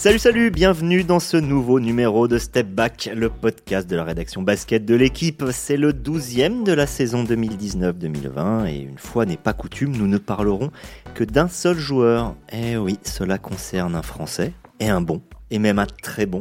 Salut 0.00 0.18
salut, 0.18 0.50
bienvenue 0.50 1.04
dans 1.04 1.20
ce 1.20 1.36
nouveau 1.36 1.78
numéro 1.78 2.26
de 2.26 2.38
Step 2.38 2.66
Back, 2.66 3.10
le 3.14 3.28
podcast 3.28 3.86
de 3.86 3.96
la 3.96 4.02
rédaction 4.02 4.40
basket 4.40 4.86
de 4.86 4.94
l'équipe. 4.94 5.44
C'est 5.52 5.76
le 5.76 5.92
12e 5.92 6.64
de 6.64 6.72
la 6.72 6.86
saison 6.86 7.22
2019-2020 7.22 8.66
et 8.66 8.78
une 8.78 8.96
fois 8.96 9.26
n'est 9.26 9.36
pas 9.36 9.52
coutume, 9.52 9.94
nous 9.94 10.06
ne 10.06 10.16
parlerons 10.16 10.70
que 11.12 11.22
d'un 11.22 11.48
seul 11.48 11.76
joueur. 11.76 12.34
Eh 12.50 12.78
oui, 12.78 12.98
cela 13.02 13.36
concerne 13.36 13.94
un 13.94 14.00
Français, 14.00 14.54
et 14.80 14.88
un 14.88 15.02
bon, 15.02 15.20
et 15.50 15.58
même 15.58 15.78
un 15.78 15.86
très 15.86 16.24
bon, 16.24 16.40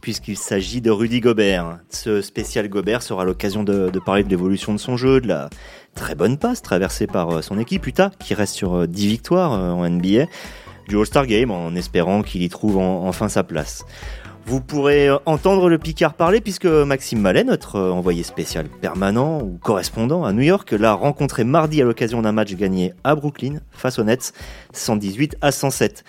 puisqu'il 0.00 0.38
s'agit 0.38 0.80
de 0.80 0.90
Rudy 0.90 1.20
Gobert. 1.20 1.80
Ce 1.90 2.22
spécial 2.22 2.70
Gobert 2.70 3.02
sera 3.02 3.26
l'occasion 3.26 3.64
de, 3.64 3.90
parler 4.06 4.24
de 4.24 4.30
l'évolution 4.30 4.72
de 4.72 4.78
son 4.78 4.96
jeu, 4.96 5.20
de 5.20 5.28
la 5.28 5.50
très 5.94 6.14
bonne 6.14 6.38
passe 6.38 6.62
traversée 6.62 7.06
par 7.06 7.30
euh, 7.30 7.42
son 7.42 7.58
équipe 7.58 7.86
Utah, 7.86 8.10
qui 8.18 8.32
reste 8.32 8.54
sur 8.54 8.88
10 8.88 9.04
euh, 9.04 9.08
victoires 9.08 9.52
euh, 9.52 9.72
en 9.72 9.88
NBA 9.88 10.24
du 10.88 10.96
All-Star 10.98 11.26
Game 11.26 11.50
en 11.50 11.74
espérant 11.74 12.22
qu'il 12.22 12.42
y 12.42 12.48
trouve 12.48 12.78
enfin 12.78 13.28
sa 13.28 13.44
place. 13.44 13.84
Vous 14.46 14.60
pourrez 14.60 15.08
entendre 15.24 15.70
le 15.70 15.78
Picard 15.78 16.14
parler 16.14 16.42
puisque 16.42 16.66
Maxime 16.66 17.20
Mallet, 17.20 17.44
notre 17.44 17.80
envoyé 17.80 18.22
spécial 18.22 18.66
permanent 18.68 19.40
ou 19.40 19.58
correspondant 19.62 20.24
à 20.24 20.34
New 20.34 20.42
York, 20.42 20.70
l'a 20.72 20.92
rencontré 20.92 21.44
mardi 21.44 21.80
à 21.80 21.84
l'occasion 21.84 22.20
d'un 22.20 22.32
match 22.32 22.54
gagné 22.54 22.92
à 23.04 23.14
Brooklyn 23.14 23.60
face 23.70 23.98
aux 23.98 24.04
Nets 24.04 24.34
118 24.74 25.36
à 25.40 25.50
107. 25.50 26.04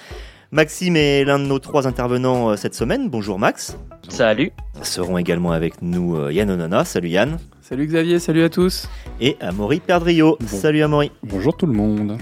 Maxime 0.52 0.96
est 0.98 1.24
l'un 1.24 1.40
de 1.40 1.46
nos 1.46 1.60
trois 1.60 1.88
intervenants 1.88 2.52
euh, 2.52 2.56
cette 2.56 2.76
semaine. 2.76 3.10
Bonjour 3.10 3.40
Max. 3.40 3.78
Salut. 4.10 4.52
Seront 4.82 5.18
également 5.18 5.52
avec 5.52 5.82
nous 5.82 6.16
euh, 6.16 6.32
Yann 6.32 6.50
Onana. 6.50 6.86
Salut 6.86 7.10
Yann. 7.10 7.40
Salut 7.62 7.88
Xavier, 7.88 8.20
salut 8.20 8.44
à 8.44 8.50
tous. 8.50 8.88
Et 9.20 9.38
Amaury 9.40 9.80
Perdrio. 9.80 10.38
Salut 10.46 10.84
Amaury. 10.84 11.12
Bonjour 11.24 11.58
tout 11.58 11.66
le 11.66 11.74
monde. 11.74 12.18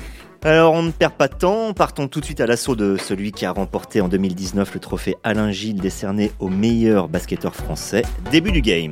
Alors 0.46 0.74
on 0.74 0.84
ne 0.84 0.92
perd 0.92 1.14
pas 1.14 1.30
de 1.30 1.36
temps, 1.36 1.72
partons 1.72 2.10
tout 2.10 2.20
de 2.20 2.26
suite 2.26 2.42
à 2.42 2.46
l'assaut 2.46 2.76
de 2.76 2.98
celui 2.98 3.32
qui 3.32 3.46
a 3.46 3.52
remporté 3.52 4.02
en 4.02 4.10
2019 4.10 4.74
le 4.74 4.80
trophée 4.82 5.16
Alain 5.24 5.52
Gilles 5.52 5.80
décerné 5.80 6.34
au 6.40 6.50
meilleur 6.50 7.08
basketteur 7.08 7.56
français. 7.56 8.02
Début 8.30 8.52
du 8.52 8.60
game. 8.60 8.92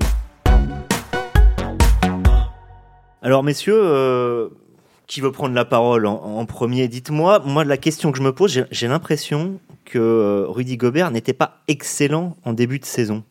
Alors 3.21 3.43
messieurs, 3.43 3.77
euh, 3.77 4.47
qui 5.07 5.19
veut 5.19 5.33
prendre 5.33 5.53
la 5.53 5.65
parole 5.65 6.05
en, 6.05 6.45
premier? 6.45 6.87
Dites-moi, 6.87 7.39
moi 7.45 7.65
la 7.65 7.75
question 7.75 8.13
que 8.13 8.17
je 8.17 8.23
me 8.23 8.31
pose, 8.31 8.65
j'ai 8.71 8.87
l'impression 8.87 9.59
que 9.83 9.99
euh, 9.99 10.45
Rudy 10.47 10.77
Gobert 10.77 11.11
n'était 11.11 11.33
pas 11.33 11.57
excellent 11.67 12.37
en 12.45 12.53
début 12.53 12.79
de 12.79 12.85
saison. 12.85 13.25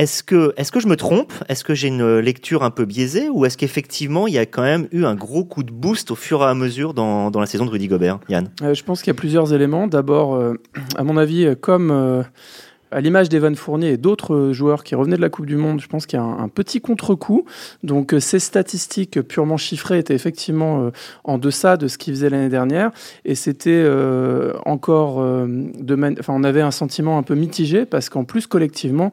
Est-ce 0.00 0.22
que, 0.22 0.54
je 0.56 0.88
me 0.88 0.96
trompe? 0.96 1.30
Est-ce 1.50 1.62
que 1.62 1.74
j'ai 1.74 1.88
une 1.88 2.20
lecture 2.20 2.62
un 2.62 2.70
peu 2.70 2.86
biaisée? 2.86 3.28
Ou 3.28 3.44
est-ce 3.44 3.58
qu'effectivement, 3.58 4.26
il 4.26 4.32
y 4.32 4.38
a 4.38 4.46
quand 4.46 4.62
même 4.62 4.88
eu 4.92 5.04
un 5.04 5.14
gros 5.14 5.44
coup 5.44 5.62
de 5.62 5.70
boost 5.70 6.10
au 6.10 6.14
fur 6.14 6.40
et 6.40 6.46
à 6.46 6.54
mesure 6.54 6.94
dans, 6.94 7.30
la 7.38 7.44
saison 7.44 7.66
de 7.66 7.70
Rudy 7.70 7.86
Gobert 7.86 8.18
Yann? 8.30 8.48
Euh, 8.62 8.72
Je 8.72 8.82
pense 8.82 9.02
qu'il 9.02 9.08
y 9.08 9.16
a 9.16 9.18
plusieurs 9.18 9.52
éléments. 9.52 9.88
D'abord, 9.88 10.36
euh, 10.36 10.54
à 10.96 11.04
mon 11.04 11.18
avis, 11.18 11.54
comme... 11.60 11.90
Euh, 11.90 12.22
à 12.90 13.00
l'image 13.00 13.28
d'Evan 13.28 13.54
Fournier 13.54 13.90
et 13.90 13.96
d'autres 13.96 14.52
joueurs 14.52 14.84
qui 14.84 14.94
revenaient 14.94 15.16
de 15.16 15.20
la 15.20 15.28
Coupe 15.28 15.46
du 15.46 15.56
Monde, 15.56 15.80
je 15.80 15.86
pense 15.86 16.06
qu'il 16.06 16.18
y 16.18 16.22
a 16.22 16.24
un, 16.24 16.48
petit 16.48 16.80
contre-coup. 16.80 17.44
Donc 17.82 18.14
ces 18.18 18.38
statistiques 18.38 19.20
purement 19.22 19.56
chiffrées 19.56 19.98
étaient 19.98 20.14
effectivement 20.14 20.90
en 21.24 21.38
deçà 21.38 21.76
de 21.76 21.86
ce 21.86 21.96
qu'ils 21.96 22.14
faisaient 22.14 22.30
l'année 22.30 22.48
dernière. 22.48 22.90
Et 23.24 23.34
c'était 23.34 23.88
encore... 24.66 25.22
de 25.22 26.18
enfin, 26.18 26.34
on 26.34 26.44
avait 26.44 26.60
un 26.60 26.70
sentiment 26.70 27.18
un 27.18 27.22
peu 27.22 27.34
mitigé 27.34 27.86
parce 27.86 28.08
qu'en 28.08 28.24
plus, 28.24 28.46
collectivement, 28.46 29.12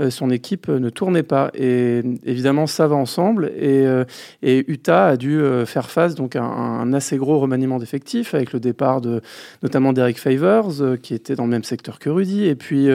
euh, 0.00 0.10
son 0.10 0.30
équipe 0.30 0.68
ne 0.68 0.90
tournait 0.90 1.22
pas. 1.22 1.50
Et 1.54 2.02
évidemment, 2.24 2.66
ça 2.66 2.86
va 2.86 2.96
ensemble. 2.96 3.52
Et, 3.56 3.86
euh, 3.86 4.04
Utah 4.42 5.06
a 5.06 5.16
dû 5.16 5.40
euh, 5.40 5.66
faire 5.66 5.90
face 5.90 6.14
donc 6.14 6.36
à 6.36 6.42
un, 6.42 6.92
assez 6.92 7.16
gros 7.16 7.38
remaniement 7.38 7.78
d'effectifs 7.78 8.34
avec 8.34 8.52
le 8.52 8.60
départ 8.60 9.00
de 9.00 9.20
notamment 9.62 9.92
d'Eric 9.92 10.18
Favors, 10.18 10.72
qui 11.02 11.14
était 11.14 11.34
dans 11.34 11.44
le 11.44 11.50
même 11.50 11.64
secteur 11.64 11.98
que 11.98 12.08
Rudy, 12.08 12.46
et 12.46 12.54
puis 12.54 12.88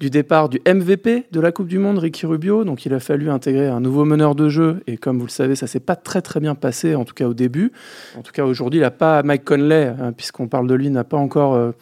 du 0.00 0.10
départ 0.10 0.48
du 0.48 0.60
MVP 0.66 1.26
de 1.30 1.40
la 1.40 1.52
Coupe 1.52 1.68
du 1.68 1.78
Monde, 1.78 1.98
Ricky 1.98 2.26
Rubio. 2.26 2.64
Donc 2.64 2.86
il 2.86 2.94
a 2.94 3.00
fallu 3.00 3.30
intégrer 3.30 3.68
un 3.68 3.80
nouveau 3.80 4.04
meneur 4.04 4.34
de 4.34 4.48
jeu. 4.48 4.82
Et 4.86 4.96
comme 4.96 5.18
vous 5.18 5.26
le 5.26 5.30
savez, 5.30 5.56
ça 5.56 5.66
s'est 5.66 5.80
pas 5.80 5.96
très 5.96 6.22
très 6.22 6.40
bien 6.40 6.54
passé, 6.54 6.94
en 6.94 7.04
tout 7.04 7.14
cas 7.14 7.26
au 7.26 7.34
début. 7.34 7.72
En 8.16 8.22
tout 8.22 8.32
cas 8.32 8.44
aujourd'hui, 8.44 8.80
il 8.80 8.82
n'a 8.82 8.90
pas 8.90 9.22
Mike 9.22 9.44
Conley, 9.44 9.94
hein, 10.00 10.12
puisqu'on 10.12 10.48
parle 10.48 10.66
de 10.66 10.74
lui, 10.74 10.90
n'a 10.90 11.04
pas 11.04 11.16
encore 11.16 11.72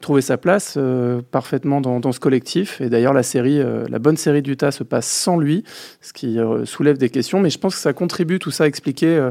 trouver 0.00 0.22
sa 0.22 0.38
place 0.38 0.74
euh, 0.76 1.20
parfaitement 1.30 1.80
dans, 1.80 2.12
ce 2.12 2.20
collectif. 2.20 2.80
Et 2.80 2.88
d'ailleurs, 2.88 3.12
la 3.12 3.22
série, 3.22 3.60
euh, 3.60 3.84
la 3.88 3.98
bonne 3.98 4.16
série 4.16 4.42
d'Utah 4.42 4.70
se 4.70 4.82
passe 4.82 5.06
sans 5.06 5.36
lui, 5.36 5.64
ce 6.00 6.12
qui 6.12 6.38
euh, 6.38 6.64
soulève 6.64 6.98
des 6.98 7.10
questions. 7.10 7.40
Mais 7.40 7.50
je 7.50 7.58
pense 7.58 7.74
que 7.74 7.80
ça 7.80 7.92
contribue 7.92 8.38
tout 8.38 8.50
ça 8.50 8.64
à 8.64 8.66
expliquer 8.66 9.30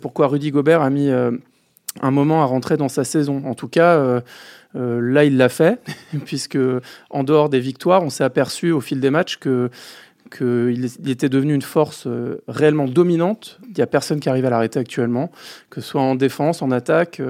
pourquoi 0.00 0.28
Rudy 0.28 0.50
Gobert 0.50 0.82
a 0.82 0.90
mis 0.90 1.10
un 1.10 2.10
moment 2.10 2.42
à 2.42 2.44
rentrer 2.44 2.76
dans 2.76 2.88
sa 2.88 3.04
saison. 3.04 3.42
En 3.44 3.54
tout 3.54 3.68
cas, 3.68 4.22
là, 4.74 5.24
il 5.24 5.36
l'a 5.36 5.48
fait, 5.48 5.80
puisque 6.24 6.58
en 7.10 7.24
dehors 7.24 7.48
des 7.48 7.60
victoires, 7.60 8.02
on 8.02 8.10
s'est 8.10 8.24
aperçu 8.24 8.72
au 8.72 8.80
fil 8.80 9.00
des 9.00 9.10
matchs 9.10 9.36
que 9.38 9.70
qu'il 10.36 10.84
était 11.06 11.28
devenu 11.28 11.54
une 11.54 11.62
force 11.62 12.08
réellement 12.48 12.86
dominante. 12.88 13.60
Il 13.68 13.74
n'y 13.74 13.82
a 13.82 13.86
personne 13.86 14.18
qui 14.18 14.28
arrive 14.28 14.46
à 14.46 14.50
l'arrêter 14.50 14.80
actuellement, 14.80 15.30
que 15.70 15.80
ce 15.80 15.88
soit 15.90 16.00
en 16.00 16.16
défense, 16.16 16.60
en 16.60 16.72
attaque 16.72 17.20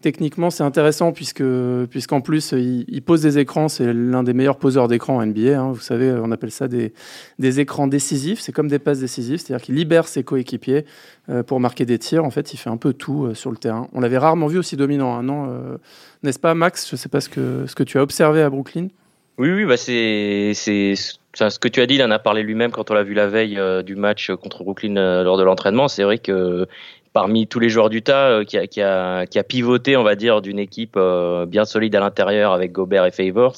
techniquement, 0.00 0.50
c'est 0.50 0.62
intéressant 0.62 1.12
puisque 1.12 1.44
puisqu'en 1.90 2.20
plus, 2.20 2.52
il, 2.52 3.02
pose 3.02 3.22
des 3.22 3.38
écrans. 3.38 3.68
C'est 3.68 3.92
l'un 3.92 4.22
des 4.22 4.32
meilleurs 4.32 4.58
poseurs 4.58 4.88
d'écran 4.88 5.16
en 5.16 5.26
NBA. 5.26 5.60
Hein. 5.60 5.72
Vous 5.72 5.80
savez, 5.80 6.12
on 6.12 6.30
appelle 6.30 6.50
ça 6.50 6.68
des, 6.68 6.92
des 7.38 7.60
écrans 7.60 7.86
décisifs. 7.86 8.40
C'est 8.40 8.52
comme 8.52 8.68
des 8.68 8.78
passes 8.78 9.00
décisives, 9.00 9.38
c'est-à-dire 9.38 9.64
qu'il 9.64 9.74
libère 9.74 10.08
ses 10.08 10.22
coéquipiers 10.22 10.84
euh, 11.30 11.42
pour 11.42 11.60
marquer 11.60 11.84
des 11.84 11.98
tirs. 11.98 12.24
En 12.24 12.30
fait, 12.30 12.54
il 12.54 12.56
fait 12.56 12.70
un 12.70 12.76
peu 12.76 12.92
tout 12.92 13.26
euh, 13.26 13.34
sur 13.34 13.50
le 13.50 13.56
terrain. 13.56 13.88
On 13.92 14.00
l'avait 14.00 14.18
rarement 14.18 14.46
vu 14.46 14.58
aussi 14.58 14.76
dominant, 14.76 15.14
hein, 15.14 15.22
non 15.22 15.48
euh, 15.50 15.76
N'est-ce 16.22 16.38
pas, 16.38 16.54
Max? 16.54 16.88
Je 16.88 16.94
ne 16.94 16.98
sais 16.98 17.08
pas 17.08 17.20
ce 17.20 17.28
que 17.28 17.66
ce 17.66 17.74
que 17.74 17.82
tu 17.82 17.98
as 17.98 18.02
observé 18.02 18.42
à 18.42 18.50
Brooklyn. 18.50 18.88
Oui, 19.36 19.52
oui, 19.52 19.64
bah 19.66 19.76
c'est 19.76 20.52
c'est 20.54 20.94
ce 20.96 21.58
que 21.58 21.68
tu 21.68 21.80
as 21.80 21.86
dit. 21.86 21.96
Il 21.96 22.02
en 22.02 22.10
a 22.10 22.18
parlé 22.18 22.42
lui-même 22.42 22.72
quand 22.72 22.90
on 22.90 22.94
l'a 22.94 23.04
vu 23.04 23.14
la 23.14 23.28
veille 23.28 23.60
du 23.84 23.94
match 23.94 24.32
contre 24.32 24.64
Brooklyn 24.64 24.94
lors 25.22 25.36
de 25.36 25.44
l'entraînement. 25.44 25.86
C'est 25.86 26.02
vrai 26.02 26.18
que 26.18 26.66
parmi 27.18 27.48
tous 27.48 27.58
les 27.58 27.68
joueurs 27.68 27.90
d'Utah 27.90 28.28
euh, 28.28 28.44
qui, 28.44 28.56
a, 28.56 28.68
qui, 28.68 28.80
a, 28.80 29.26
qui 29.26 29.40
a 29.40 29.42
pivoté, 29.42 29.96
on 29.96 30.04
va 30.04 30.14
dire, 30.14 30.40
d'une 30.40 30.60
équipe 30.60 30.94
euh, 30.96 31.46
bien 31.46 31.64
solide 31.64 31.96
à 31.96 31.98
l'intérieur 31.98 32.52
avec 32.52 32.70
Gobert 32.70 33.06
et 33.06 33.10
Favors. 33.10 33.56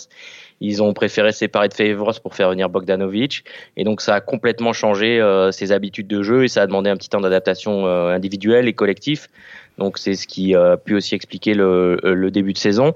Ils 0.63 0.83
ont 0.83 0.95
préféré 0.95 1.31
séparer 1.33 1.69
de 1.69 1.75
Favors 1.75 2.19
pour 2.23 2.35
faire 2.35 2.49
venir 2.49 2.71
Bogdanovic. 2.71 3.45
Et 3.77 3.85
donc, 3.85 4.01
ça 4.01 4.15
a 4.15 4.21
complètement 4.23 4.73
changé 4.73 5.21
euh, 5.21 5.53
ses 5.53 5.73
habitudes 5.73 6.07
de 6.07 6.23
jeu 6.23 6.45
et 6.45 6.49
ça 6.49 6.63
a 6.63 6.67
demandé 6.67 6.89
un 6.89 6.97
petit 6.97 7.11
temps 7.11 7.21
d'adaptation 7.21 7.87
individuelle 7.87 8.67
et 8.67 8.73
collectif. 8.73 9.29
Donc, 9.77 9.99
c'est 9.99 10.15
ce 10.15 10.27
qui 10.27 10.55
a 10.55 10.79
pu 10.79 10.95
aussi 10.95 11.15
expliquer 11.15 11.53
le, 11.53 11.99
le 12.03 12.31
début 12.31 12.55
de 12.55 12.59
saison. 12.59 12.95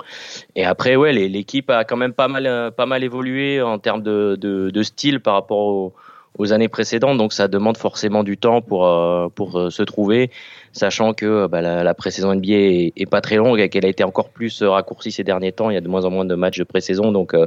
Et 0.57 0.65
après, 0.65 0.97
ouais, 0.97 1.13
l'équipe 1.13 1.69
a 1.69 1.85
quand 1.85 1.99
même 1.99 2.15
pas 2.15 2.29
mal, 2.29 2.73
pas 2.75 2.87
mal 2.87 3.05
évolué 3.05 3.61
en 3.61 3.79
termes 3.79 4.03
de, 4.03 4.39
de, 4.41 4.71
de 4.71 4.83
style 4.83 5.21
par 5.21 5.35
rapport 5.35 5.59
au, 5.59 5.95
aux 6.39 6.53
années 6.53 6.69
précédentes, 6.69 7.19
donc 7.19 7.33
ça 7.33 7.49
demande 7.49 7.77
forcément 7.77 8.25
du 8.25 8.37
temps 8.37 8.61
pour 8.61 8.87
euh, 8.87 9.29
pour 9.35 9.59
euh, 9.59 9.71
se 9.71 9.83
trouver, 9.83 10.31
sachant 10.73 11.15
que 11.15 11.47
bah, 11.47 11.61
la, 11.61 11.85
la 11.85 11.95
pré-saison 11.95 12.35
NBA 12.35 12.53
est, 12.53 12.93
est, 12.97 13.07
pas 13.07 13.21
très 13.21 13.37
longue 13.37 13.61
et 13.61 13.69
qu'elle 13.69 13.87
a 13.87 13.89
été 13.89 14.03
encore 14.03 14.31
plus 14.31 14.63
raccourcie 14.63 15.13
ces 15.13 15.25
derniers 15.25 15.53
temps. 15.53 15.71
Il 15.71 15.75
y 15.75 15.77
a 15.77 15.81
de 15.81 15.89
moins 15.89 16.05
en 16.05 16.11
moins 16.11 16.25
de 16.25 16.35
matchs 16.35 16.59
de 16.59 16.65
pré-saison, 16.65 17.13
donc 17.13 17.35
euh, 17.35 17.47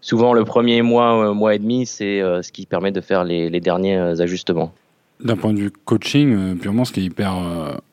souvent 0.00 0.32
le 0.32 0.44
premier 0.44 0.82
mois, 0.82 1.32
mois 1.34 1.54
et 1.54 1.58
demi, 1.58 1.86
c'est 1.86 2.20
ce 2.20 2.52
qui 2.52 2.66
permet 2.66 2.90
de 2.92 3.00
faire 3.00 3.24
les, 3.24 3.48
les 3.48 3.60
derniers 3.60 3.96
ajustements. 3.96 4.72
D'un 5.20 5.36
point 5.36 5.54
de 5.54 5.58
vue 5.58 5.70
coaching, 5.70 6.58
purement, 6.58 6.84
ce 6.84 6.92
qui 6.92 7.00
est 7.00 7.04
hyper 7.04 7.34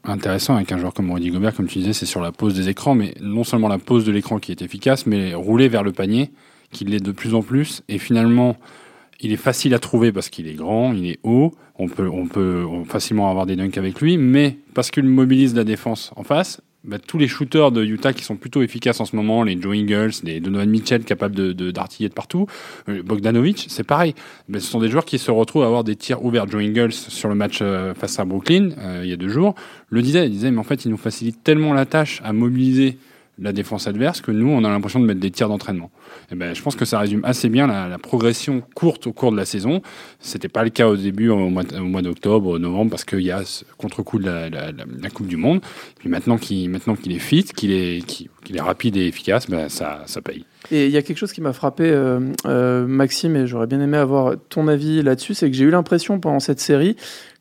intéressant 0.04 0.56
avec 0.56 0.72
un 0.74 0.78
joueur 0.78 0.94
comme 0.94 1.12
Rudy 1.12 1.32
Gobert, 1.32 1.54
comme 1.54 1.68
tu 1.68 1.80
disais, 1.80 1.94
c'est 1.94 2.06
sur 2.06 2.22
la 2.22 2.32
pose 2.32 2.54
des 2.54 2.68
écrans, 2.68 2.96
mais 2.96 3.14
non 3.22 3.46
seulement 3.46 3.70
la 3.70 3.78
pose 3.78 4.04
de 4.04 4.12
l'écran 4.12 4.40
qui 4.40 4.52
est 4.52 4.62
efficace, 4.62 5.06
mais 5.06 5.34
rouler 5.34 5.70
vers 5.70 5.84
le 5.84 5.94
panier, 5.94 6.32
qui 6.72 6.84
l'est 6.84 7.04
de 7.04 7.12
plus 7.14 7.34
en 7.34 7.42
plus, 7.42 7.84
et 7.88 7.98
finalement 7.98 8.58
il 9.24 9.32
est 9.32 9.38
facile 9.38 9.74
à 9.74 9.80
trouver 9.80 10.12
parce 10.12 10.30
qu'il 10.30 10.48
est 10.48 10.54
grand, 10.54 10.94
il 10.94 11.08
est 11.08 11.20
haut, 11.24 11.54
on 11.80 11.88
peut, 11.88 12.08
on 12.08 12.28
peut 12.28 12.66
facilement 12.86 13.30
avoir 13.30 13.46
des 13.46 13.56
dunks 13.56 13.78
avec 13.78 14.02
lui, 14.02 14.18
mais 14.18 14.58
parce 14.74 14.92
qu'il 14.92 15.06
mobilise 15.06 15.56
la 15.56 15.64
défense 15.64 16.12
en 16.16 16.24
face, 16.24 16.62
bah, 16.84 16.98
tous 17.00 17.18
les 17.18 17.30
shooters 17.30 17.72
de 17.72 17.82
Utah 17.82 18.12
qui 18.12 18.26
sont 18.26 18.36
plutôt 18.36 18.62
efficaces 18.62 19.00
en 19.00 19.06
ce 19.06 19.16
moment, 19.16 19.44
les 19.44 19.60
Joe 19.60 19.74
Ingles, 19.74 20.12
les 20.24 20.42
Donovan 20.42 20.70
Mitchell 20.70 21.06
capables 21.06 21.34
de, 21.34 21.72
d'artiller 21.72 22.10
de, 22.10 22.14
partout, 22.14 22.46
euh, 22.90 23.02
Bogdanovic, 23.02 23.68
c'est 23.70 23.86
pareil. 23.86 24.16
Ce 24.54 24.60
sont 24.60 24.82
des 24.82 24.90
joueurs 24.90 25.06
qui 25.06 25.18
se 25.18 25.32
retrouvent 25.32 25.64
à 25.64 25.68
avoir 25.68 25.86
des 25.86 25.96
tirs 25.96 26.26
ouverts. 26.26 26.50
Joe 26.50 26.62
Ingles 26.62 26.92
sur 26.92 27.30
le 27.30 27.36
match 27.36 27.60
euh, 27.62 27.94
face 27.94 28.20
à 28.20 28.26
Brooklyn 28.26 28.72
euh, 28.80 29.02
il 29.04 29.10
y 29.10 29.14
a 29.14 29.16
deux 29.16 29.30
jours 29.30 29.56
le 29.90 30.02
disait, 30.02 30.26
il 30.26 30.32
disait 30.32 30.52
mais 30.52 30.58
en 30.58 30.64
fait 30.64 30.84
il 30.84 30.92
nous 30.92 30.98
facilite 30.98 31.42
tellement 31.44 31.74
la 31.74 31.86
tâche 31.86 32.22
à 32.26 32.34
mobiliser 32.34 32.98
la 33.44 33.52
défense 33.52 33.88
adverse 33.88 34.22
que 34.22 34.32
nous, 34.32 34.50
on 34.50 34.64
a 34.64 34.70
l'impression 34.70 35.00
de 35.00 35.06
mettre 35.06 35.20
des 35.20 35.30
tirs 35.30 35.50
d'entraînement. 35.50 35.92
Et 36.30 36.34
eh 36.34 36.36
ben, 36.36 36.56
je 36.56 36.62
pense 36.62 36.76
que 36.76 36.86
ça 36.86 36.98
résume 36.98 37.22
assez 37.26 37.50
bien 37.50 37.68
la, 37.68 37.98
progression 38.00 38.64
courte 38.74 39.06
au 39.06 39.14
cours 39.14 39.32
de 39.32 39.38
la 39.38 39.46
saison. 39.46 39.82
C'était 40.20 40.48
pas 40.48 40.64
le 40.64 40.70
cas 40.70 40.88
au 40.88 40.96
début, 40.96 41.30
au 41.30 41.50
mois, 41.50 41.64
mois 41.80 42.02
d'octobre, 42.02 42.50
au 42.50 42.60
novembre, 42.60 42.92
parce 42.92 43.04
qu'il 43.04 43.22
y 43.22 43.32
a 43.32 43.44
ce 43.44 43.66
contre-coup 43.78 44.20
de 44.20 44.26
la, 44.26 45.10
Coupe 45.14 45.28
du 45.28 45.38
Monde. 45.38 45.62
Puis 46.00 46.10
maintenant 46.10 46.38
qu'il 46.38 46.70
maintenant 46.70 46.96
qu'il 46.96 47.12
est 47.12 47.20
fit, 47.20 47.44
qu'il 47.44 47.72
est, 47.72 48.04
qu'il 48.06 48.56
est 48.56 48.62
rapide 48.62 48.98
et 48.98 49.08
efficace, 49.08 49.50
ben 49.50 49.70
ça, 49.70 50.04
ça 50.06 50.22
paye. 50.22 50.46
Et 50.72 50.86
il 50.86 50.92
y 50.92 50.98
a 50.98 51.02
quelque 51.02 51.18
chose 51.18 51.34
qui 51.34 51.42
m'a 51.42 51.54
frappé, 51.54 51.84
euh, 51.84 52.20
euh, 52.46 52.88
Maxime, 52.88 53.36
et 53.36 53.48
j'aurais 53.48 53.68
bien 53.68 53.82
aimé 53.82 53.98
avoir 53.98 54.36
ton 54.50 54.68
avis 54.68 55.04
là-dessus, 55.04 55.34
c'est 55.34 55.52
que 55.52 55.58
j'ai 55.58 55.66
eu 55.66 55.70
l'impression 55.70 56.20
pendant 56.20 56.40
cette 56.40 56.62
série 56.62 56.96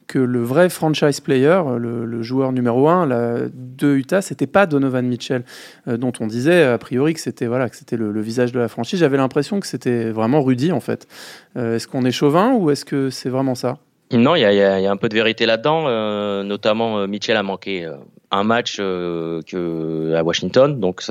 que 0.06 0.19
le 0.19 0.43
vrai 0.43 0.69
franchise 0.69 1.20
player, 1.20 1.60
le, 1.78 2.22
joueur 2.22 2.52
numéro 2.52 2.88
un 2.88 3.06
de 3.06 3.94
Utah, 3.94 4.22
c'était 4.22 4.46
pas 4.46 4.66
Donovan 4.66 5.06
Mitchell, 5.06 5.44
euh, 5.88 5.96
dont 5.96 6.12
on 6.20 6.26
disait 6.26 6.64
a 6.64 6.78
priori 6.78 7.14
que 7.14 7.20
c'était 7.20 7.46
voilà, 7.46 7.69
que 7.69 7.76
c'était 7.76 7.96
le, 7.96 8.20
visage 8.20 8.52
de 8.52 8.60
la 8.60 8.69
franchise. 8.69 9.00
J'avais 9.00 9.16
l'impression 9.16 9.60
que 9.60 9.66
c'était 9.66 10.10
vraiment 10.10 10.43
Rudy 10.43 10.72
en 10.72 10.81
fait. 10.81 11.08
Euh, 11.56 11.76
est-ce 11.76 11.88
qu'on 11.88 12.04
est 12.04 12.12
chauvin 12.12 12.52
ou 12.54 12.70
est-ce 12.70 12.84
que 12.84 13.10
c'est 13.10 13.28
vraiment 13.28 13.54
ça? 13.54 13.78
Non, 14.12 14.34
il 14.37 14.40
y, 14.40 14.44
a, 14.44 14.90
un 14.90 14.96
peu 14.99 15.08
de 15.08 15.14
vérité 15.14 15.46
là-dedans. 15.46 15.84
Euh, 15.87 16.43
notamment, 16.43 17.06
Mitchell 17.08 17.37
a 17.37 17.43
manqué 17.43 17.90
un 18.31 18.44
match 18.44 18.78
à 18.78 20.22
Washington, 20.22 20.78
donc 20.78 21.02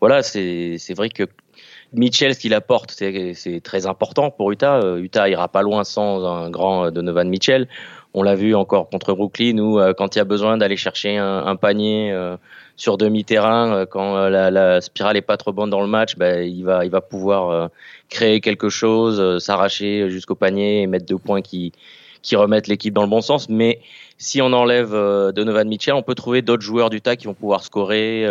voilà, 0.00 0.22
c'est 0.24 0.94
vrai 0.96 1.10
que 1.10 1.24
Mitchell, 1.92 2.34
ce 2.34 2.40
qu'il 2.40 2.54
apporte, 2.54 2.90
c'est 2.90 3.60
très 3.62 3.86
important 3.86 4.32
pour 4.32 4.50
Utah. 4.50 4.96
Utah 4.96 5.28
ira 5.28 5.46
pas 5.46 5.62
loin 5.62 5.84
sans 5.84 6.26
un 6.26 6.50
grand 6.50 6.90
Donovan 6.90 7.28
Mitchell. 7.28 7.68
On 8.18 8.24
l'a 8.24 8.34
vu 8.34 8.56
encore 8.56 8.90
contre 8.90 9.14
Brooklyn 9.14 9.58
où 9.58 9.78
euh, 9.78 9.94
quand 9.94 10.16
il 10.16 10.18
y 10.18 10.20
a 10.20 10.24
besoin 10.24 10.56
d'aller 10.56 10.76
chercher 10.76 11.18
un, 11.18 11.54
panier 11.54 12.10
euh, 12.10 12.36
sur 12.74 12.98
demi-terrain, 12.98 13.72
euh, 13.72 13.86
quand 13.86 14.28
la, 14.28 14.80
spirale 14.80 15.16
est 15.16 15.22
pas 15.22 15.36
trop 15.36 15.52
bonne 15.52 15.70
dans 15.70 15.80
le 15.80 15.86
match, 15.86 16.16
il 16.18 16.64
va 16.64 16.84
il 16.84 16.90
va 16.90 17.00
pouvoir 17.00 17.70
créer 18.08 18.40
quelque 18.40 18.70
chose, 18.70 19.38
s'arracher 19.38 20.10
jusqu'au 20.10 20.34
panier 20.34 20.82
et 20.82 20.88
mettre 20.88 21.06
deux 21.06 21.18
points 21.18 21.42
qui 21.42 21.72
qui 22.22 22.34
remettent 22.34 22.66
l'équipe 22.66 22.92
dans 22.92 23.04
le 23.04 23.08
bon 23.08 23.20
sens. 23.20 23.48
Mais 23.48 23.78
si 24.16 24.42
on 24.42 24.52
enlève 24.52 24.90
Donovan 25.32 25.68
Mitchell, 25.68 25.94
on 25.94 26.02
peut 26.02 26.16
trouver 26.16 26.42
d'autres 26.42 26.64
joueurs 26.64 26.90
du 26.90 27.00
tas 27.00 27.14
qui 27.14 27.28
vont 27.28 27.34
pouvoir 27.34 27.62
scorer, 27.62 28.24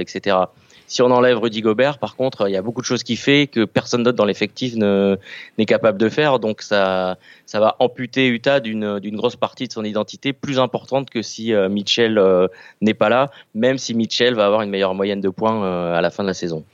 etc. 0.00 0.36
Si 0.86 1.02
on 1.02 1.10
enlève 1.10 1.38
Rudy 1.38 1.60
Gobert, 1.60 1.98
par 1.98 2.14
contre, 2.14 2.48
il 2.48 2.52
y 2.52 2.56
a 2.56 2.62
beaucoup 2.62 2.80
de 2.80 2.86
choses 2.86 3.02
qui 3.02 3.16
fait 3.16 3.46
que 3.46 3.64
personne 3.64 4.02
d'autre 4.02 4.16
dans 4.16 4.24
l'effectif 4.24 4.74
n'est 4.74 5.66
capable 5.66 5.98
de 5.98 6.08
faire. 6.08 6.38
Donc 6.38 6.62
ça, 6.62 7.16
ça 7.46 7.60
va 7.60 7.76
amputer 7.78 8.26
Utah 8.26 8.60
d'une 8.60 9.16
grosse 9.16 9.36
partie 9.36 9.66
de 9.66 9.72
son 9.72 9.84
identité 9.84 10.32
plus 10.32 10.58
importante 10.58 11.10
que 11.10 11.22
si 11.22 11.52
euh, 11.52 11.68
Mitchell 11.68 12.18
euh, 12.18 12.48
n'est 12.80 12.94
pas 12.94 13.08
là, 13.08 13.30
même 13.54 13.78
si 13.78 13.94
Mitchell 13.94 14.34
va 14.34 14.46
avoir 14.46 14.62
une 14.62 14.70
meilleure 14.70 14.94
moyenne 14.94 15.20
de 15.20 15.28
points 15.28 15.64
euh, 15.64 15.94
à 15.94 16.00
la 16.00 16.10
fin 16.10 16.22
de 16.22 16.28
la 16.28 16.34
saison. 16.34 16.64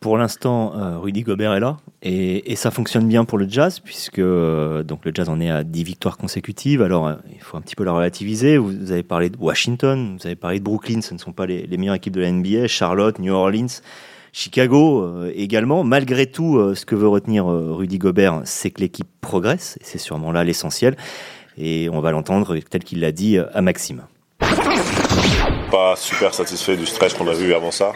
Pour 0.00 0.16
l'instant, 0.16 1.00
Rudy 1.00 1.22
Gobert 1.22 1.54
est 1.54 1.60
là 1.60 1.78
et, 2.02 2.54
ça 2.54 2.70
fonctionne 2.70 3.08
bien 3.08 3.24
pour 3.24 3.36
le 3.36 3.48
Jazz 3.48 3.80
puisque 3.80 4.20
donc 4.20 5.04
le 5.04 5.10
Jazz 5.12 5.28
en 5.28 5.40
est 5.40 5.50
à 5.50 5.64
10 5.64 5.82
victoires 5.82 6.16
consécutives. 6.16 6.82
Alors 6.82 7.12
il 7.32 7.40
faut 7.40 7.56
un 7.56 7.60
petit 7.60 7.74
peu 7.74 7.82
la 7.82 7.92
relativiser. 7.92 8.58
Vous, 8.58 8.92
avez 8.92 9.02
parlé 9.02 9.28
de 9.28 9.36
Washington, 9.38 10.16
vous 10.18 10.26
avez 10.26 10.36
parlé 10.36 10.60
de 10.60 10.64
Brooklyn, 10.64 11.00
ce 11.00 11.14
ne 11.14 11.18
sont 11.18 11.32
pas 11.32 11.46
les, 11.46 11.66
meilleures 11.76 11.96
équipes 11.96 12.14
de 12.14 12.20
la 12.20 12.30
NBA. 12.30 12.68
Charlotte, 12.68 13.18
New 13.18 13.32
Orleans. 13.34 13.80
Chicago 14.32 15.24
également. 15.34 15.82
Malgré 15.82 16.26
tout, 16.26 16.74
ce 16.74 16.86
que 16.86 16.94
veut 16.94 17.08
retenir 17.08 17.46
Rudy 17.46 17.98
Gobert, 17.98 18.42
c'est 18.44 18.70
que 18.70 18.80
l'équipe 18.82 19.08
progresse, 19.20 19.78
et 19.80 19.84
c'est 19.84 19.98
sûrement 19.98 20.30
là 20.30 20.44
l'essentiel. 20.44 20.96
Et 21.56 21.88
on 21.92 22.00
va 22.00 22.12
l'entendre 22.12 22.56
tel 22.70 22.84
qu'il 22.84 23.00
l'a 23.00 23.10
dit 23.10 23.36
à 23.38 23.60
Maxime. 23.62 24.02
Pas 25.70 25.96
super 25.96 26.32
satisfait 26.32 26.76
du 26.76 26.86
stretch 26.86 27.14
qu'on 27.14 27.26
a 27.26 27.34
vu 27.34 27.52
avant 27.52 27.72
ça. 27.72 27.92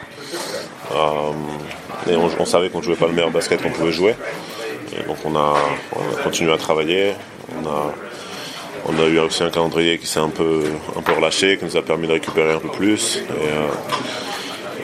Et 2.11 2.17
on, 2.17 2.45
savait 2.45 2.69
qu'on 2.69 2.79
ne 2.79 2.83
jouait 2.83 2.97
pas 2.97 3.07
le 3.07 3.13
meilleur 3.13 3.31
basket 3.31 3.63
qu'on 3.63 3.71
pouvait 3.71 3.93
jouer. 3.93 4.15
Et 4.93 5.07
donc 5.07 5.19
on 5.25 5.37
a, 5.37 5.55
continué 6.25 6.53
à 6.53 6.57
travailler. 6.57 7.13
On 8.87 8.99
a, 8.99 9.07
eu 9.07 9.19
aussi 9.21 9.43
un 9.45 9.51
calendrier 9.51 9.99
qui 9.99 10.07
s'est 10.07 10.21
un 10.21 10.29
peu, 10.29 10.65
relâché, 11.17 11.57
qui 11.57 11.65
nous 11.65 11.77
a 11.77 11.83
permis 11.83 12.09
de 12.09 12.13
récupérer 12.13 12.53
un 12.53 12.59
peu 12.59 12.71
plus. 12.71 13.19
Et, 13.19 13.49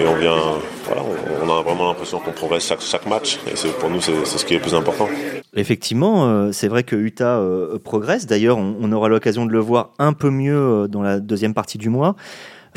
euh, 0.01 0.07
on 0.07 0.15
vient, 0.15 0.37
voilà, 0.85 1.03
on, 1.43 1.59
a 1.59 1.63
vraiment 1.63 1.89
l'impression 1.89 2.21
qu'on 2.21 2.31
progresse 2.31 2.73
chaque, 2.81 3.07
match. 3.07 3.41
Et 3.49 3.69
pour 3.81 3.91
nous, 3.91 4.01
c'est 4.01 4.25
ce 4.25 4.45
qui 4.45 4.55
est 4.55 4.59
le 4.59 4.63
plus 4.63 4.75
important. 4.75 5.09
Effectivement, 5.57 6.27
euh, 6.29 6.53
c'est 6.53 6.69
vrai 6.69 6.85
que 6.85 6.95
Utah 6.95 7.39
euh, 7.39 7.81
progresse. 7.81 8.27
D'ailleurs, 8.27 8.59
on, 8.59 8.93
aura 8.93 9.09
l'occasion 9.09 9.45
de 9.45 9.51
le 9.51 9.59
voir 9.59 9.91
un 9.99 10.13
peu 10.13 10.31
mieux 10.31 10.87
dans 10.89 11.03
la 11.03 11.19
deuxième 11.19 11.53
partie 11.53 11.79
du 11.79 11.89
mois 11.89 12.15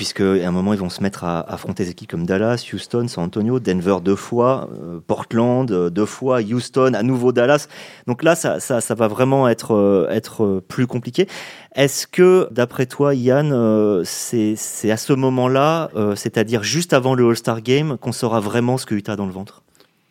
puisque 0.01 0.21
à 0.21 0.47
un 0.47 0.51
moment 0.51 0.73
ils 0.73 0.79
vont 0.79 0.89
se 0.89 1.03
mettre 1.03 1.25
à, 1.25 1.41
affronter 1.41 1.83
des 1.83 1.91
équipes 1.91 2.09
comme 2.09 2.25
Dallas, 2.25 2.67
Houston, 2.73 3.07
San 3.07 3.25
Antonio, 3.25 3.59
Denver 3.59 3.97
deux 4.03 4.15
fois, 4.15 4.67
euh, 4.73 4.99
Portland 5.05 5.69
euh, 5.69 5.91
deux 5.91 6.07
fois, 6.07 6.41
Houston, 6.41 6.95
à 6.95 7.03
nouveau 7.03 7.31
Dallas. 7.31 7.67
Donc 8.07 8.23
là, 8.23 8.33
ça, 8.33 8.59
ça, 8.59 8.95
va 8.95 9.07
vraiment 9.07 9.47
être, 9.47 9.75
euh, 9.75 10.09
être 10.09 10.63
plus 10.67 10.87
compliqué. 10.87 11.27
Est-ce 11.75 12.07
que, 12.07 12.47
d'après 12.49 12.87
toi, 12.87 13.13
Yann, 13.13 14.03
c'est 14.03 14.89
à 14.89 14.97
ce 14.97 15.13
moment-là, 15.13 15.91
c'est-à-dire 16.15 16.63
juste 16.63 16.93
avant 16.93 17.13
le 17.13 17.29
All-Star 17.29 17.61
Game, 17.61 17.99
qu'on 17.99 18.11
saura 18.11 18.39
vraiment 18.39 18.79
ce 18.79 18.87
que 18.87 18.95
Utah 18.95 19.13
a 19.13 19.15
dans 19.15 19.27
le 19.27 19.31
ventre? 19.31 19.61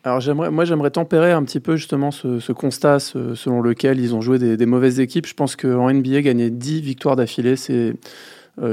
Alors 0.03 0.23
moi 0.51 0.65
j'aimerais 0.65 0.91
tempérer 0.91 1.33
un 1.33 1.43
petit 1.43 1.61
peu 1.61 1.77
justement 1.77 2.11
ce, 2.11 2.53
constat 2.53 3.01
selon 3.01 3.61
lequel 3.61 4.01
ils 4.01 4.15
ont 4.15 4.23
joué 4.23 4.39
des, 4.39 4.57
des 4.57 4.67
mauvaises 4.67 4.99
équipes. 4.99 5.27
Je 5.27 5.35
pense 5.35 5.57
qu'en 5.57 5.93
NBA, 5.93 6.23
gagner 6.23 6.49
10 6.49 6.81
victoires 6.81 7.17
d'affilée, 7.17 7.57
c'est 7.57 7.73
euh, 7.75 7.93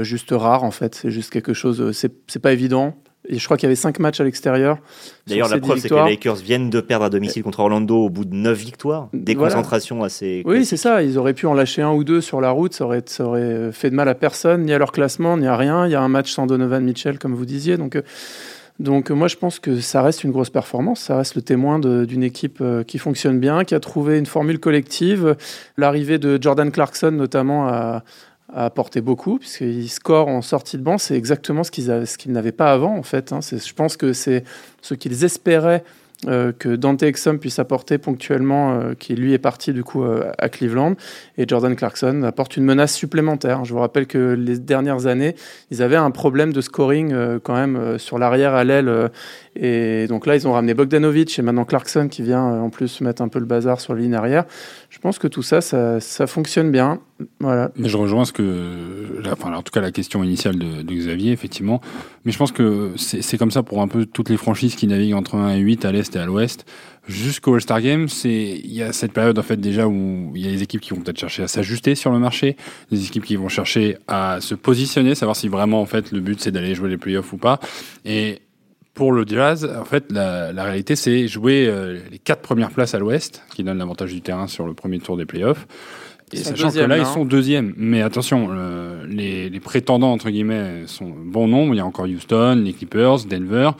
juste 0.02 0.30
rare 0.32 0.64
en 0.64 0.70
fait. 0.70 0.94
C'est 0.94 1.10
juste 1.10 1.30
quelque 1.30 1.54
chose, 1.54 1.80
euh, 1.80 1.92
c'est 1.92 2.38
pas 2.38 2.52
évident. 2.52 2.94
Et 3.30 3.38
je 3.38 3.44
crois 3.44 3.56
qu'il 3.56 3.66
y 3.66 3.68
avait 3.68 3.76
cinq 3.76 3.98
matchs 3.98 4.20
à 4.20 4.24
l'extérieur. 4.24 4.78
D'ailleurs, 5.26 5.48
la 5.48 5.58
preuve, 5.58 5.78
c'est 5.78 5.88
que 5.88 5.94
les 5.94 6.12
Lakers 6.12 6.36
viennent 6.36 6.70
de 6.70 6.80
perdre 6.80 7.04
à 7.04 7.10
domicile 7.10 7.42
contre 7.42 7.60
Orlando 7.60 7.96
au 7.96 8.08
bout 8.08 8.24
de 8.24 8.34
neuf 8.34 8.58
victoires. 8.58 9.08
Des 9.12 9.34
concentrations 9.34 10.02
assez. 10.02 10.42
Oui, 10.46 10.64
c'est 10.64 10.78
ça. 10.78 11.02
Ils 11.02 11.18
auraient 11.18 11.34
pu 11.34 11.46
en 11.46 11.52
lâcher 11.52 11.82
un 11.82 11.92
ou 11.92 12.04
deux 12.04 12.22
sur 12.22 12.40
la 12.40 12.50
route. 12.50 12.72
Ça 12.72 12.84
aurait, 12.84 13.02
ça 13.04 13.24
aurait 13.24 13.70
fait 13.72 13.90
de 13.90 13.94
mal 13.94 14.08
à 14.08 14.14
personne, 14.14 14.62
ni 14.62 14.72
à 14.72 14.78
leur 14.78 14.92
classement, 14.92 15.36
ni 15.36 15.46
à 15.46 15.56
rien. 15.56 15.86
Il 15.86 15.92
y 15.92 15.94
a 15.94 16.00
un 16.00 16.08
match 16.08 16.32
sans 16.32 16.46
Donovan 16.46 16.82
Mitchell, 16.82 17.18
comme 17.18 17.34
vous 17.34 17.44
disiez. 17.44 17.76
Donc, 17.76 17.96
euh, 17.96 18.02
donc 18.78 19.10
moi, 19.10 19.28
je 19.28 19.36
pense 19.36 19.58
que 19.58 19.80
ça 19.80 20.00
reste 20.00 20.24
une 20.24 20.30
grosse 20.30 20.50
performance. 20.50 21.00
Ça 21.00 21.18
reste 21.18 21.34
le 21.34 21.42
témoin 21.42 21.80
d'une 21.80 22.22
équipe 22.22 22.62
qui 22.86 22.98
fonctionne 22.98 23.40
bien, 23.40 23.64
qui 23.64 23.74
a 23.74 23.80
trouvé 23.80 24.18
une 24.18 24.26
formule 24.26 24.60
collective. 24.60 25.36
L'arrivée 25.76 26.18
de 26.18 26.38
Jordan 26.40 26.70
Clarkson, 26.70 27.10
notamment, 27.10 27.68
a 27.68 28.04
a 28.52 28.64
apporté 28.64 29.00
beaucoup, 29.00 29.38
puisqu'il 29.38 29.88
score 29.88 30.28
en 30.28 30.42
sortie 30.42 30.78
de 30.78 30.82
banc, 30.82 30.98
c'est 30.98 31.16
exactement 31.16 31.64
ce 31.64 31.70
qu'ils 31.70 32.32
n'avaient 32.32 32.52
pas 32.52 32.72
avant, 32.72 32.96
en 32.96 33.02
fait. 33.02 33.32
Hein. 33.32 33.40
Je 33.42 33.72
pense 33.74 33.96
que 33.96 34.12
c'est 34.12 34.44
ce 34.82 34.94
qu'ils 34.94 35.24
espéraient 35.24 35.84
euh, 36.26 36.50
que 36.50 36.74
Dante 36.74 37.04
Exum 37.04 37.38
puisse 37.38 37.60
apporter 37.60 37.96
ponctuellement, 37.96 38.72
euh, 38.72 38.94
qui 38.98 39.14
lui 39.14 39.34
est 39.34 39.38
parti 39.38 39.72
du 39.72 39.84
coup 39.84 40.02
euh, 40.02 40.32
à 40.38 40.48
Cleveland, 40.48 40.94
et 41.36 41.46
Jordan 41.46 41.76
Clarkson 41.76 42.24
apporte 42.24 42.56
une 42.56 42.64
menace 42.64 42.92
supplémentaire. 42.92 43.64
Je 43.64 43.72
vous 43.72 43.78
rappelle 43.78 44.08
que 44.08 44.32
les 44.32 44.58
dernières 44.58 45.06
années, 45.06 45.36
ils 45.70 45.80
avaient 45.80 45.94
un 45.94 46.10
problème 46.10 46.52
de 46.52 46.60
scoring 46.60 47.14
quand 47.44 47.54
même 47.54 47.98
sur 47.98 48.18
l'arrière 48.18 48.54
à 48.54 48.64
l'aile, 48.64 49.10
et 49.54 50.08
donc 50.08 50.26
là 50.26 50.34
ils 50.34 50.48
ont 50.48 50.52
ramené 50.52 50.74
Bogdanovic 50.74 51.38
et 51.38 51.42
maintenant 51.42 51.64
Clarkson 51.64 52.08
qui 52.08 52.22
vient 52.22 52.42
en 52.42 52.70
plus 52.70 53.00
mettre 53.00 53.22
un 53.22 53.28
peu 53.28 53.38
le 53.38 53.46
bazar 53.46 53.80
sur 53.80 53.94
la 53.94 54.00
ligne 54.00 54.14
arrière. 54.14 54.44
Je 54.90 54.98
pense 54.98 55.20
que 55.20 55.28
tout 55.28 55.42
ça, 55.42 55.60
ça 55.60 56.26
fonctionne 56.26 56.72
bien. 56.72 56.98
Voilà. 57.40 57.72
Mais 57.76 57.88
je 57.88 57.96
rejoins 57.96 58.24
ce 58.24 58.32
que, 58.32 59.22
enfin, 59.30 59.52
en 59.52 59.62
tout 59.62 59.72
cas 59.72 59.80
la 59.80 59.90
question 59.90 60.22
initiale 60.22 60.56
de, 60.56 60.94
Xavier, 60.94 61.32
effectivement. 61.32 61.80
Mais 62.24 62.32
je 62.32 62.38
pense 62.38 62.52
que 62.52 62.92
c'est 62.96 63.38
comme 63.38 63.50
ça 63.50 63.62
pour 63.62 63.82
un 63.82 63.88
peu 63.88 64.06
toutes 64.06 64.28
les 64.28 64.36
franchises 64.36 64.76
qui 64.76 64.86
naviguent 64.86 65.14
entre 65.14 65.34
1 65.34 65.54
et 65.54 65.58
8 65.58 65.84
à 65.84 65.92
l'est 65.92 66.14
et 66.14 66.18
à 66.18 66.26
l'ouest. 66.26 66.64
Jusqu'au 67.08 67.54
All-Star 67.54 67.80
Game, 67.80 68.08
c'est 68.08 68.60
il 68.62 68.72
y 68.72 68.82
a 68.82 68.92
cette 68.92 69.12
période 69.12 69.38
en 69.38 69.42
fait 69.42 69.56
déjà 69.56 69.88
où 69.88 70.32
il 70.34 70.44
y 70.44 70.48
a 70.48 70.50
les 70.50 70.62
équipes 70.62 70.80
qui 70.80 70.90
vont 70.90 71.00
peut-être 71.00 71.18
chercher 71.18 71.42
à 71.42 71.48
s'ajuster 71.48 71.94
sur 71.94 72.12
le 72.12 72.18
marché, 72.18 72.56
des 72.90 73.06
équipes 73.06 73.24
qui 73.24 73.36
vont 73.36 73.48
chercher 73.48 73.96
à 74.06 74.40
se 74.40 74.54
positionner, 74.54 75.14
savoir 75.14 75.34
si 75.34 75.48
vraiment 75.48 75.80
en 75.80 75.86
fait 75.86 76.12
le 76.12 76.20
but 76.20 76.40
c'est 76.40 76.50
d'aller 76.50 76.74
jouer 76.74 76.90
les 76.90 76.98
playoffs 76.98 77.32
ou 77.32 77.38
pas. 77.38 77.60
Et 78.04 78.42
pour 78.98 79.12
le 79.12 79.24
Jazz, 79.24 79.64
en 79.80 79.84
fait, 79.84 80.10
la, 80.10 80.50
réalité, 80.56 80.96
c'est 80.96 81.28
jouer 81.28 81.68
euh, 81.68 82.00
les 82.10 82.18
quatre 82.18 82.42
premières 82.42 82.72
places 82.72 82.94
à 82.94 82.98
l'Ouest, 82.98 83.44
qui 83.54 83.62
donne 83.62 83.78
l'avantage 83.78 84.12
du 84.12 84.20
terrain 84.22 84.48
sur 84.48 84.66
le 84.66 84.74
premier 84.74 84.98
tour 84.98 85.16
des 85.16 85.24
playoffs. 85.24 85.68
Et 86.32 86.36
sachant 86.38 86.70
que 86.70 86.78
là, 86.78 86.98
ils 86.98 87.06
sont 87.06 87.24
deuxièmes. 87.24 87.74
Mais 87.76 88.02
attention, 88.02 88.50
les, 89.08 89.48
les, 89.48 89.60
prétendants, 89.60 90.12
entre 90.12 90.30
guillemets, 90.30 90.82
sont 90.86 91.10
bon 91.10 91.48
nombre. 91.48 91.74
Il 91.74 91.78
y 91.78 91.80
a 91.80 91.86
encore 91.86 92.06
Houston, 92.06 92.62
les 92.64 92.72
Clippers, 92.72 93.24
Denver. 93.24 93.70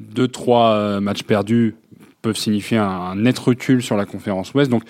Deux, 0.00 0.28
trois 0.28 0.72
euh, 0.72 1.00
matchs 1.00 1.22
perdus 1.22 1.74
peuvent 2.22 2.36
signifier 2.36 2.78
un, 2.78 3.14
net 3.16 3.38
recul 3.38 3.82
sur 3.82 3.96
la 3.96 4.06
conférence 4.06 4.54
Ouest. 4.54 4.70
Donc, 4.70 4.82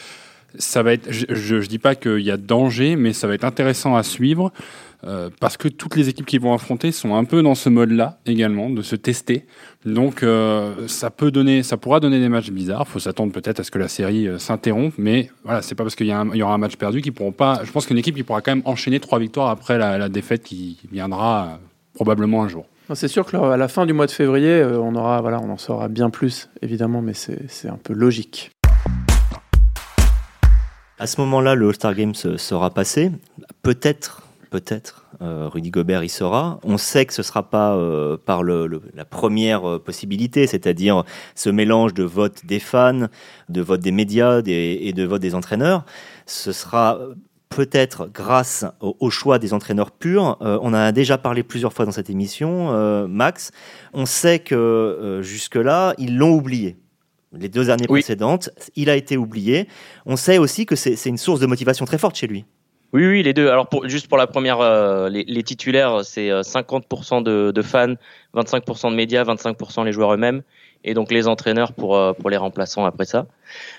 ça 0.59 0.83
va 0.83 0.93
être, 0.93 1.11
je 1.11 1.57
ne 1.57 1.63
dis 1.63 1.79
pas 1.79 1.95
qu'il 1.95 2.21
y 2.21 2.31
a 2.31 2.37
danger, 2.37 2.97
mais 2.97 3.13
ça 3.13 3.27
va 3.27 3.35
être 3.35 3.45
intéressant 3.45 3.97
à 3.97 4.03
suivre. 4.03 4.53
Euh, 5.05 5.31
parce 5.41 5.57
que 5.57 5.69
toutes 5.69 5.97
les 5.97 6.09
équipes 6.09 6.27
qui 6.27 6.39
vont 6.39 6.53
affronter 6.53 6.93
sont 6.93 7.15
un 7.15 7.25
peu 7.25 7.43
dans 7.43 7.55
ce 7.55 7.69
mode-là 7.69 8.19
également, 8.27 8.69
de 8.69 8.83
se 8.83 8.97
tester. 8.97 9.47
Donc 9.87 10.23
euh, 10.23 10.87
ça 10.89 11.11
peut 11.11 11.31
donner, 11.31 11.63
ça 11.63 11.77
pourra 11.77 12.01
donner 12.01 12.21
des 12.21 12.29
matchs 12.29 12.51
bizarres. 12.51 12.85
Il 12.87 12.91
faut 12.91 12.99
s'attendre 12.99 13.33
peut-être 13.33 13.61
à 13.61 13.65
ce 13.65 13.71
que 13.71 13.79
la 13.79 13.89
série 13.89 14.29
euh, 14.29 14.39
s'interrompe, 14.39 14.95
mais 14.99 15.31
voilà, 15.45 15.63
c'est 15.63 15.75
pas 15.75 15.85
parce 15.85 15.95
qu'il 15.95 16.07
y, 16.07 16.11
y, 16.11 16.43
aura 16.43 16.55
un 16.55 16.59
match 16.59 16.77
perdu 16.77 17.01
qu'ils 17.01 17.13
pourront 17.13 17.33
pas. 17.33 17.61
Je 17.65 17.73
pense 17.73 17.87
qu'une 17.87 17.99
équipe 17.99 18.15
qui 18.15 18.23
pourra 18.23 18.43
quand 18.43 18.55
même 18.55 18.63
enchaîner 18.67 19.01
trois 19.01 19.19
victoires 19.19 19.49
après 19.49 19.79
la, 19.79 19.97
la 19.97 20.09
défaite 20.09 20.43
qui 20.43 20.79
viendra 20.93 21.59
probablement 21.95 22.43
un 22.43 22.49
jour. 22.49 22.67
C'est 22.93 23.09
sûr 23.09 23.25
que 23.25 23.37
à 23.37 23.57
la 23.57 23.69
fin 23.69 23.87
du 23.87 23.93
mois 23.93 24.07
de 24.07 24.11
février, 24.11 24.65
on 24.65 24.97
aura, 24.97 25.21
voilà, 25.21 25.41
on 25.41 25.49
en 25.49 25.59
saura 25.59 25.87
bien 25.89 26.11
plus 26.11 26.49
évidemment, 26.61 27.03
mais 27.03 27.15
c'est 27.15 27.69
un 27.69 27.79
peu 27.81 27.93
logique. 27.93 28.51
À 30.99 31.07
ce 31.07 31.21
moment-là, 31.21 31.55
le 31.55 31.69
All-Star 31.69 31.95
Games 31.95 32.15
sera 32.15 32.71
passé. 32.75 33.13
Peut-être 33.63 34.23
peut-être. 34.51 35.07
Euh, 35.23 35.49
Rudy 35.49 35.71
Gobert 35.71 36.05
y 36.05 36.09
sera. 36.09 36.61
On 36.65 36.77
sait 36.77 37.07
que 37.07 37.13
ce 37.13 37.23
ne 37.23 37.25
sera 37.25 37.49
pas 37.49 37.75
euh, 37.75 38.17
par 38.17 38.43
le, 38.43 38.69
la 38.95 39.05
première 39.05 39.69
euh, 39.69 39.79
possibilité, 39.79 40.47
c'est-à-dire 40.47 41.05
ce 41.35 41.49
mélange 41.51 41.95
de 41.95 42.03
vote 42.03 42.45
des 42.45 42.61
fans, 42.61 43.07
de 43.49 43.61
vote 43.61 43.81
des 43.81 43.93
médias 43.93 44.43
et 44.45 44.93
de 44.93 45.05
vote 45.05 45.23
des 45.23 45.35
entraîneurs. 45.35 45.85
Ce 46.27 46.53
sera 46.53 46.99
peut-être 47.51 48.09
grâce 48.15 48.65
au, 48.81 49.11
choix 49.11 49.39
des 49.39 49.53
entraîneurs 49.53 49.91
purs. 49.91 50.39
Euh, 50.41 50.59
on 50.63 50.73
a 50.73 50.93
déjà 50.93 51.19
parlé 51.19 51.43
plusieurs 51.43 51.73
fois 51.73 51.85
dans 51.85 51.93
cette 51.93 52.09
émission, 52.09 52.71
euh, 52.73 53.07
Max. 53.09 53.51
On 53.93 54.07
sait 54.07 54.39
que 54.39 54.55
euh, 54.55 55.23
jusque-là, 55.23 55.95
ils 55.99 56.17
l'ont 56.17 56.33
oublié. 56.33 56.77
Les 57.33 57.49
deux 57.49 57.71
années 57.71 57.87
précédentes, 57.87 58.51
il 58.77 58.89
a 58.89 58.97
été 58.97 59.17
oublié. 59.17 59.69
On 60.07 60.17
sait 60.17 60.39
aussi 60.39 60.65
que 60.65 60.75
c'est 60.75 61.07
une 61.07 61.19
source 61.19 61.39
de 61.39 61.47
motivation 61.47 61.85
très 61.85 61.99
forte 61.99 62.17
chez 62.17 62.27
lui. 62.27 62.45
Oui, 62.93 63.07
oui, 63.07 63.23
les 63.23 63.33
deux. 63.33 63.49
Alors, 63.49 63.69
pour, 63.69 63.89
juste 63.89 64.09
pour 64.09 64.19
la 64.19 64.27
première, 64.27 64.59
les, 65.09 65.43
titulaires, 65.43 66.05
c'est 66.05 66.29
50% 66.29 67.23
de, 67.23 67.53
de, 67.53 67.63
fans, 67.63 67.95
25% 68.35 68.91
de 68.91 68.97
médias, 68.97 69.23
25% 69.25 69.85
les 69.85 69.93
joueurs 69.93 70.15
eux-mêmes 70.15 70.43
et 70.85 70.95
donc 70.95 71.11
les 71.11 71.29
entraîneurs 71.29 71.73
pour 71.73 71.97
euh, 71.97 72.13
pour 72.13 72.31
les 72.31 72.37
remplaçants 72.37 72.85
après 72.85 73.05
ça. 73.05 73.27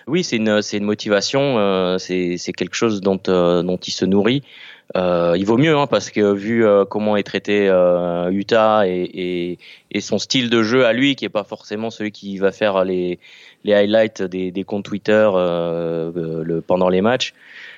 Oui, 0.08 0.24
c'est 0.24 0.38
une 0.38 0.62
c'est 0.62 0.78
une 0.78 0.84
motivation, 0.84 1.58
euh, 1.58 1.98
c'est 1.98 2.38
c'est 2.38 2.54
quelque 2.54 2.76
chose 2.76 3.02
dont 3.02 3.20
euh, 3.28 3.64
dont 3.64 3.78
il 3.78 3.92
se 3.92 4.06
nourrit. 4.06 4.44
Euh, 4.98 5.36
il 5.38 5.46
vaut 5.46 5.58
mieux 5.58 5.76
hein, 5.78 5.88
parce 5.88 6.10
que 6.10 6.34
vu 6.34 6.66
comment 6.90 7.16
est 7.16 7.24
traité 7.24 7.68
Utah 8.30 8.86
et, 8.86 9.10
et, 9.14 9.60
et 9.92 10.02
son 10.02 10.20
style 10.20 10.50
de 10.50 10.64
jeu 10.64 10.86
à 10.86 10.92
lui, 10.92 11.16
qui 11.16 11.24
est 11.24 11.30
pas 11.30 11.46
forcément 11.46 11.90
celui 11.90 12.12
qui 12.12 12.38
va 12.38 12.52
faire 12.52 12.84
les 12.84 13.20
les 13.64 13.74
highlights 13.74 14.22
des, 14.22 14.52
des 14.52 14.64
comptes 14.66 14.84
Twitter 14.84 15.30
le, 15.34 16.60
pendant 16.60 16.90
les 16.90 17.02
matchs. 17.02 17.34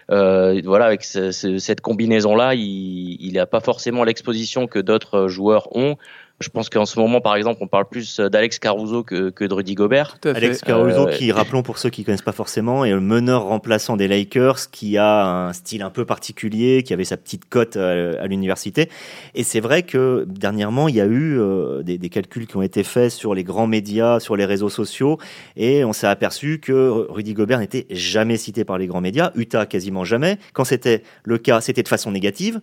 Voilà, 0.09 0.85
avec 0.85 1.03
cette 1.03 1.81
combinaison 1.81 2.35
là, 2.35 2.53
il 2.55 3.31
n'a 3.33 3.45
pas 3.45 3.59
forcément 3.59 4.03
l'exposition 4.03 4.67
que 4.67 4.79
d'autres 4.79 5.27
joueurs 5.27 5.75
ont. 5.75 5.97
Je 6.39 6.49
pense 6.49 6.69
qu'en 6.69 6.85
ce 6.85 6.99
moment, 6.99 7.21
par 7.21 7.35
exemple, 7.35 7.59
on 7.61 7.67
parle 7.67 7.85
plus 7.85 8.19
d'Alex 8.19 8.59
Caruso 8.59 9.03
que, 9.03 9.29
que, 9.29 9.45
de 9.45 9.53
Rudy 9.53 9.75
Gobert. 9.75 10.17
Alex 10.25 10.61
Caruso, 10.61 11.07
euh, 11.07 11.11
qui, 11.11 11.31
rappelons 11.31 11.63
pour 11.63 11.77
ceux 11.77 11.89
qui 11.89 12.01
ne 12.01 12.05
connaissent 12.05 12.21
pas 12.21 12.33
forcément, 12.33 12.83
est 12.83 12.91
le 12.91 12.99
meneur 12.99 13.43
remplaçant 13.43 13.95
des 13.95 14.07
Lakers, 14.07 14.69
qui 14.71 14.97
a 14.97 15.25
un 15.25 15.53
style 15.53 15.83
un 15.83 15.89
peu 15.89 16.05
particulier, 16.05 16.83
qui 16.83 16.93
avait 16.93 17.05
sa 17.05 17.17
petite 17.17 17.47
cote 17.47 17.77
à, 17.77 18.27
l'université. 18.27 18.89
Et 19.35 19.43
c'est 19.43 19.61
vrai 19.61 19.83
que 19.83 20.25
dernièrement, 20.27 20.89
il 20.89 20.95
y 20.95 21.01
a 21.01 21.05
eu 21.05 21.39
euh, 21.39 21.81
des, 21.83 21.97
des, 21.97 22.09
calculs 22.09 22.47
qui 22.47 22.57
ont 22.57 22.61
été 22.61 22.83
faits 22.83 23.11
sur 23.11 23.33
les 23.35 23.43
grands 23.43 23.67
médias, 23.67 24.19
sur 24.19 24.35
les 24.35 24.45
réseaux 24.45 24.69
sociaux, 24.69 25.19
et 25.55 25.85
on 25.85 25.93
s'est 25.93 26.07
aperçu 26.07 26.59
que 26.59 27.07
Rudy 27.09 27.33
Gobert 27.33 27.59
n'était 27.59 27.85
jamais 27.89 28.37
cité 28.37 28.65
par 28.65 28.77
les 28.77 28.87
grands 28.87 29.01
médias, 29.01 29.31
Utah 29.35 29.65
quasiment 29.65 30.03
jamais. 30.03 30.39
Quand 30.53 30.65
c'était 30.65 31.03
le 31.23 31.37
cas, 31.37 31.61
c'était 31.61 31.83
de 31.83 31.87
façon 31.87 32.11
négative 32.11 32.59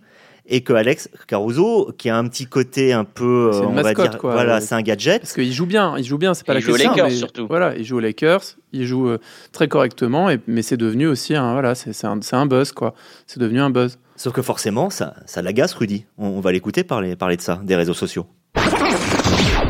et 0.51 0.63
que 0.63 0.73
Alex 0.73 1.09
Caruso, 1.29 1.93
qui 1.97 2.11
a 2.11 2.17
un 2.19 2.27
petit 2.27 2.47
côté 2.47 2.93
un 2.93 3.05
peu, 3.05 3.53
on 3.65 3.71
va 3.71 3.95
dire, 3.95 4.19
voilà, 4.21 4.61
c'est 4.61 4.75
un 4.75 4.83
gadget. 4.83 5.23
Parce 5.23 5.33
qu'il 5.33 5.53
joue 5.53 5.65
bien, 5.65 5.95
il 5.97 6.05
joue 6.05 6.19
bien, 6.19 6.35
c'est 6.35 6.45
pas 6.45 6.55
la 6.55 6.61
question. 6.61 6.75
Il 6.75 6.83
joue 6.83 6.93
aux 6.93 6.97
Lakers 6.97 7.11
surtout. 7.13 7.47
Voilà, 7.47 7.75
il 7.77 7.85
joue 7.85 7.97
aux 7.97 8.01
Lakers, 8.01 8.43
il 8.73 8.85
joue 8.85 9.09
euh, 9.09 9.19
très 9.53 9.69
correctement, 9.69 10.29
et, 10.29 10.41
mais 10.49 10.63
c'est 10.63 10.77
devenu 10.77 11.07
aussi 11.07 11.37
un, 11.37 11.53
voilà, 11.53 11.77
c'est 11.77 12.05
un, 12.05 12.19
un, 12.33 12.47
buzz 12.47 12.73
quoi. 12.73 12.95
C'est 13.27 13.39
devenu 13.39 13.61
un 13.61 13.71
buzz. 13.71 13.99
Sauf 14.17 14.33
que 14.33 14.43
forcément, 14.43 14.91
ça, 14.91 15.15
ça 15.25 15.41
l'agace, 15.41 15.73
Rudy. 15.75 16.05
On, 16.19 16.41
va 16.41 16.51
l'écouter 16.51 16.83
parler, 16.83 17.15
parler 17.15 17.37
de 17.37 17.43
ça, 17.43 17.61
des 17.63 17.77
réseaux 17.77 17.95
sociaux. 17.95 18.27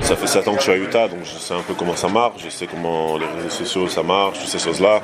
Ça 0.00 0.16
fait 0.16 0.26
7 0.26 0.48
ans 0.48 0.52
que 0.52 0.58
je 0.58 0.62
suis 0.62 0.72
à 0.72 0.76
Utah, 0.76 1.08
donc 1.08 1.20
je 1.24 1.38
sais 1.38 1.54
un 1.54 1.60
peu 1.60 1.74
comment 1.74 1.94
ça 1.94 2.08
marche, 2.08 2.42
je 2.42 2.48
sais 2.48 2.66
comment 2.66 3.18
les 3.18 3.26
réseaux 3.26 3.50
sociaux 3.50 3.86
ça 3.86 4.02
marche, 4.02 4.38
toutes 4.40 4.48
ces 4.48 4.58
choses-là. 4.58 5.02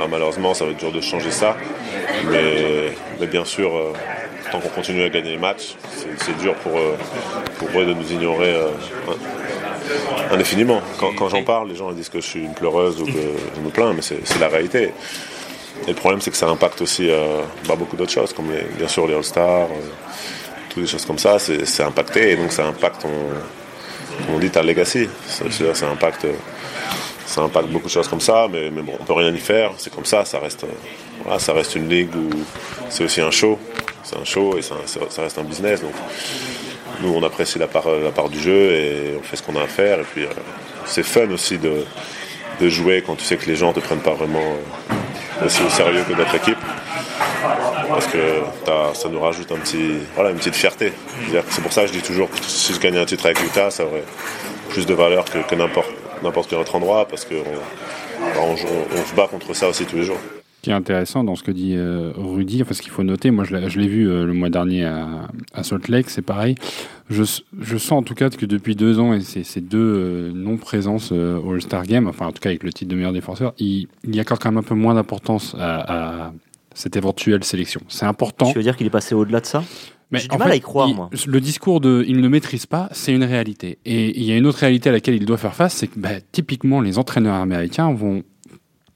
Euh, 0.00 0.06
malheureusement, 0.10 0.54
ça 0.54 0.64
va 0.64 0.70
être 0.70 0.78
dur 0.78 0.90
de 0.90 1.02
changer 1.02 1.30
ça. 1.30 1.54
Mais, 2.30 2.94
mais 3.20 3.26
bien 3.26 3.44
sûr, 3.44 3.76
euh, 3.76 3.92
tant 4.50 4.60
qu'on 4.60 4.68
continue 4.68 5.02
à 5.02 5.08
gagner 5.08 5.32
les 5.32 5.38
matchs, 5.38 5.74
c'est 6.18 6.36
dur 6.38 6.54
pour, 6.56 6.76
euh, 6.76 6.96
pour 7.58 7.68
eux 7.80 7.86
de 7.86 7.94
nous 7.94 8.12
ignorer 8.12 8.54
euh, 8.54 8.68
indéfiniment. 10.30 10.80
Quand, 10.98 11.28
j'en 11.28 11.42
parle, 11.42 11.68
les 11.68 11.76
gens 11.76 11.90
disent 11.92 12.08
que 12.08 12.20
je 12.20 12.26
suis 12.26 12.40
une 12.40 12.54
pleureuse 12.54 13.00
ou 13.00 13.06
que 13.06 13.12
je 13.12 13.60
me 13.60 13.70
plains, 13.70 13.92
mais 13.92 14.02
c'est 14.02 14.38
la 14.40 14.48
réalité. 14.48 14.92
Et 15.86 15.90
le 15.90 15.94
problème, 15.94 16.20
c'est 16.20 16.30
que 16.30 16.36
ça 16.36 16.48
impacte 16.48 16.80
aussi 16.82 17.08
euh, 17.08 17.42
bah, 17.66 17.76
beaucoup 17.76 17.96
d'autres 17.96 18.12
choses, 18.12 18.32
comme 18.32 18.48
bien 18.76 18.88
sûr 18.88 19.06
les 19.06 19.14
All-Stars, 19.14 19.68
toutes 20.70 20.82
les 20.82 20.88
choses 20.88 21.06
comme 21.06 21.18
ça, 21.18 21.38
c'est 21.38 21.82
impacté, 21.82 22.32
et 22.32 22.36
donc 22.36 22.52
ça 22.52 22.66
impacte, 22.66 23.04
on, 23.04 24.34
on 24.34 24.38
dit, 24.38 24.50
ta 24.50 24.62
legacy. 24.62 25.08
Ça 25.26 25.86
impacte, 25.86 26.26
ça 27.26 27.42
impacte 27.42 27.68
beaucoup 27.68 27.86
de 27.86 27.92
choses 27.92 28.08
comme 28.08 28.20
ça, 28.20 28.48
mais, 28.50 28.70
mais 28.70 28.82
bon, 28.82 28.92
on 28.98 29.04
peut 29.04 29.12
rien 29.12 29.32
y 29.32 29.38
faire, 29.38 29.72
c'est 29.78 29.94
comme 29.94 30.04
ça, 30.04 30.24
ça 30.24 30.38
reste, 30.40 30.66
ça 31.38 31.52
reste 31.52 31.74
une 31.76 31.88
ligue 31.88 32.14
où 32.14 32.30
c'est 32.90 33.04
aussi 33.04 33.20
un 33.20 33.30
show 33.30 33.58
c'est 34.08 34.18
un 34.18 34.24
show 34.24 34.56
et 34.56 34.62
ça, 34.62 34.74
reste 35.22 35.38
un 35.38 35.42
business. 35.42 35.82
Donc 35.82 35.92
nous, 37.02 37.12
on 37.14 37.22
apprécie 37.22 37.58
la 37.58 37.66
part, 37.66 38.28
du 38.30 38.40
jeu 38.40 38.72
et 38.72 39.16
on 39.18 39.22
fait 39.22 39.36
ce 39.36 39.42
qu'on 39.42 39.56
a 39.56 39.62
à 39.62 39.66
faire. 39.66 40.00
Et 40.00 40.04
puis 40.04 40.24
euh, 40.24 40.28
c'est 40.86 41.02
fun 41.02 41.30
aussi 41.30 41.58
de, 41.58 41.84
jouer 42.68 43.04
quand 43.06 43.14
tu 43.16 43.24
sais 43.24 43.36
que 43.36 43.46
les 43.46 43.56
gens 43.56 43.68
ne 43.68 43.74
te 43.74 43.80
prennent 43.80 44.00
pas 44.00 44.14
vraiment 44.14 44.40
euh, 44.40 45.46
aussi 45.46 45.62
au 45.62 45.68
sérieux 45.68 46.04
que 46.08 46.14
notre 46.14 46.34
équipe. 46.34 46.58
Parce 47.88 48.06
que 48.06 48.40
ça 48.94 49.08
nous 49.08 49.20
rajoute 49.20 49.50
un 49.52 49.56
petit, 49.56 49.98
voilà, 50.14 50.30
une 50.30 50.36
petite 50.36 50.54
fierté. 50.54 50.92
C'est 51.50 51.62
pour 51.62 51.72
ça 51.72 51.82
que 51.82 51.88
je 51.88 51.92
dis 51.92 52.02
toujours 52.02 52.30
que 52.30 52.36
si 52.42 52.72
je 52.72 52.80
gagnais 52.80 52.98
un 52.98 53.06
titre 53.06 53.26
avec 53.26 53.42
Utah, 53.42 53.70
ça 53.70 53.84
aurait 53.84 54.04
plus 54.70 54.86
de 54.86 54.94
valeur 54.94 55.24
que, 55.24 55.54
n'importe 55.54 56.50
quel 56.50 56.58
autre 56.58 56.74
endroit 56.74 57.06
parce 57.06 57.24
qu'on 57.24 57.44
on 58.40 58.56
se 58.56 59.14
bat 59.14 59.28
contre 59.28 59.54
ça 59.54 59.68
aussi 59.68 59.84
tous 59.86 59.96
les 59.96 60.04
jours 60.04 60.18
qui 60.62 60.70
est 60.70 60.74
intéressant 60.74 61.22
dans 61.22 61.36
ce 61.36 61.42
que 61.42 61.50
dit 61.50 61.74
euh, 61.76 62.12
Rudy, 62.16 62.62
enfin 62.62 62.74
ce 62.74 62.82
qu'il 62.82 62.90
faut 62.90 63.04
noter, 63.04 63.30
moi 63.30 63.44
je 63.44 63.54
l'ai 63.54 63.88
vu 63.88 64.08
euh, 64.08 64.24
le 64.24 64.32
mois 64.32 64.50
dernier 64.50 64.84
à, 64.84 65.62
Salt 65.62 65.88
Lake, 65.88 66.10
c'est 66.10 66.22
pareil. 66.22 66.56
Je, 67.10 67.22
je, 67.60 67.78
sens 67.78 67.92
en 67.92 68.02
tout 68.02 68.14
cas 68.14 68.28
que 68.28 68.44
depuis 68.44 68.74
deux 68.74 68.98
ans 68.98 69.14
et 69.14 69.20
ces, 69.20 69.60
deux 69.60 69.78
euh, 69.78 70.32
non-présences 70.34 71.12
All-Star 71.12 71.84
Game, 71.84 72.06
enfin 72.06 72.26
en 72.26 72.32
tout 72.32 72.40
cas 72.40 72.50
avec 72.50 72.64
le 72.64 72.72
titre 72.72 72.90
de 72.90 72.96
meilleur 72.96 73.12
défenseur, 73.12 73.54
il, 73.58 73.88
il 74.04 74.16
y 74.16 74.20
accorde 74.20 74.40
quand 74.40 74.50
même 74.50 74.58
un 74.58 74.62
peu 74.62 74.74
moins 74.74 74.94
d'importance 74.94 75.54
à, 75.58 76.32
cette 76.74 76.96
éventuelle 76.96 77.42
sélection. 77.42 77.80
C'est 77.88 78.06
important. 78.06 78.46
Tu 78.52 78.56
veux 78.56 78.62
dire 78.62 78.76
qu'il 78.76 78.86
est 78.86 78.90
passé 78.90 79.14
au-delà 79.14 79.40
de 79.40 79.46
ça? 79.46 79.64
Mais 80.10 80.20
J'ai 80.20 80.28
du 80.28 80.38
mal 80.38 80.52
à 80.52 80.56
y 80.56 80.60
croire, 80.60 80.88
moi. 80.88 81.10
Le 81.26 81.40
discours 81.40 81.80
de 81.80 82.04
il 82.06 82.20
ne 82.20 82.28
maîtrise 82.28 82.66
pas, 82.66 82.88
c'est 82.92 83.12
une 83.12 83.24
réalité. 83.24 83.78
Et 83.84 84.16
il 84.16 84.24
y 84.24 84.32
a 84.32 84.36
une 84.36 84.46
autre 84.46 84.58
réalité 84.58 84.88
à 84.88 84.92
laquelle 84.92 85.16
il 85.16 85.26
doit 85.26 85.38
faire 85.38 85.54
face, 85.54 85.74
c'est 85.74 85.88
que 85.88 85.98
bah, 85.98 86.20
typiquement 86.32 86.80
les 86.80 86.98
entraîneurs 86.98 87.34
américains 87.34 87.92
vont, 87.92 88.22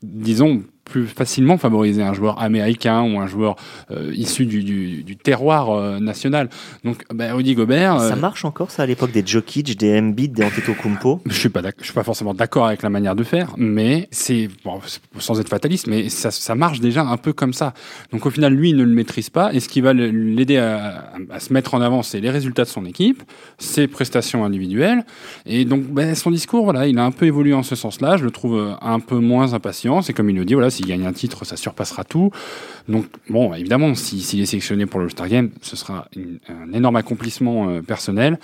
disons, 0.03 0.63
plus 0.85 1.07
facilement 1.07 1.59
favoriser 1.59 2.03
un 2.03 2.13
joueur 2.13 2.41
américain 2.41 3.03
ou 3.03 3.19
un 3.21 3.27
joueur 3.27 3.57
euh, 3.91 4.13
issu 4.15 4.47
du, 4.47 4.63
du, 4.63 5.03
du 5.05 5.17
terroir 5.17 5.71
euh, 5.71 5.99
national. 5.99 6.49
Donc, 6.85 7.05
ben, 7.15 7.33
Rudy 7.33 7.55
Gobert. 7.55 8.01
Ça 8.01 8.15
euh, 8.15 8.17
marche 8.17 8.45
encore, 8.45 8.71
ça, 8.71 8.83
à 8.83 8.87
l'époque 8.87 9.13
des 9.13 9.25
Jokic, 9.25 9.77
des 9.79 9.99
Embiid, 9.99 10.33
des 10.33 10.45
Antetokounmpo? 10.45 11.21
Je 11.27 11.33
suis 11.33 11.49
pas, 11.49 11.63
je 11.79 11.85
suis 11.85 11.95
pas 11.95 12.03
forcément 12.03 12.35
d'accord 12.35 12.67
avec 12.67 12.83
la 12.83 12.91
manière 12.91 13.15
de 13.15 13.23
faire, 13.23 13.55
mais 13.57 14.09
c'est, 14.11 14.49
bon, 14.65 14.81
sans 15.19 15.41
être 15.41 15.49
fataliste, 15.49 15.87
mais 15.87 16.09
ça, 16.09 16.31
ça, 16.31 16.55
marche 16.55 16.81
déjà 16.81 17.03
un 17.03 17.17
peu 17.17 17.33
comme 17.33 17.53
ça. 17.53 17.75
Donc, 18.13 18.27
au 18.27 18.31
final, 18.31 18.53
lui, 18.53 18.71
il 18.71 18.77
ne 18.77 18.85
le 18.85 18.95
maîtrise 18.95 19.31
pas, 19.31 19.53
et 19.53 19.61
ce 19.61 19.69
qui 19.69 19.81
va 19.81 19.93
l'aider 19.93 20.57
à, 20.57 21.13
à, 21.31 21.41
se 21.41 21.53
mettre 21.53 21.75
en 21.75 21.81
avant, 21.81 22.03
c'est 22.03 22.21
les 22.21 22.31
résultats 22.31 22.65
de 22.65 22.69
son 22.69 22.85
équipe, 22.85 23.23
ses 23.59 23.87
prestations 23.87 24.45
individuelles, 24.45 25.05
et 25.47 25.65
donc, 25.65 25.85
ben, 25.85 26.15
son 26.15 26.31
discours, 26.31 26.65
voilà, 26.65 26.87
il 26.87 26.99
a 26.99 27.05
un 27.05 27.13
peu 27.13 27.27
évolué 27.27 27.55
en 27.55 27.63
ce 27.63 27.77
sens-là. 27.77 28.17
Je 28.17 28.25
le 28.25 28.31
trouve 28.31 28.77
un 28.81 29.01
peu 29.01 29.19
moins 29.19 29.55
impatient. 29.55 30.03
C'est 30.03 30.13
comme 30.13 30.29
il 30.29 30.37
le 30.37 30.45
dit, 30.45 30.55
voilà, 30.55 30.71
s'il 30.83 30.89
gagne 30.91 31.07
un 31.07 31.13
titre, 31.13 31.45
ça 31.45 31.57
surpassera 31.57 32.05
tout. 32.05 32.31
Donc, 32.89 33.07
bon, 33.29 33.55
évidemment, 33.55 33.95
s'il 33.95 34.41
est 34.41 34.47
sélectionné 34.47 34.87
pour 34.87 35.01
le 35.01 35.09
Star 35.09 35.29
Game, 35.29 35.51
ce 35.63 35.77
sera 35.77 36.09
un 36.49 36.73
énorme 36.73 36.97
accomplissement 36.97 37.69
euh, 37.69 37.83
personnel. 37.83 38.39